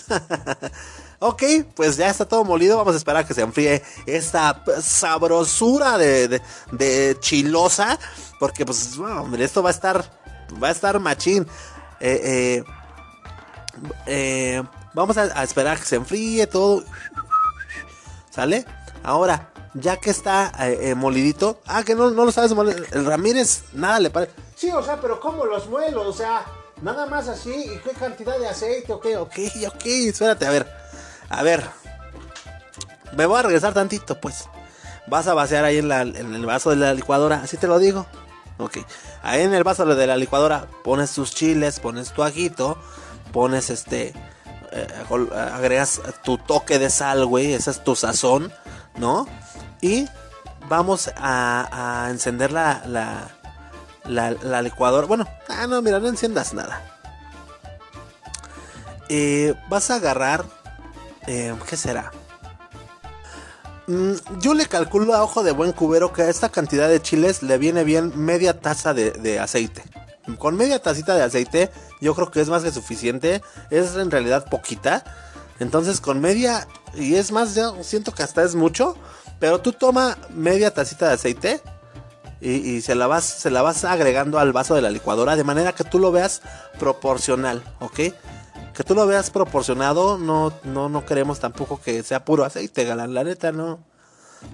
ok, 1.21 1.43
pues 1.75 1.97
ya 1.97 2.09
está 2.09 2.27
todo 2.27 2.45
molido, 2.45 2.77
vamos 2.77 2.95
a 2.95 2.97
esperar 2.97 3.25
a 3.25 3.27
que 3.27 3.35
se 3.35 3.43
enfríe 3.43 3.83
esta 4.07 4.63
sabrosura 4.83 5.99
de, 5.99 6.41
de, 6.73 7.17
chilosa, 7.21 7.99
porque 8.39 8.65
pues, 8.65 8.99
hombre, 8.99 9.45
esto 9.45 9.63
va 9.63 9.71
a 9.71 9.73
estar, 9.73 10.21
va 10.63 10.69
a 10.69 10.73
estar 10.73 10.99
machín. 10.99 11.47
Eh, 12.01 12.21
eh, 12.25 12.65
eh, 14.07 14.63
vamos 14.95 15.17
a, 15.17 15.23
a 15.39 15.45
esperar 15.45 15.77
a 15.77 15.81
que 15.81 15.87
se 15.87 15.97
enfríe 15.97 16.47
todo. 16.47 16.83
¿Sale? 18.31 18.65
Ahora, 19.03 19.51
ya 19.75 19.97
que 19.99 20.11
está 20.11 20.53
eh, 20.61 20.91
eh, 20.91 20.95
molidito. 20.95 21.61
Ah, 21.67 21.83
que 21.83 21.95
no, 21.95 22.11
no 22.11 22.25
lo 22.25 22.33
sabes 22.33 22.55
moler. 22.55 22.87
El 22.93 23.07
Ramírez, 23.07 23.65
nada 23.73 24.01
le 24.01 24.11
parece. 24.11 24.33
Sí, 24.57 24.71
o 24.71 24.83
sea, 24.83 25.01
pero 25.01 25.21
¿cómo 25.21 25.45
los 25.45 25.69
muelo? 25.69 26.09
O 26.09 26.13
sea, 26.13 26.45
nada 26.83 27.07
más 27.07 27.29
así. 27.29 27.53
¿Y 27.53 27.79
qué 27.79 27.91
cantidad 27.91 28.39
de 28.39 28.49
aceite? 28.49 28.93
Ok, 28.93 29.07
ok, 29.19 29.39
ok. 29.69 29.87
Espérate, 29.87 30.47
a 30.47 30.51
ver. 30.51 30.67
A 31.29 31.43
ver. 31.43 31.69
Me 33.17 33.27
voy 33.27 33.39
a 33.39 33.43
regresar 33.43 33.75
tantito, 33.75 34.21
pues. 34.21 34.49
Vas 35.07 35.27
a 35.27 35.35
vaciar 35.35 35.65
ahí 35.65 35.79
en, 35.79 35.91
en 35.91 36.35
el 36.35 36.47
vaso 36.47 36.71
de 36.71 36.77
la 36.77 36.95
licuadora. 36.95 37.41
Así 37.43 37.57
te 37.57 37.67
lo 37.67 37.79
digo. 37.79 38.07
Ok. 38.59 38.79
Ahí 39.23 39.43
en 39.43 39.55
el 39.55 39.65
vaso 39.65 39.85
de 39.87 40.07
la 40.07 40.17
licuadora 40.17 40.67
pones 40.85 41.13
tus 41.13 41.35
chiles, 41.35 41.81
pones 41.81 42.13
tu 42.13 42.23
ajito, 42.23 42.79
pones 43.33 43.71
este. 43.71 44.15
Eh, 44.73 44.87
agregas 45.35 46.01
tu 46.23 46.39
toque 46.39 46.79
de 46.79 46.91
sal, 46.91 47.27
güey. 47.27 47.55
Ese 47.55 47.71
es 47.71 47.83
tu 47.83 47.97
sazón, 47.97 48.53
¿no? 48.97 49.27
Y 49.81 50.07
vamos 50.69 51.11
a, 51.17 52.09
encender 52.11 52.53
la, 52.53 52.83
la, 52.87 54.31
la, 54.43 54.63
licuadora. 54.63 55.07
Bueno, 55.07 55.27
ah, 55.49 55.67
no, 55.67 55.81
mira, 55.83 55.99
no 55.99 56.09
enciendas 56.09 56.55
nada. 56.55 56.83
Eh, 59.09 59.55
vas 59.69 59.91
a 59.91 59.97
agarrar. 59.97 60.45
Eh, 61.27 61.55
¿Qué 61.69 61.77
será? 61.77 62.13
Mm, 63.87 64.13
yo 64.41 64.55
le 64.55 64.67
calculo 64.67 65.15
a 65.15 65.23
ojo 65.23 65.43
de 65.43 65.53
buen 65.53 65.73
cubero 65.73 66.13
que 66.13 66.23
a 66.23 66.29
esta 66.29 66.49
cantidad 66.49 66.89
de 66.89 67.03
chiles 67.03 67.43
le 67.43 67.59
viene 67.59 67.85
bien 67.85 68.13
media 68.17 68.59
taza 68.61 68.95
de, 68.95 69.11
de 69.13 69.39
aceite. 69.39 69.83
Con 70.39 70.57
media 70.57 70.81
tacita 70.81 71.15
de 71.15 71.23
aceite, 71.23 71.71
yo 72.01 72.15
creo 72.15 72.31
que 72.31 72.41
es 72.41 72.49
más 72.49 72.63
que 72.63 72.71
suficiente. 72.71 73.43
Es 73.71 73.97
en 73.97 74.11
realidad 74.11 74.49
poquita. 74.49 75.05
Entonces, 75.59 76.01
con 76.01 76.21
media, 76.21 76.67
y 76.95 77.17
es 77.17 77.33
más, 77.33 77.55
ya 77.55 77.71
siento 77.83 78.13
que 78.13 78.23
hasta 78.23 78.43
es 78.43 78.55
mucho. 78.55 78.97
Pero 79.41 79.61
tú 79.61 79.73
toma 79.73 80.17
media 80.29 80.73
tacita 80.73 81.09
de 81.09 81.15
aceite 81.15 81.61
y, 82.41 82.81
se, 82.81 82.95
la 82.95 83.07
vas, 83.07 83.25
se 83.25 83.51
la 83.51 83.63
vas 83.63 83.85
agregando 83.85 84.39
al 84.39 84.53
vaso 84.53 84.75
de 84.75 84.83
la 84.83 84.91
licuadora 84.91 85.37
de 85.37 85.45
manera 85.45 85.75
que 85.75 85.85
tú 85.85 85.99
lo 85.99 86.13
veas 86.13 86.43
proporcional, 86.79 87.63
¿ok? 87.81 87.95
Que 88.75 88.85
tú 88.85 88.95
lo 88.95 89.07
veas 89.07 89.31
proporcionado, 89.31 90.17
no, 90.17 90.53
no, 90.65 90.89
no 90.89 91.05
queremos 91.05 91.41
tampoco 91.41 91.81
que 91.81 92.03
sea 92.03 92.25
puro 92.25 92.45
aceite, 92.45 92.85
galán, 92.85 93.13
la 93.13 93.25
neta, 93.25 93.53
no. 93.53 93.81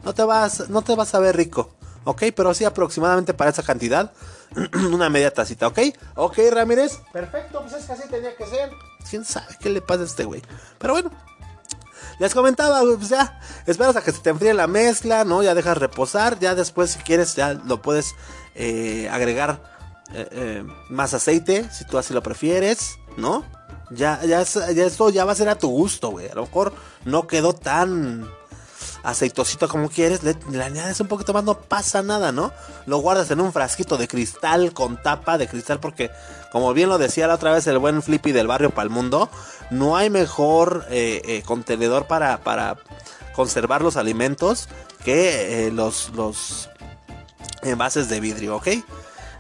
No 0.05 0.15
te 0.15 0.25
vas, 0.25 0.69
no 0.69 0.83
te 0.83 0.97
vas 0.97 1.15
a 1.15 1.21
ver 1.21 1.37
rico, 1.37 1.75
¿ok? 2.05 2.25
Pero 2.35 2.55
sí 2.55 2.65
aproximadamente 2.65 3.35
para 3.35 3.51
esa 3.51 3.63
cantidad, 3.63 4.13
una 4.93 5.09
media 5.09 5.33
tacita, 5.33 5.69
¿ok? 5.69 5.79
¿Ok, 6.17 6.39
Ramírez? 6.51 6.99
Perfecto, 7.13 7.61
pues 7.61 7.75
es 7.75 7.85
que 7.85 7.93
así 7.93 8.09
tenía 8.09 8.37
que 8.37 8.47
ser. 8.47 8.71
¿Quién 9.09 9.25
sabe 9.25 9.57
qué 9.61 9.71
le 9.71 9.81
pasa 9.81 10.03
a 10.03 10.07
este 10.07 10.25
güey? 10.25 10.43
Pero 10.79 10.95
bueno, 10.95 11.11
les 12.19 12.35
comentaba, 12.35 12.81
pues 12.83 13.09
ya, 13.09 13.39
esperas 13.67 13.97
a 13.97 14.03
que 14.03 14.13
se 14.13 14.21
te 14.21 14.31
enfríe 14.31 14.55
la 14.55 14.67
mezcla, 14.67 15.25
¿no? 15.25 15.43
Ya 15.43 15.55
dejas 15.55 15.79
reposar, 15.79 16.39
ya 16.39 16.55
después 16.55 16.91
si 16.91 16.99
quieres 17.01 17.35
ya 17.35 17.55
lo 17.55 17.83
puedes 17.83 18.15
eh, 18.55 19.09
agregar 19.11 19.61
eh, 20.13 20.29
eh, 20.31 20.65
más 20.89 21.15
aceite, 21.15 21.69
si 21.71 21.85
tú 21.85 21.99
así 21.99 22.15
lo 22.15 22.23
prefieres, 22.23 22.99
¿no? 23.17 23.45
Ya, 23.91 24.21
ya, 24.25 24.43
ya 24.43 24.85
esto 24.85 25.11
ya 25.11 25.25
va 25.25 25.33
a 25.33 25.37
ser 25.37 25.49
a 25.49 25.59
tu 25.59 25.69
gusto, 25.69 26.11
güey. 26.11 26.29
A 26.29 26.35
lo 26.35 26.43
mejor 26.43 26.73
no 27.05 27.27
quedó 27.27 27.53
tan 27.53 28.29
aceitosito 29.07 29.69
como 29.69 29.89
quieres, 29.89 30.23
le, 30.25 30.35
añades 30.63 30.99
un 31.01 31.07
poquito 31.07 31.33
más, 31.33 31.45
no 31.45 31.55
pasa 31.61 32.03
nada, 32.03 32.33
¿no? 32.33 32.53
Lo 32.87 32.99
guardas 32.99 33.31
en 33.31 33.41
un 33.41 33.53
frasquito 33.53 33.97
de 33.97 34.09
cristal 34.09 34.73
con 34.73 35.01
tapa 35.01 35.39
de 35.39 35.47
cristal 35.47 35.79
porque, 35.79 36.11
como 36.51 36.75
bien 36.75 36.89
lo 36.89 36.99
decía 36.99 37.29
la 37.29 37.37
otra 37.37 37.53
vez 37.53 37.69
el 37.69 37.79
buen 37.79 38.03
Flippy 38.03 38.33
del 38.33 38.49
barrio 38.49 38.71
Palmundo, 38.71 39.31
no 39.71 39.97
hay 39.97 40.11
mejor 40.11 40.87
eh, 40.91 41.23
eh, 41.25 41.43
contenedor 41.47 42.09
para, 42.09 42.39
para 42.39 42.79
conservar 43.33 43.81
los 43.81 43.97
alimentos 43.97 44.69
que 45.05 45.69
eh, 45.69 45.71
los, 45.71 46.11
los 46.17 46.69
envases 47.63 48.09
de 48.09 48.19
vidrio, 48.19 48.57
¿ok? 48.57 48.69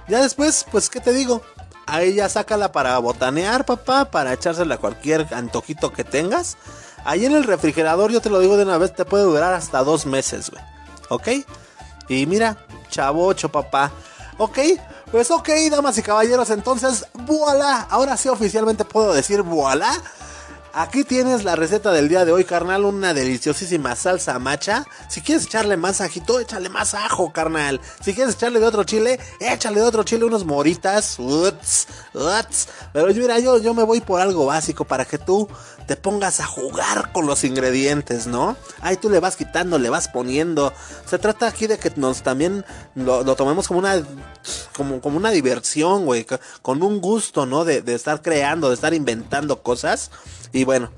Ya 0.07 0.23
después, 0.23 0.65
pues, 0.71 0.89
¿qué 0.89 1.01
te 1.01 1.13
digo? 1.13 1.43
Ahí 1.87 2.15
ya 2.15 2.29
sácala 2.29 2.71
para 2.71 2.97
botanear, 2.99 3.65
papá, 3.65 4.13
para 4.13 4.33
echársela 4.33 4.77
a 4.77 4.79
cualquier 4.79 5.27
antojito 5.35 5.93
que 5.93 6.05
tengas. 6.05 6.57
Ahí 7.07 7.25
en 7.25 7.37
el 7.37 7.45
refrigerador, 7.45 8.11
yo 8.11 8.21
te 8.21 8.31
lo 8.31 8.41
digo 8.41 8.57
de 8.57 8.65
una 8.65 8.79
vez, 8.79 8.93
te 8.93 9.05
puede 9.05 9.23
durar 9.23 9.55
hasta 9.55 9.85
dos 9.85 10.07
meses, 10.07 10.51
güey. 10.51 10.63
¿Ok? 11.09 11.47
Y 12.09 12.27
mira, 12.27 12.57
chavocho, 12.91 13.49
papá. 13.49 13.93
¿Ok? 14.39 14.59
Pues 15.13 15.31
ok, 15.31 15.49
damas 15.71 15.97
y 15.99 16.03
caballeros, 16.03 16.51
entonces, 16.51 17.07
voilà. 17.15 17.87
Ahora 17.91 18.17
sí 18.17 18.29
oficialmente 18.29 18.85
puedo 18.85 19.13
decir 19.13 19.43
voilà. 19.43 19.89
Aquí 20.79 21.05
tienes 21.05 21.43
la 21.43 21.57
receta 21.57 21.91
del 21.91 22.11
día 22.11 22.27
de 22.27 22.33
hoy, 22.33 22.45
carnal. 22.45 22.85
Una 22.85 23.15
deliciosísima 23.15 23.97
salsa 23.97 24.39
macha. 24.39 24.85
Si 25.09 25.23
quieres 25.23 25.47
echarle 25.47 25.79
más 25.79 26.03
ajito, 26.03 26.39
échale 26.39 26.69
más 26.69 26.93
ajo, 26.93 27.33
carnal. 27.33 27.81
Si 28.03 28.13
quieres 28.13 28.35
echarle 28.35 28.61
de 28.61 28.67
otro 28.67 28.85
chile, 28.85 29.19
échale 29.41 29.81
de 29.81 29.87
otro 29.87 30.03
chile 30.03 30.27
unos 30.27 30.45
moritas. 30.45 31.19
Uts, 31.19 31.87
uts. 32.13 32.69
Pero 32.93 33.07
mira, 33.15 33.39
yo, 33.39 33.57
yo 33.57 33.73
me 33.73 33.85
voy 33.85 34.03
por 34.03 34.21
algo 34.21 34.45
básico 34.45 34.85
para 34.85 35.07
que 35.07 35.17
tú 35.17 35.49
te 35.87 35.97
pongas 35.97 36.41
a 36.41 36.47
jugar 36.47 37.13
con 37.13 37.27
los 37.27 37.45
ingredientes, 37.45 38.27
¿no? 38.27 38.57
Ahí 38.81 38.97
tú 38.97 39.09
le 39.09 39.21
vas 39.21 39.37
quitando, 39.37 39.79
le 39.79 39.89
vas 39.89 40.09
poniendo. 40.09 40.73
Se 41.09 41.19
trata 41.19 41.47
aquí 41.47 41.67
de 41.67 41.79
que 41.79 41.93
nos 41.97 42.23
también 42.23 42.65
lo, 42.95 43.25
tomemos 43.37 43.69
como 43.69 43.81
una, 43.81 44.03
como, 44.77 45.01
como 45.01 45.17
una 45.17 45.31
diversión, 45.31 46.05
güey. 46.05 46.27
Con 46.63 46.83
un 46.83 47.01
gusto, 47.01 47.47
¿no? 47.47 47.65
De, 47.65 47.83
de 47.83 47.95
estar 47.95 48.23
creando, 48.23 48.69
de 48.69 48.75
estar 48.75 48.95
inventando 48.95 49.63
cosas. 49.63 50.11
Y 50.53 50.65
bueno, 50.65 50.91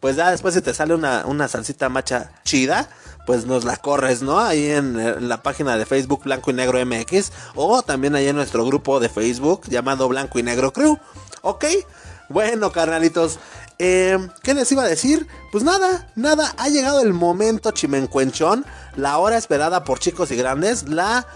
pues 0.00 0.16
ya 0.16 0.30
después 0.30 0.54
si 0.54 0.60
te 0.60 0.74
sale 0.74 0.94
una, 0.94 1.24
una 1.26 1.48
salsita 1.48 1.88
macha 1.88 2.30
chida, 2.44 2.88
pues 3.26 3.44
nos 3.44 3.64
la 3.64 3.76
corres, 3.76 4.22
¿no? 4.22 4.38
Ahí 4.38 4.70
en, 4.70 5.28
la 5.28 5.42
página 5.42 5.76
de 5.76 5.84
Facebook 5.84 6.22
Blanco 6.24 6.50
y 6.50 6.54
Negro 6.54 6.78
MX 6.86 7.32
o 7.54 7.82
también 7.82 8.14
ahí 8.14 8.28
en 8.28 8.36
nuestro 8.36 8.64
grupo 8.64 9.00
de 9.00 9.08
Facebook 9.08 9.62
llamado 9.68 10.08
Blanco 10.08 10.38
y 10.38 10.42
Negro 10.42 10.72
Crew. 10.72 10.98
¿Ok? 11.42 11.64
Bueno, 12.28 12.72
carnalitos. 12.72 13.38
Eh, 13.78 14.18
¿Qué 14.42 14.54
les 14.54 14.70
iba 14.72 14.82
a 14.82 14.88
decir? 14.88 15.26
Pues 15.52 15.62
nada, 15.62 16.08
nada, 16.16 16.54
ha 16.58 16.68
llegado 16.68 17.00
el 17.02 17.12
momento 17.12 17.70
chimencuenchón, 17.70 18.64
la 18.96 19.18
hora 19.18 19.36
esperada 19.36 19.84
por 19.84 19.98
chicos 19.98 20.30
y 20.30 20.36
grandes, 20.36 20.88
la 20.88 21.26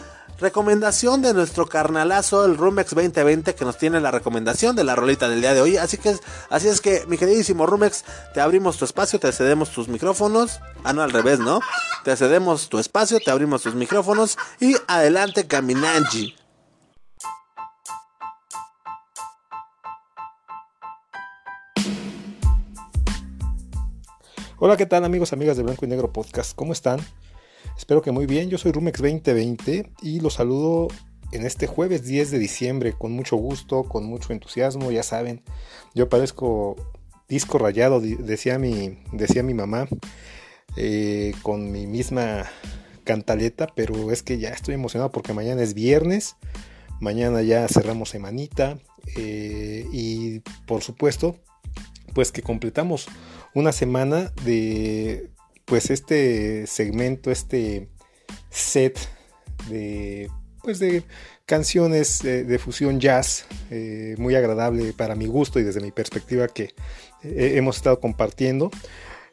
recomendación 0.41 1.21
de 1.21 1.35
nuestro 1.35 1.67
carnalazo, 1.67 2.47
el 2.47 2.57
Rumex 2.57 2.95
2020, 2.95 3.55
que 3.55 3.65
nos 3.65 3.77
tiene 3.77 4.01
la 4.01 4.11
recomendación 4.11 4.75
de 4.75 4.85
la 4.85 4.97
rolita 4.97 5.29
del 5.29 5.43
día 5.43 5.53
de 5.53 5.61
hoy. 5.61 5.77
Así 5.77 5.99
que, 5.99 6.17
así 6.49 6.69
es 6.69 6.81
que, 6.81 7.05
mi 7.07 7.19
queridísimo 7.19 7.67
Rumex, 7.67 8.05
te 8.33 8.41
abrimos 8.41 8.79
tu 8.79 8.87
espacio, 8.87 9.21
te 9.21 9.31
cedemos 9.33 9.71
tus 9.71 9.89
micrófonos. 9.89 10.61
Ah, 10.83 10.95
no, 10.95 11.03
al 11.03 11.13
revés, 11.13 11.39
¿no? 11.41 11.61
Te 12.05 12.17
cedemos 12.17 12.71
tu 12.71 12.79
espacio, 12.79 13.21
te 13.21 13.31
abrimos 13.31 13.63
tus 13.63 13.75
micrófonos 13.75 14.39
y 14.59 14.75
adelante, 14.89 15.47
Caminanji. 15.47 16.40
Hola, 24.63 24.77
¿qué 24.77 24.85
tal 24.85 25.07
amigos, 25.07 25.33
amigas 25.33 25.57
de 25.57 25.63
Blanco 25.63 25.87
y 25.87 25.89
Negro 25.89 26.13
Podcast? 26.13 26.55
¿Cómo 26.55 26.75
están? 26.75 27.01
Espero 27.79 28.03
que 28.03 28.11
muy 28.11 28.27
bien, 28.27 28.51
yo 28.51 28.59
soy 28.59 28.73
Rumex 28.73 29.01
2020 29.01 29.91
y 30.03 30.21
los 30.21 30.35
saludo 30.35 30.89
en 31.33 31.47
este 31.47 31.67
jueves 31.67 32.05
10 32.05 32.31
de 32.31 32.39
diciembre 32.39 32.93
con 32.93 33.11
mucho 33.13 33.37
gusto, 33.37 33.85
con 33.85 34.05
mucho 34.05 34.35
entusiasmo, 34.35 34.91
ya 34.91 35.03
saben, 35.03 35.43
yo 35.95 36.11
parezco 36.11 36.77
disco 37.27 37.57
rayado, 37.57 38.03
decía 38.03 38.59
mi, 38.59 38.99
decía 39.13 39.43
mi 39.43 39.55
mamá, 39.55 39.89
eh, 40.77 41.33
con 41.41 41.73
mi 41.73 41.87
misma 41.87 42.45
cantaleta, 43.05 43.67
pero 43.75 44.13
es 44.13 44.23
que 44.23 44.37
ya 44.37 44.51
estoy 44.51 44.75
emocionado 44.75 45.11
porque 45.11 45.33
mañana 45.33 45.63
es 45.63 45.73
viernes, 45.73 46.37
mañana 47.01 47.41
ya 47.41 47.67
cerramos 47.67 48.11
semanita 48.11 48.79
eh, 49.17 49.87
y 49.91 50.41
por 50.67 50.83
supuesto, 50.83 51.37
pues 52.13 52.31
que 52.31 52.43
completamos 52.43 53.07
una 53.55 53.73
semana 53.73 54.33
de 54.45 55.31
pues 55.65 55.91
este 55.91 56.67
segmento, 56.67 57.31
este 57.31 57.89
set 58.51 58.99
de 59.69 60.29
pues 60.63 60.79
de 60.79 61.05
canciones 61.47 62.23
de, 62.23 62.59
fusión 62.59 63.01
jazz 63.01 63.47
eh, 63.71 64.15
muy 64.19 64.37
agradable 64.37 64.93
para 64.93 65.17
mi 65.17 65.27
gusto 65.27 65.59
y 65.59 65.65
desde 65.65 65.81
mi 65.81 65.91
perspectiva 65.91 66.47
que 66.47 66.75
eh, 67.23 67.55
hemos 67.57 67.77
estado 67.77 67.99
compartiendo. 67.99 68.71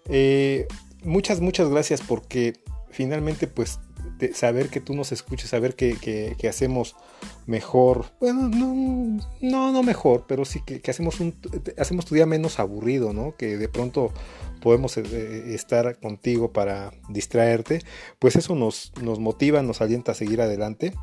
Eh, 0.10 0.68
muchas 1.04 1.42
muchas 1.42 1.70
gracias 1.70 2.02
porque 2.02 2.54
finalmente 2.90 3.46
pues 3.46 3.80
saber 4.34 4.70
que 4.70 4.82
tú 4.82 4.94
nos 4.94 5.12
escuches, 5.12 5.50
saber 5.50 5.76
que, 5.76 6.36
hacemos 6.50 6.96
mejor, 7.46 8.06
bueno, 8.20 8.50
no, 8.50 9.22
no, 9.42 9.72
no 9.72 9.84
mejor, 9.84 10.26
pero 10.28 10.46
sí 10.46 10.62
que, 10.66 10.82
hacemos, 10.90 11.20
un, 11.20 11.36
hacemos 11.78 12.06
tu 12.06 12.16
día 12.16 12.26
menos 12.26 12.60
aburrido, 12.60 13.14
¿no? 13.14 13.36
Que 13.36 13.58
de 13.58 13.70
pronto 13.70 14.12
podemos 14.62 14.98
eh, 14.98 15.04
eh, 15.12 15.54
estar 15.54 16.00
contigo 16.00 16.52
para 16.52 16.92
distraerte, 17.10 17.82
pues 18.20 18.36
eso 18.36 18.56
nos, 18.56 18.92
nos 19.02 19.20
motiva, 19.20 19.62
nos 19.62 19.82
alienta 19.82 20.12
a 20.12 20.16
seguir 20.16 20.42
adelante 20.42 20.94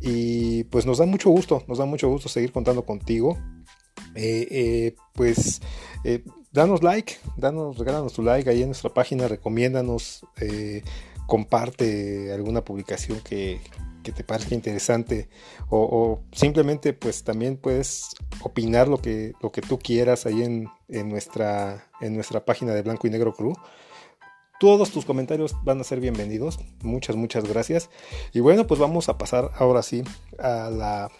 y 0.00 0.64
pues 0.64 0.86
nos 0.86 0.98
da 0.98 1.06
mucho 1.06 1.30
gusto, 1.30 1.64
nos 1.68 1.78
da 1.78 1.84
mucho 1.84 2.08
gusto 2.08 2.28
seguir 2.28 2.52
contando 2.52 2.84
contigo. 2.84 3.38
Eh, 4.14 4.94
pues 5.12 5.60
danos 6.52 6.82
like, 6.82 7.16
danos, 7.36 7.78
regálanos 7.78 8.12
tu 8.12 8.22
like 8.22 8.48
ahí 8.48 8.62
en 8.62 8.68
nuestra 8.68 8.92
página, 8.92 9.28
recomiéndanos, 9.28 10.24
comparte 11.26 12.32
alguna 12.32 12.64
publicación 12.64 13.20
que, 13.20 13.60
te 14.06 14.22
parezca 14.22 14.54
interesante 14.54 15.28
o, 15.68 16.20
simplemente 16.30 16.92
pues 16.92 17.24
también 17.24 17.56
puedes 17.56 18.10
opinar 18.40 18.86
lo 18.86 18.98
que, 18.98 19.32
lo 19.42 19.50
que 19.50 19.62
tú 19.62 19.80
quieras 19.80 20.26
ahí 20.26 20.44
en, 20.44 21.08
nuestra, 21.08 21.88
en 22.00 22.14
nuestra 22.14 22.44
página 22.44 22.72
de 22.72 22.82
Blanco 22.82 23.08
y 23.08 23.10
Negro 23.10 23.34
Crew. 23.34 23.54
Todos 24.60 24.92
tus 24.92 25.04
comentarios 25.04 25.56
van 25.64 25.80
a 25.80 25.84
ser 25.84 25.98
bienvenidos. 25.98 26.60
Muchas, 26.82 27.16
muchas 27.16 27.48
gracias. 27.48 27.90
Y 28.32 28.38
bueno, 28.38 28.68
pues 28.68 28.78
vamos 28.78 29.08
a 29.08 29.18
pasar 29.18 29.50
ahora 29.56 29.82
sí 29.82 30.04
a 30.38 30.70
la, 30.70 31.10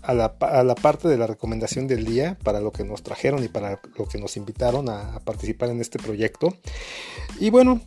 a 0.00 0.14
la, 0.14 0.36
a 0.40 0.64
la 0.64 0.74
parte 0.74 1.08
de 1.08 1.18
la 1.18 1.26
recomendación 1.26 1.86
del 1.86 2.06
día 2.06 2.38
para 2.42 2.60
lo 2.60 2.72
que 2.72 2.82
nos 2.84 3.02
trajeron 3.02 3.44
y 3.44 3.48
para 3.48 3.78
lo 3.98 4.06
que 4.06 4.18
nos 4.18 4.38
invitaron 4.38 4.88
a 4.88 5.20
participar 5.20 5.68
en 5.68 5.82
este 5.82 5.98
proyecto. 5.98 6.56
Y 7.38 7.50
bueno, 7.50 7.82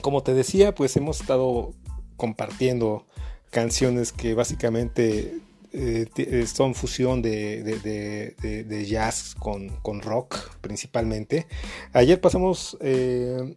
como 0.00 0.22
te 0.22 0.34
decía, 0.34 0.74
pues 0.74 0.96
hemos 0.96 1.20
estado 1.20 1.72
compartiendo 2.16 3.06
canciones 3.50 4.12
que 4.12 4.34
básicamente 4.34 5.40
eh, 5.72 6.06
eh, 6.16 6.46
son 6.46 6.74
fusión 6.74 7.20
de, 7.20 8.86
jazz 8.88 9.34
con, 9.38 10.00
rock 10.00 10.56
principalmente. 10.60 11.46
Ayer 11.92 12.20
pasamos 12.20 12.78
eh, 12.80 13.56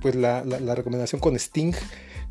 pues 0.00 0.14
la, 0.14 0.42
recomendación 0.74 1.20
con 1.20 1.36
Sting, 1.36 1.74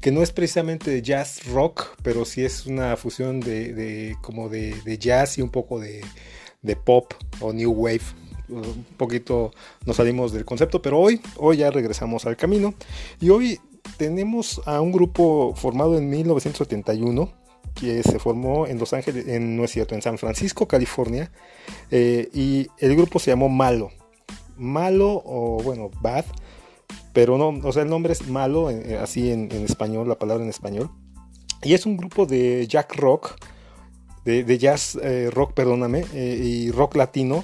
que 0.02 0.12
no 0.12 0.24
es 0.24 0.32
precisamente 0.32 1.02
jazz 1.02 1.46
rock, 1.46 1.96
pero 2.02 2.26
sí 2.26 2.44
es 2.44 2.66
una 2.66 2.98
fusión 2.98 3.40
de, 3.40 4.16
como 4.22 4.50
de, 4.50 4.98
jazz 5.00 5.38
y 5.38 5.42
un 5.42 5.52
poco 5.52 5.80
de, 5.80 6.04
pop 6.84 7.14
o 7.42 7.54
new 7.54 7.72
wave 7.72 8.02
un 8.52 8.86
poquito 8.98 9.52
nos 9.86 9.96
salimos 9.96 10.32
del 10.32 10.46
concepto, 10.46 10.82
pero 10.82 11.00
hoy, 11.00 11.22
hoy 11.38 11.58
ya 11.58 11.72
regresamos 11.72 12.26
al 12.26 12.38
camino. 12.38 12.74
Y 13.20 13.30
hoy 13.30 13.60
tenemos 13.98 14.62
a 14.66 14.82
un 14.82 14.92
grupo 14.92 15.54
formado 15.56 15.98
en 15.98 16.10
1971 16.10 17.42
que 17.76 18.04
se 18.04 18.20
formó 18.20 18.68
en 18.68 18.80
Los 18.80 18.94
Ángeles, 18.94 19.28
en, 19.28 19.56
no 19.56 19.64
es 19.64 19.72
cierto, 19.72 19.96
en 19.96 20.02
San 20.02 20.18
Francisco, 20.18 20.68
California, 20.68 21.32
eh, 21.90 22.30
y 22.34 22.68
el 22.80 22.96
grupo 22.96 23.20
se 23.20 23.32
llamó 23.32 23.50
Malo. 23.50 23.92
Malo 24.58 25.22
o 25.26 25.62
bueno, 25.64 25.90
Bad, 26.02 26.26
pero 27.14 27.38
no, 27.38 27.50
o 27.68 27.72
sea, 27.72 27.84
el 27.84 27.90
nombre 27.90 28.14
es 28.14 28.28
Malo, 28.28 28.70
eh, 28.70 28.98
así 29.02 29.32
en, 29.32 29.52
español, 29.52 30.08
la 30.08 30.20
palabra 30.20 30.44
en 30.44 30.50
español. 30.50 30.90
Y 31.64 31.74
es 31.74 31.86
un 31.86 31.98
grupo 31.98 32.26
de 32.26 32.68
jack 32.68 32.96
rock, 32.96 33.36
de, 34.26 34.58
jazz 34.58 34.98
eh, 35.02 35.30
rock, 35.32 35.54
perdóname, 35.54 36.06
y 36.14 36.72
rock 36.72 36.96
latino, 36.96 37.44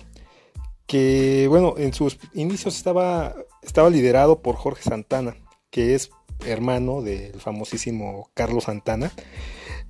que 0.88 1.47
bueno, 1.49 1.75
en 1.77 1.93
sus 1.93 2.17
inicios 2.33 2.77
estaba, 2.77 3.35
estaba 3.61 3.89
liderado 3.89 4.41
por 4.41 4.55
Jorge 4.55 4.83
Santana, 4.83 5.35
que 5.69 5.93
es 5.93 6.09
hermano 6.45 7.01
del 7.01 7.39
famosísimo 7.39 8.29
Carlos 8.33 8.63
Santana. 8.65 9.11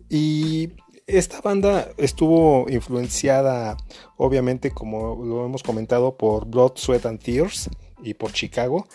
Y 0.10 0.72
esta 1.06 1.42
banda 1.42 1.90
estuvo 1.98 2.70
influenciada, 2.70 3.78
obviamente, 4.18 4.72
como 4.72 5.24
lo 5.24 5.46
hemos 5.46 5.64
comentado, 5.64 6.18
por 6.18 6.48
Blood, 6.48 6.74
Sweat 6.76 7.06
and 7.06 7.22
Tears 7.22 7.70
y 8.04 8.14
por 8.16 8.34
Chicago. 8.34 8.88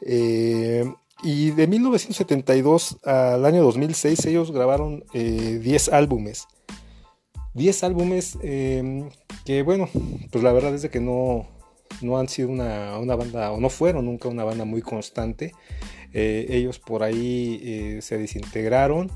Eh, 0.00 0.84
y 1.22 1.50
de 1.50 1.66
1972 1.66 2.98
al 3.04 3.44
año 3.44 3.64
2006 3.64 4.26
ellos 4.26 4.52
grabaron 4.52 5.04
10 5.12 5.88
eh, 5.88 5.90
álbumes. 5.92 6.46
10 7.58 7.84
álbumes 7.84 8.38
eh, 8.42 9.10
que 9.44 9.62
bueno, 9.62 9.88
pues 10.30 10.42
la 10.44 10.52
verdad 10.52 10.74
es 10.74 10.88
que 10.88 11.00
no, 11.00 11.46
no 12.00 12.18
han 12.18 12.28
sido 12.28 12.48
una, 12.48 12.96
banda, 13.16 13.52
o 13.52 13.60
no 13.60 13.68
fueron 13.68 14.06
nunca 14.06 14.28
una 14.28 14.44
banda 14.44 14.64
muy 14.64 14.80
constante. 14.80 15.52
Eh, 16.14 16.46
ellos 16.48 16.78
por 16.78 17.02
ahí 17.02 17.60
eh, 17.62 17.98
se 18.00 18.16
desintegraron 18.16 19.10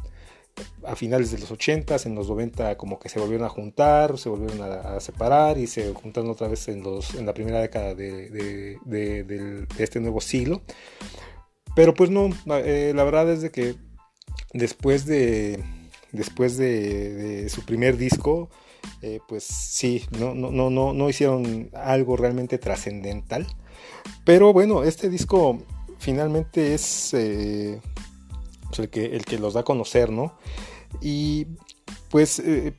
a 0.84 0.94
finales 0.96 1.30
de 1.30 1.38
los 1.38 1.50
80, 1.50 1.96
en 2.04 2.14
los 2.14 2.28
90 2.28 2.76
como 2.76 2.98
que 2.98 3.08
se 3.08 3.18
volvieron 3.18 3.46
a 3.46 3.48
juntar, 3.48 4.18
se 4.18 4.28
volvieron 4.28 4.60
a, 4.60 5.00
separar 5.00 5.56
y 5.56 5.66
se 5.66 5.94
juntaron 5.94 6.28
otra 6.30 6.48
vez 6.48 6.68
en, 6.68 6.82
los, 6.82 7.14
en 7.14 7.24
la 7.24 7.32
primera 7.32 7.60
década 7.60 7.94
de, 7.94 8.76
este 9.78 10.00
nuevo 10.00 10.20
siglo. 10.20 10.60
Pero 11.74 11.94
pues 11.94 12.10
no, 12.10 12.28
la 12.44 13.04
verdad 13.04 13.30
es 13.30 13.50
que 13.50 13.76
después 14.52 15.06
de, 15.06 15.58
después 16.12 16.56
de 16.56 17.48
su 17.48 17.64
primer 17.64 17.96
disco, 17.96 18.50
eh, 19.00 19.20
pues 19.26 19.44
sí, 19.44 20.04
no, 20.18 20.34
no, 20.34 20.50
no, 20.50 20.92
no, 20.92 21.08
hicieron 21.08 21.70
algo 21.74 22.16
realmente 22.16 22.58
trascendental. 22.58 23.46
Pero 24.24 24.52
bueno, 24.52 24.84
este 24.84 25.08
disco 25.08 25.58
finalmente 25.98 26.74
es 26.74 27.14
eh, 27.14 27.80
el, 28.78 28.90
que, 28.90 29.06
el 29.16 29.24
que 29.24 29.38
los 29.38 29.54
da 29.54 29.60
a 29.60 29.64
conocer, 29.64 30.10
¿no? 30.10 30.34
Y 31.00 31.46
pues 32.10 32.38
eh, 32.40 32.74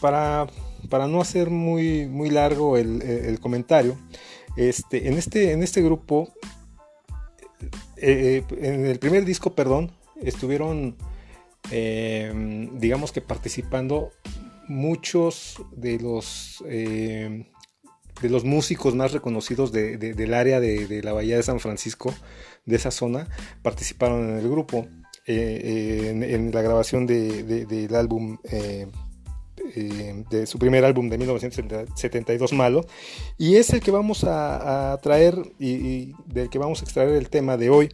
para, 0.00 0.46
para 0.88 1.08
no 1.08 1.20
hacer 1.20 1.50
muy, 1.50 2.06
muy 2.06 2.30
largo 2.30 2.76
el, 2.76 3.38
comentario, 3.40 3.96
este, 4.56 5.08
en, 5.08 5.14
este, 5.14 5.52
en 5.52 5.62
este 5.62 5.82
grupo, 5.82 6.32
en 7.96 8.86
el 8.86 8.98
primer 8.98 9.24
disco, 9.24 9.54
perdón, 9.54 9.90
estuvieron, 10.20 10.96
digamos 11.70 13.12
que 13.12 13.20
participando 13.20 14.12
muchos 14.68 15.62
de 15.72 15.98
los 15.98 16.62
eh, 16.66 17.46
de 18.20 18.28
los 18.28 18.44
músicos 18.44 18.94
más 18.94 19.12
reconocidos 19.12 19.72
del 19.72 20.34
área 20.34 20.60
de, 20.60 21.02
la 21.02 21.12
Bahía 21.12 21.36
de 21.36 21.42
San 21.42 21.58
Francisco, 21.58 22.14
de 22.64 22.76
esa 22.76 22.92
zona, 22.92 23.28
participaron 23.62 24.30
en 24.30 24.38
el 24.38 24.48
grupo. 24.48 24.86
Eh, 25.26 26.10
en, 26.34 26.52
la 26.52 26.60
grabación 26.60 27.06
del 27.06 27.94
álbum 27.94 28.36
eh, 28.44 28.86
de 30.30 30.46
su 30.46 30.58
primer 30.58 30.84
álbum 30.84 31.08
de 31.08 31.16
1972 31.16 32.52
Malo 32.52 32.84
y 33.38 33.56
es 33.56 33.70
el 33.70 33.80
que 33.80 33.90
vamos 33.90 34.24
a, 34.24 34.98
traer 35.02 35.34
y, 35.58 36.12
del 36.26 36.50
que 36.50 36.58
vamos 36.58 36.82
a 36.82 36.84
extraer 36.84 37.10
el 37.12 37.30
tema 37.30 37.56
de 37.56 37.70
hoy 37.70 37.88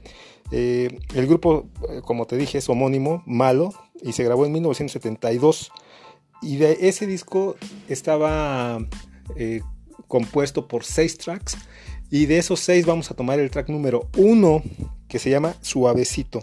el 0.50 1.26
grupo 1.26 1.68
como 2.04 2.26
te 2.26 2.36
dije 2.36 2.58
es 2.58 2.68
homónimo 2.68 3.22
Malo 3.26 3.72
y 4.02 4.12
se 4.12 4.24
grabó 4.24 4.46
en 4.46 4.52
1972 4.52 5.70
y 6.42 6.56
de 6.56 6.78
ese 6.80 7.06
disco 7.06 7.56
estaba 7.88 8.78
eh, 9.36 9.60
compuesto 10.08 10.68
por 10.68 10.84
seis 10.84 11.18
tracks. 11.18 11.56
Y 12.10 12.26
de 12.26 12.38
esos 12.38 12.60
seis 12.60 12.86
vamos 12.86 13.10
a 13.10 13.14
tomar 13.14 13.38
el 13.38 13.50
track 13.50 13.68
número 13.68 14.08
uno, 14.16 14.62
que 15.08 15.18
se 15.18 15.30
llama 15.30 15.54
Suavecito. 15.60 16.42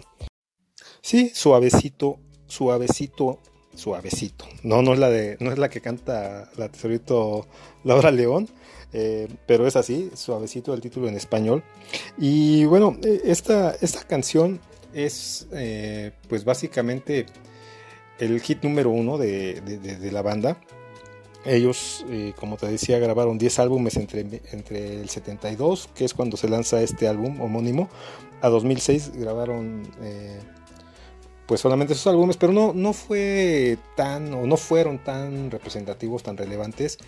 Sí, 1.02 1.30
Suavecito, 1.34 2.18
Suavecito, 2.46 3.38
Suavecito. 3.74 4.46
No, 4.62 4.82
no 4.82 4.94
es 4.94 4.98
la, 4.98 5.10
de, 5.10 5.36
no 5.40 5.52
es 5.52 5.58
la 5.58 5.68
que 5.68 5.82
canta 5.82 6.50
la 6.56 6.70
tesorito 6.70 7.46
Laura 7.84 8.10
León. 8.10 8.48
Eh, 8.92 9.28
pero 9.46 9.66
es 9.66 9.76
así, 9.76 10.10
suavecito 10.14 10.72
el 10.74 10.80
título 10.80 11.08
en 11.08 11.16
español. 11.16 11.62
Y 12.16 12.64
bueno, 12.64 12.96
eh, 13.04 13.22
esta, 13.24 13.76
esta 13.80 14.02
canción 14.04 14.60
es 14.94 15.46
pues 16.28 16.44
básicamente 16.44 17.26
el 18.18 18.40
hit 18.40 18.62
número 18.62 18.90
uno 18.90 19.18
de, 19.18 20.10
la 20.12 20.22
banda. 20.22 20.58
Ellos, 21.44 22.04
eh, 22.10 22.32
como 22.36 22.56
te 22.56 22.66
decía, 22.66 22.98
grabaron 22.98 23.38
10 23.38 23.58
álbumes 23.60 23.96
entre, 23.96 24.20
entre 24.52 25.00
el 25.00 25.08
72, 25.08 25.88
que 25.94 26.04
es 26.04 26.12
cuando 26.12 26.36
se 26.36 26.48
lanza 26.48 26.82
este 26.82 27.08
álbum 27.08 27.40
homónimo, 27.40 27.88
a 28.42 28.48
2006 28.48 29.12
grabaron 29.14 29.82
eh, 30.02 30.38
pues 31.48 31.60
solamente 31.60 31.94
esos 31.94 32.06
álbumes, 32.06 32.36
pero 32.36 32.52
no, 32.52 32.72
no 32.72 32.92
fue 32.92 33.78
tan 33.96 34.32
o 34.34 34.46
no 34.46 34.56
fueron 34.56 35.02
tan 35.02 35.50
representativos, 35.50 36.22
tan 36.22 36.36
relevantes. 36.36 36.98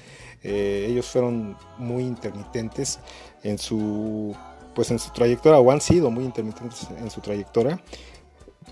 Eh, 0.42 0.86
ellos 0.88 1.06
fueron 1.06 1.56
muy 1.78 2.02
intermitentes 2.02 2.98
en 3.44 3.58
su 3.58 4.34
pues 4.74 4.90
en 4.90 4.98
su 4.98 5.10
trayectoria 5.12 5.60
o 5.60 5.70
han 5.70 5.80
sido 5.80 6.10
muy 6.10 6.24
intermitentes 6.24 6.88
en 6.98 7.10
su 7.10 7.20
trayectoria. 7.20 7.80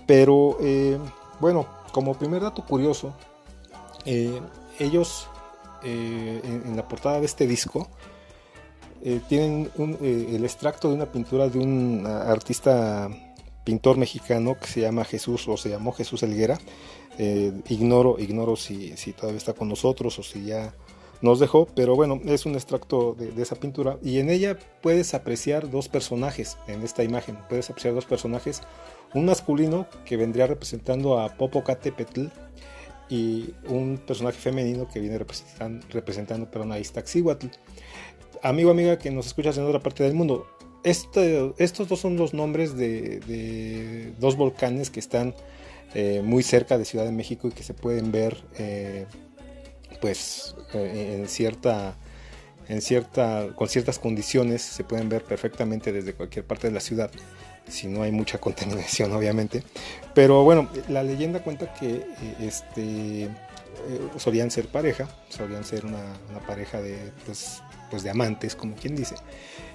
Pero 0.05 0.57
bueno, 1.39 1.67
como 1.91 2.15
primer 2.15 2.41
dato 2.41 2.65
curioso, 2.65 3.13
eh, 4.05 4.41
ellos 4.79 5.27
eh, 5.83 6.41
en, 6.43 6.75
la 6.75 6.87
portada 6.87 7.19
de 7.19 7.25
este 7.25 7.47
disco 7.47 7.87
eh, 9.01 9.21
tienen 9.27 9.69
el 9.77 10.43
extracto 10.43 10.89
de 10.89 10.95
una 10.95 11.05
pintura 11.05 11.47
de 11.47 11.59
un 11.59 12.05
artista 12.05 13.09
pintor 13.69 13.97
mexicano 13.97 14.57
que 14.59 14.65
se 14.65 14.81
llama 14.81 15.05
Jesús 15.05 15.47
o 15.47 15.55
se 15.55 15.69
llamó 15.69 15.91
Jesús 15.91 16.23
Elguera. 16.23 16.57
ignoro 17.19 18.17
ignoro 18.17 18.55
si, 18.55 18.95
todavía 19.15 19.37
está 19.37 19.53
con 19.53 19.69
nosotros 19.69 20.17
o 20.17 20.23
si 20.23 20.45
ya 20.45 20.73
nos 21.21 21.39
dejó, 21.39 21.67
pero 21.75 21.95
bueno, 21.95 22.19
es 22.25 22.47
un 22.47 22.55
extracto 22.55 23.13
de, 23.13 23.39
esa 23.39 23.57
pintura 23.57 23.99
y 24.01 24.17
en 24.17 24.31
ella 24.31 24.57
puedes 24.81 25.13
apreciar 25.13 25.69
dos 25.69 25.87
personajes 25.87 26.57
en 26.67 26.81
esta 26.81 27.03
imagen, 27.03 27.37
puedes 27.47 27.69
apreciar 27.69 27.93
dos 27.93 28.05
personajes 28.05 28.63
un 29.13 29.25
masculino 29.25 29.85
que 30.03 30.17
vendría 30.17 30.47
representando 30.47 31.19
a 31.19 31.37
Popocatépetl 31.37 32.25
y 33.07 33.53
un 33.67 33.99
personaje 33.99 34.39
femenino 34.39 34.87
que 34.87 34.99
viene 34.99 35.19
representando, 35.19 35.85
representando 35.91 36.49
perdón, 36.49 36.71
a 36.71 36.79
Iztaccíhuatl. 36.79 37.47
Amigo, 38.41 38.71
amiga 38.71 38.97
que 38.97 39.11
nos 39.11 39.27
escuchas 39.27 39.59
en 39.59 39.65
otra 39.65 39.79
parte 39.79 40.03
del 40.03 40.15
mundo, 40.15 40.47
este, 40.83 41.53
estos 41.57 41.87
dos 41.87 41.99
son 41.99 42.17
los 42.17 42.33
nombres 42.33 42.75
de, 42.75 44.13
dos 44.19 44.35
volcanes 44.35 44.89
que 44.89 44.99
están 44.99 45.35
eh, 45.93 46.21
muy 46.23 46.43
cerca 46.43 46.77
de 46.77 46.85
Ciudad 46.85 47.05
de 47.05 47.11
México 47.11 47.47
y 47.47 47.51
que 47.51 47.63
se 47.63 47.73
pueden 47.73 48.11
ver 48.11 48.37
eh, 48.57 49.05
pues 50.01 50.55
eh, 50.73 51.17
en 51.19 51.27
cierta 51.27 51.95
en 52.67 52.81
cierta 52.81 53.47
con 53.55 53.67
ciertas 53.67 53.97
condiciones 53.97 54.61
se 54.61 54.83
pueden 54.83 55.09
ver 55.09 55.23
perfectamente 55.23 55.91
desde 55.91 56.13
cualquier 56.13 56.45
parte 56.45 56.67
de 56.67 56.73
la 56.73 56.79
ciudad 56.79 57.09
si 57.67 57.87
no 57.87 58.03
hay 58.03 58.11
mucha 58.11 58.37
contaminación 58.39 59.11
obviamente. 59.11 59.63
Pero 60.13 60.43
bueno, 60.43 60.69
la 60.87 61.03
leyenda 61.03 61.43
cuenta 61.43 61.73
que 61.73 62.05
este, 62.39 63.29
solían 64.17 64.51
ser 64.51 64.67
pareja, 64.67 65.07
solían 65.29 65.63
ser 65.63 65.85
una, 65.85 66.13
pareja 66.47 66.81
de, 66.81 67.11
pues, 67.25 67.61
pues, 67.89 68.03
de 68.03 68.09
amantes, 68.09 68.55
como 68.55 68.75
quien 68.75 68.95
dice. 68.95 69.15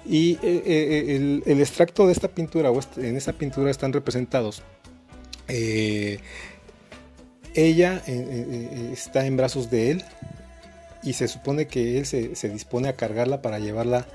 Y 0.07 0.37
eh, 0.43 1.41
el, 1.45 1.59
extracto 1.59 2.05
de 2.05 2.13
esta 2.13 2.27
pintura, 2.27 2.71
o 2.71 2.79
este, 2.79 3.07
en 3.07 3.17
esta 3.17 3.33
pintura 3.33 3.71
están 3.71 3.91
representados. 3.93 4.61
ella 7.53 8.03
está 8.91 9.25
en 9.25 9.37
brazos 9.37 9.69
de 9.69 9.91
él 9.91 10.03
y 11.05 11.13
se 11.13 11.27
supone 11.27 11.67
que 11.67 11.99
él 11.99 12.05
se, 12.05 12.49
dispone 12.49 12.89
a 12.89 12.93
cargarla 12.93 13.41
para 13.41 13.59
llevarla 13.59 14.07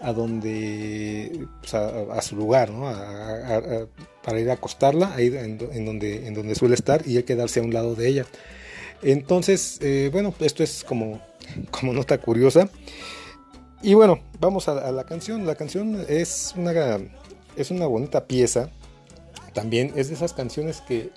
a 0.00 0.12
donde 0.12 1.46
pues, 1.60 1.74
a, 1.74 2.22
su 2.22 2.36
lugar 2.36 2.70
¿no? 2.70 2.82
para 4.22 4.40
ir 4.40 4.48
a 4.50 4.54
acostarla 4.54 5.14
ahí 5.14 5.26
en, 5.26 5.58
donde 5.84 6.54
suele 6.54 6.74
estar 6.74 7.02
y 7.06 7.16
él 7.16 7.24
quedarse 7.24 7.60
a 7.60 7.62
un 7.64 7.74
lado 7.74 7.94
de 7.94 8.08
ella 8.08 8.26
entonces 9.02 9.78
eh, 9.82 10.08
bueno 10.12 10.34
esto 10.40 10.62
es 10.62 10.84
como 10.84 11.20
nota 11.82 12.18
curiosa 12.18 12.68
y 13.82 13.94
bueno 13.94 14.20
vamos 14.40 14.68
a, 14.68 14.90
la 14.92 15.04
canción. 15.04 15.46
La 15.46 15.54
canción 15.54 16.04
es 16.08 16.54
una 16.56 16.72
es 17.56 17.70
una 17.70 17.86
bonita 17.86 18.26
pieza. 18.26 18.70
También 19.52 19.92
es 19.96 20.08
de 20.08 20.14
esas 20.14 20.32
canciones 20.32 20.82
que 20.82 21.10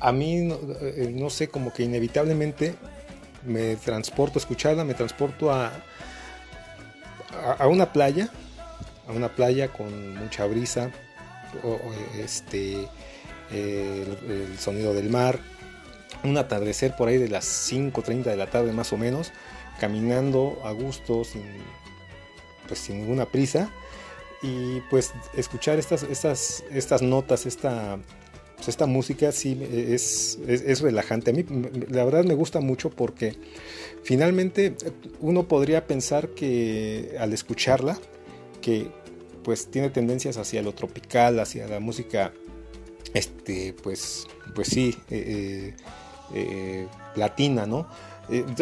a 0.00 0.12
mí 0.12 0.36
no, 0.36 0.58
eh, 0.80 1.26
sé 1.30 1.48
como 1.48 1.72
que 1.72 1.84
inevitablemente 1.84 2.74
me 3.44 3.76
transporto 3.76 4.38
a 4.38 4.40
escucharla 4.40 4.84
me 4.84 4.94
transporto 4.94 5.52
a 5.52 5.72
a, 7.58 7.66
una 7.66 7.92
playa, 7.92 8.30
a 9.06 9.12
una 9.12 9.28
playa 9.28 9.68
con 9.68 10.16
mucha 10.16 10.46
brisa, 10.46 10.90
este, 12.18 12.88
el, 13.50 14.58
sonido 14.58 14.94
del 14.94 15.10
mar, 15.10 15.38
un 16.24 16.36
atardecer 16.36 16.96
por 16.96 17.08
ahí 17.08 17.18
de 17.18 17.28
las 17.28 17.44
5.30 17.70 18.24
de 18.24 18.36
la 18.36 18.48
tarde 18.48 18.72
más 18.72 18.92
o 18.92 18.96
menos, 18.96 19.32
caminando 19.78 20.58
a 20.64 20.72
gusto, 20.72 21.24
sin, 21.24 21.42
pues 22.66 22.80
sin 22.80 22.98
ninguna 23.00 23.26
prisa, 23.26 23.70
y 24.42 24.80
pues 24.90 25.12
escuchar 25.34 25.78
estas, 25.78 26.02
estas, 26.04 26.64
estas 26.70 27.02
notas, 27.02 27.46
esta, 27.46 27.98
pues, 28.56 28.68
esta 28.68 28.86
música 28.86 29.32
sí 29.32 29.60
es, 29.70 30.38
es, 30.46 30.80
relajante. 30.80 31.30
A 31.30 31.34
mí 31.34 31.44
la 31.88 32.04
verdad 32.04 32.24
me 32.24 32.34
gusta 32.34 32.60
mucho 32.60 32.90
porque 32.90 33.36
finalmente 34.02 34.76
uno 35.20 35.48
podría 35.48 35.86
pensar 35.86 36.30
que 36.30 37.16
al 37.18 37.32
escucharla, 37.32 37.98
que 38.60 38.90
pues 39.42 39.70
tiene 39.70 39.90
tendencias 39.90 40.36
hacia 40.36 40.60
lo 40.62 40.72
tropical, 40.72 41.40
hacia 41.40 41.66
la 41.68 41.80
música, 41.80 42.32
este, 43.14 43.74
pues, 43.82 44.26
pues 44.54 44.68
sí, 44.68 44.94
eh, 45.10 45.72
eh, 45.72 45.74
eh, 46.34 46.88
latina, 47.14 47.64
¿no? 47.64 47.88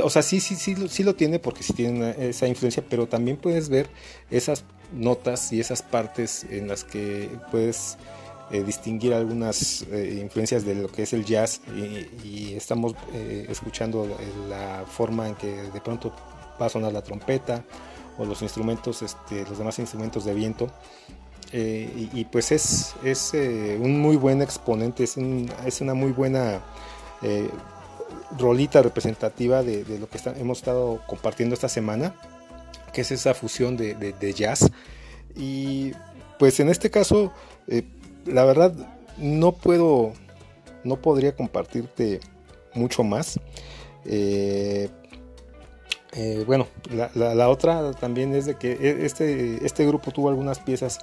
O 0.03 0.11
sea, 0.11 0.23
sí, 0.23 0.41
sí, 0.41 0.55
sí, 0.55 0.77
sí 0.89 1.03
lo 1.03 1.14
tiene 1.14 1.39
porque 1.39 1.62
sí 1.62 1.73
tiene 1.73 2.14
esa 2.19 2.47
influencia, 2.47 2.85
pero 2.89 3.07
también 3.07 3.37
puedes 3.37 3.69
ver 3.69 3.89
esas 4.31 4.64
notas 4.93 5.53
y 5.53 5.61
esas 5.61 5.83
partes 5.83 6.45
en 6.51 6.69
las 6.69 6.85
que 6.85 7.31
puedes 7.51 7.99
eh, 8.53 8.62
distinguir 8.62 9.12
algunas 9.12 9.83
eh, 9.91 10.21
influencias 10.23 10.64
de 10.64 10.77
lo 10.77 10.87
que 10.87 11.03
es 11.03 11.12
el 11.12 11.25
jazz 11.25 11.61
y, 12.23 12.55
estamos 12.55 12.95
eh, 13.12 13.45
escuchando 13.49 14.07
la 14.49 14.85
forma 14.87 15.27
en 15.27 15.35
que 15.35 15.49
de 15.49 15.81
pronto 15.81 16.14
va 16.61 16.67
a 16.67 16.69
sonar 16.69 16.93
la 16.93 17.03
trompeta 17.03 17.64
o 18.19 18.25
los 18.25 18.43
instrumentos, 18.43 19.03
este, 19.03 19.45
los 19.47 19.59
demás 19.59 19.81
instrumentos 19.81 20.25
de 20.25 20.35
viento. 20.35 20.71
Y, 21.53 22.25
pues 22.27 22.53
es, 22.53 22.95
es 23.03 23.33
un 23.33 23.99
muy 24.01 24.17
buen 24.17 24.43
exponente, 24.43 25.05
es, 25.05 25.17
es 25.64 25.81
una 25.81 25.95
muy 25.95 26.12
buena 26.12 26.61
rolita 28.39 28.83
representativa 28.83 29.62
de, 29.62 29.85
lo 29.99 30.09
que 30.09 30.18
hemos 30.39 30.59
estado 30.59 31.01
compartiendo 31.07 31.55
esta 31.55 31.68
semana, 31.68 32.14
que 32.93 33.03
es 33.03 33.11
esa 33.11 33.35
fusión 33.35 33.77
de, 33.77 34.35
jazz. 34.35 34.70
Y 35.35 35.93
pues 36.39 36.61
en 36.61 36.68
este 36.68 36.91
caso, 36.91 37.33
la 38.24 38.45
verdad 38.45 38.74
no 39.18 39.53
puedo, 39.53 40.12
no 40.85 40.97
podría 40.97 41.35
compartirte 41.35 42.20
mucho 42.74 43.03
más. 43.03 43.41
Eh, 44.05 44.89
eh, 46.12 46.45
bueno, 46.47 46.66
la, 47.14 47.49
otra 47.49 47.93
también 47.93 48.35
es 48.35 48.47
de 48.47 48.57
que 48.57 48.72
e, 48.72 49.05
este, 49.05 49.64
este 49.66 49.87
grupo 49.87 50.11
tuvo 50.12 50.29
algunas 50.29 50.59
piezas 50.61 50.99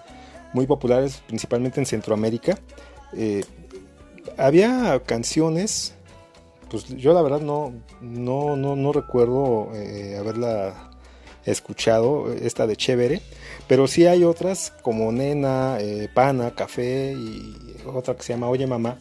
muy 0.54 0.66
populares, 0.66 1.22
principalmente 1.28 1.80
en 1.80 1.86
Centroamérica. 1.86 2.58
Eh, 3.14 3.44
había 4.38 5.02
canciones, 5.06 5.94
pues 6.74 6.88
yo 6.98 7.14
la 7.14 7.22
verdad 7.22 7.40
no, 7.40 7.72
no, 8.02 8.58
no, 8.58 8.76
no 8.76 8.92
recuerdo 8.92 9.70
haberla 10.20 10.90
escuchado, 11.46 12.32
esta 12.34 12.68
de 12.68 12.76
Chévere, 12.76 13.22
pero 13.68 13.88
sí 13.88 14.06
hay 14.06 14.24
otras 14.24 14.72
como 14.82 15.12
Nena, 15.12 15.78
eh, 15.80 16.10
Pana, 16.14 16.52
Café 16.52 17.14
y 17.14 17.56
otra 17.86 18.16
que 18.16 18.24
se 18.24 18.34
llama 18.34 18.50
Oye 18.50 18.68
Mamá, 18.68 18.98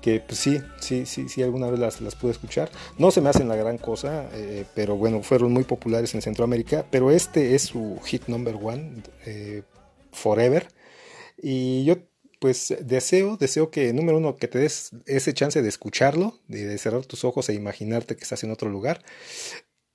que 0.00 0.20
pues 0.20 0.38
sí, 0.38 0.58
sí, 0.80 1.04
sí, 1.06 1.28
sí, 1.28 1.42
alguna 1.42 1.68
vez 1.68 1.78
las, 1.78 2.00
las 2.00 2.14
pude 2.14 2.32
escuchar. 2.32 2.70
No 2.98 3.10
se 3.10 3.20
me 3.20 3.28
hacen 3.28 3.48
la 3.48 3.56
gran 3.56 3.78
cosa, 3.78 4.28
eh, 4.32 4.64
pero 4.74 4.96
bueno, 4.96 5.22
fueron 5.22 5.52
muy 5.52 5.64
populares 5.64 6.14
en 6.14 6.22
Centroamérica, 6.22 6.86
pero 6.90 7.10
este 7.10 7.54
es 7.54 7.62
su 7.62 7.98
hit 8.04 8.26
number 8.28 8.56
one, 8.62 9.02
eh, 9.26 9.62
Forever. 10.12 10.68
Y 11.42 11.84
yo 11.84 11.96
pues 12.40 12.74
deseo, 12.80 13.36
deseo 13.36 13.70
que, 13.70 13.92
número 13.92 14.16
uno, 14.16 14.36
que 14.36 14.48
te 14.48 14.58
des 14.58 14.92
ese 15.06 15.34
chance 15.34 15.60
de 15.60 15.68
escucharlo, 15.68 16.38
de, 16.48 16.76
cerrar 16.78 17.04
tus 17.04 17.22
ojos 17.24 17.48
e 17.50 17.54
imaginarte 17.54 18.16
que 18.16 18.22
estás 18.22 18.42
en 18.42 18.50
otro 18.50 18.70
lugar. 18.70 19.04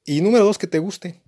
Y 0.05 0.21
número 0.21 0.45
dos, 0.45 0.59
que 0.59 0.67
te 0.67 0.77
guste. 0.77 1.21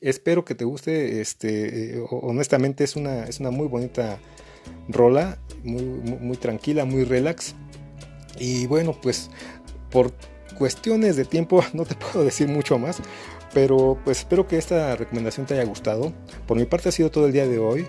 Espero 0.00 0.44
que 0.44 0.54
te 0.54 0.64
guste, 0.64 1.20
este, 1.20 1.96
eh, 1.96 2.06
honestamente 2.10 2.84
es 2.84 2.94
una, 2.94 3.24
es 3.24 3.40
una 3.40 3.50
muy 3.50 3.66
bonita 3.66 4.20
rola, 4.88 5.38
muy, 5.64 5.82
muy, 5.82 6.36
tranquila, 6.36 6.84
muy 6.84 7.04
relax. 7.04 7.56
Y 8.38 8.66
bueno, 8.66 8.96
pues 9.00 9.30
por 9.90 10.12
cuestiones 10.56 11.16
de 11.16 11.24
tiempo 11.24 11.64
no 11.72 11.84
te 11.84 11.96
puedo 11.96 12.24
decir 12.24 12.46
mucho 12.46 12.78
más, 12.78 12.98
pero 13.52 13.98
pues 14.04 14.18
espero 14.18 14.46
que 14.46 14.58
esta 14.58 14.94
recomendación 14.94 15.44
te 15.44 15.54
haya 15.54 15.64
gustado. 15.64 16.12
Por 16.46 16.56
mi 16.56 16.66
parte 16.66 16.88
ha 16.88 16.92
sido 16.92 17.10
todo 17.10 17.26
el 17.26 17.32
día 17.32 17.48
de 17.48 17.58
hoy. 17.58 17.84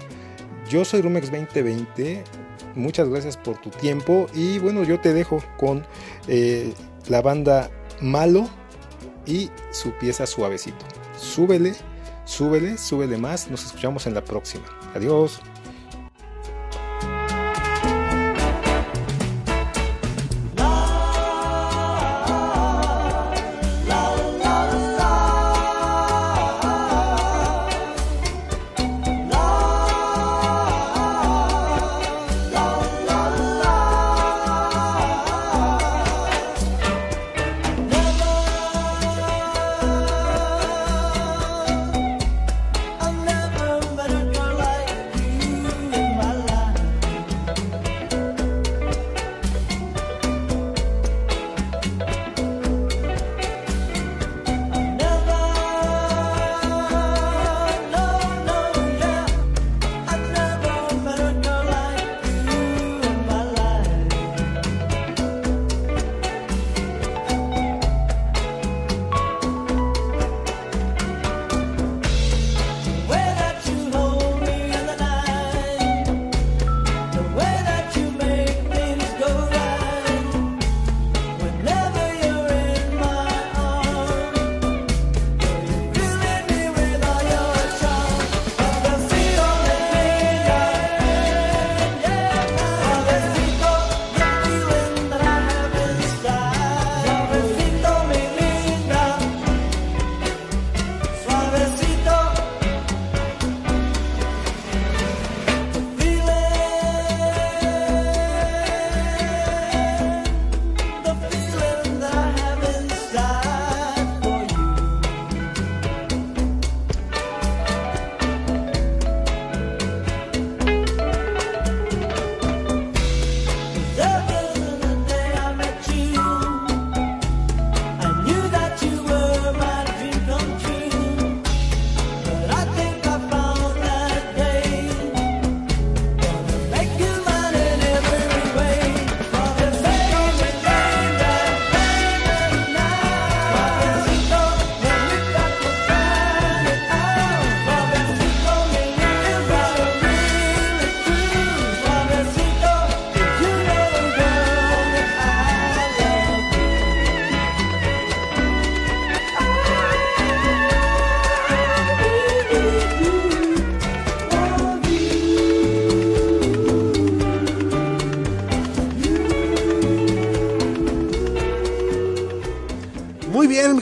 Yo 0.69 0.85
soy 0.85 1.01
Rumex 1.01 1.29
2020 1.29 2.23
muchas 2.75 3.09
gracias 3.09 3.37
por 3.37 3.59
tu 3.59 3.69
tiempo 3.69 4.27
y 4.33 4.59
bueno, 4.59 4.83
yo 4.83 4.99
te 4.99 5.13
dejo 5.13 5.43
con 5.57 5.85
eh, 6.27 6.73
la 7.07 7.21
banda 7.21 7.69
Malo 8.01 8.49
y 9.25 9.49
su 9.71 9.91
pieza 9.91 10.25
Suavecito. 10.25 10.85
Súbele, 11.17 11.73
súbele, 12.25 12.77
súbele 12.77 13.17
más. 13.17 13.49
Nos 13.49 13.65
escuchamos 13.65 14.07
en 14.07 14.13
la 14.13 14.23
próxima. 14.23 14.65
Adiós. 14.95 15.41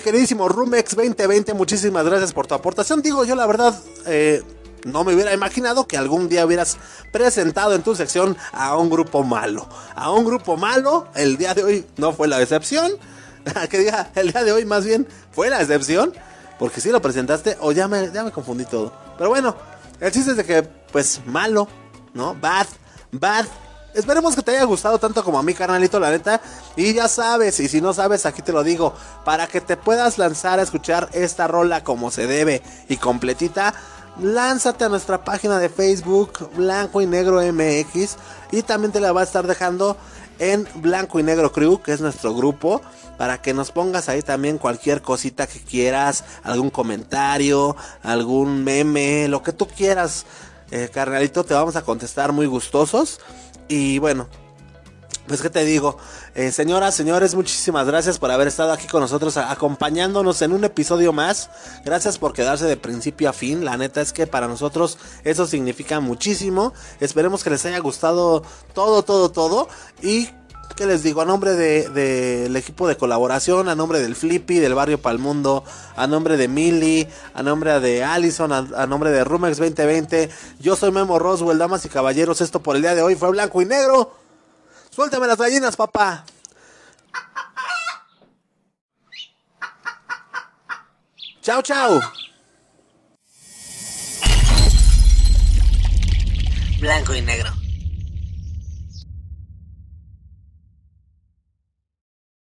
Queridísimo 0.02 0.48
Rumex 0.48 0.96
2020, 0.96 1.54
muchísimas 1.54 2.06
gracias 2.06 2.34
por 2.34 2.48
tu 2.48 2.56
aportación. 2.56 3.02
Digo, 3.02 3.24
yo 3.24 3.36
la 3.36 3.46
verdad 3.46 3.78
eh, 4.06 4.44
no 4.86 5.04
me 5.04 5.14
hubiera 5.14 5.34
imaginado 5.34 5.88
que 5.88 5.98
algún 5.98 6.30
día 6.30 6.46
hubieras 6.46 6.78
presentado 7.12 7.76
en 7.76 7.84
tu 7.84 7.96
sección 7.96 8.38
a 8.52 8.76
un 8.78 8.90
grupo 8.90 9.24
malo. 9.24 9.68
A 9.96 10.12
un 10.12 10.26
grupo 10.26 10.58
malo, 10.58 11.08
el 11.16 11.38
día 11.38 11.54
de 11.54 11.64
hoy 11.64 11.86
no 11.98 12.14
fue 12.14 12.28
la 12.28 12.42
excepción. 12.42 12.92
que 13.70 13.80
diga, 13.80 14.12
el 14.16 14.32
día 14.32 14.44
de 14.44 14.52
hoy 14.52 14.66
más 14.66 14.86
bien 14.86 15.08
fue 15.32 15.50
la 15.50 15.62
excepción. 15.62 16.14
Porque 16.60 16.82
si 16.82 16.92
lo 16.92 17.02
presentaste, 17.02 17.58
o 17.60 17.72
ya 17.72 17.88
me, 17.88 18.12
ya 18.12 18.24
me 18.24 18.32
confundí 18.32 18.66
todo. 18.66 18.94
Pero 19.18 19.30
bueno, 19.30 19.56
el 20.00 20.12
chiste 20.12 20.32
es 20.32 20.38
de 20.38 20.46
que, 20.46 20.62
pues, 20.64 21.22
malo, 21.26 21.68
¿no? 22.14 22.36
Bad, 22.36 22.68
bad, 23.12 23.46
Esperemos 23.94 24.36
que 24.36 24.42
te 24.42 24.52
haya 24.52 24.64
gustado 24.64 24.98
tanto 25.00 25.24
como 25.24 25.38
a 25.38 25.44
mí, 25.44 25.54
carnalito, 25.54 26.00
la 26.00 26.12
neta. 26.12 26.42
Y 26.76 26.94
ya 26.94 27.08
sabes, 27.08 27.60
y 27.60 27.68
si 27.68 27.82
no 27.82 27.94
sabes, 27.94 28.26
aquí 28.26 28.42
te 28.42 28.54
lo 28.54 28.64
digo. 28.64 28.94
Para 29.26 29.48
que 29.48 29.60
te 29.60 29.76
puedas 29.76 30.18
lanzar 30.18 30.60
a 30.60 30.64
escuchar 30.64 31.10
esta 31.14 31.48
rola 31.48 31.84
como 31.84 32.10
se 32.10 32.26
debe 32.26 32.62
y 32.88 32.98
completita, 32.98 33.74
lánzate 34.22 34.86
a 34.86 34.90
nuestra 34.90 35.24
página 35.24 35.60
de 35.60 35.70
Facebook, 35.70 36.50
Blanco 36.56 37.02
y 37.02 37.06
Negro 37.06 37.42
MX. 37.42 38.16
Y 38.52 38.62
también 38.62 38.94
te 38.94 39.02
la 39.02 39.12
va 39.12 39.22
a 39.22 39.26
estar 39.26 39.46
dejando 39.46 39.98
en 40.40 40.68
Blanco 40.76 41.20
y 41.20 41.24
Negro 41.24 41.52
Crew, 41.52 41.82
que 41.82 41.92
es 41.92 42.00
nuestro 42.00 42.34
grupo. 42.34 42.82
Para 43.18 43.42
que 43.42 43.54
nos 43.54 43.72
pongas 43.72 44.08
ahí 44.08 44.22
también 44.22 44.58
cualquier 44.58 45.02
cosita 45.02 45.48
que 45.48 45.60
quieras, 45.60 46.24
algún 46.44 46.70
comentario, 46.70 47.76
algún 48.02 48.64
meme, 48.64 49.28
lo 49.28 49.44
que 49.44 49.52
tú 49.52 49.68
quieras. 49.68 50.26
Eh, 50.72 50.90
carnalito, 50.92 51.44
te 51.44 51.54
vamos 51.54 51.76
a 51.76 51.82
contestar 51.82 52.32
muy 52.32 52.46
gustosos. 52.46 53.20
Y 53.72 54.00
bueno, 54.00 54.28
pues 55.28 55.42
qué 55.42 55.50
te 55.50 55.64
digo, 55.64 55.98
eh, 56.36 56.52
señoras, 56.52 56.94
señores, 56.94 57.36
muchísimas 57.36 57.88
gracias 57.88 58.20
por 58.20 58.30
haber 58.30 58.50
estado 58.50 58.74
aquí 58.74 58.86
con 58.86 59.00
nosotros 59.00 59.38
acompañándonos 59.38 60.42
en 60.42 60.52
un 60.52 60.66
episodio 60.66 61.14
más. 61.14 61.50
Gracias 61.86 62.18
por 62.18 62.34
quedarse 62.34 62.66
de 62.66 62.76
principio 62.76 63.30
a 63.30 63.34
fin. 63.34 63.64
La 63.64 63.78
neta 63.78 64.02
es 64.02 64.12
que 64.12 64.28
para 64.28 64.50
nosotros 64.50 64.98
eso 65.24 65.48
significa 65.48 66.02
muchísimo. 66.02 66.74
Esperemos 67.00 67.46
que 67.46 67.52
les 67.52 67.66
haya 67.66 67.80
gustado 67.80 68.44
todo, 68.74 69.04
todo, 69.04 69.32
todo. 69.32 69.70
Y 70.02 70.28
¿Qué 70.82 70.88
les 70.88 71.04
digo? 71.04 71.22
A 71.22 71.26
nombre 71.26 71.54
del 71.54 71.94
de, 71.94 72.58
equipo 72.58 72.88
de 72.88 72.98
colaboración, 72.98 73.70
a 73.70 73.76
nombre 73.76 74.00
del 74.00 74.16
Flippy, 74.16 74.58
del 74.58 74.74
Barrio 74.74 75.00
Palmundo, 75.00 75.64
a 75.96 76.08
nombre 76.08 76.38
de 76.38 76.48
Millie, 76.48 77.08
a 77.36 77.44
nombre 77.44 77.80
de 77.80 78.04
Allison, 78.04 78.52
a, 78.52 78.66
a 78.76 78.88
nombre 78.88 79.12
de 79.12 79.24
Rumex 79.24 79.58
2020, 79.60 80.32
yo 80.60 80.76
soy 80.76 80.92
Memo 80.92 81.20
Roswell, 81.20 81.60
damas 81.60 81.86
y 81.86 81.90
caballeros. 81.90 82.42
Esto 82.42 82.64
por 82.64 82.76
el 82.76 82.82
día 82.82 82.96
de 82.96 83.04
hoy 83.04 83.14
fue 83.14 83.30
blanco 83.30 83.62
y 83.62 83.66
negro. 83.66 84.18
Suéltame 84.90 85.28
las 85.28 85.38
gallinas, 85.38 85.76
papá. 85.76 86.26
Chao, 91.44 91.62
chao. 91.62 92.00
Blanco 96.80 97.14
y 97.14 97.22
negro. 97.22 97.61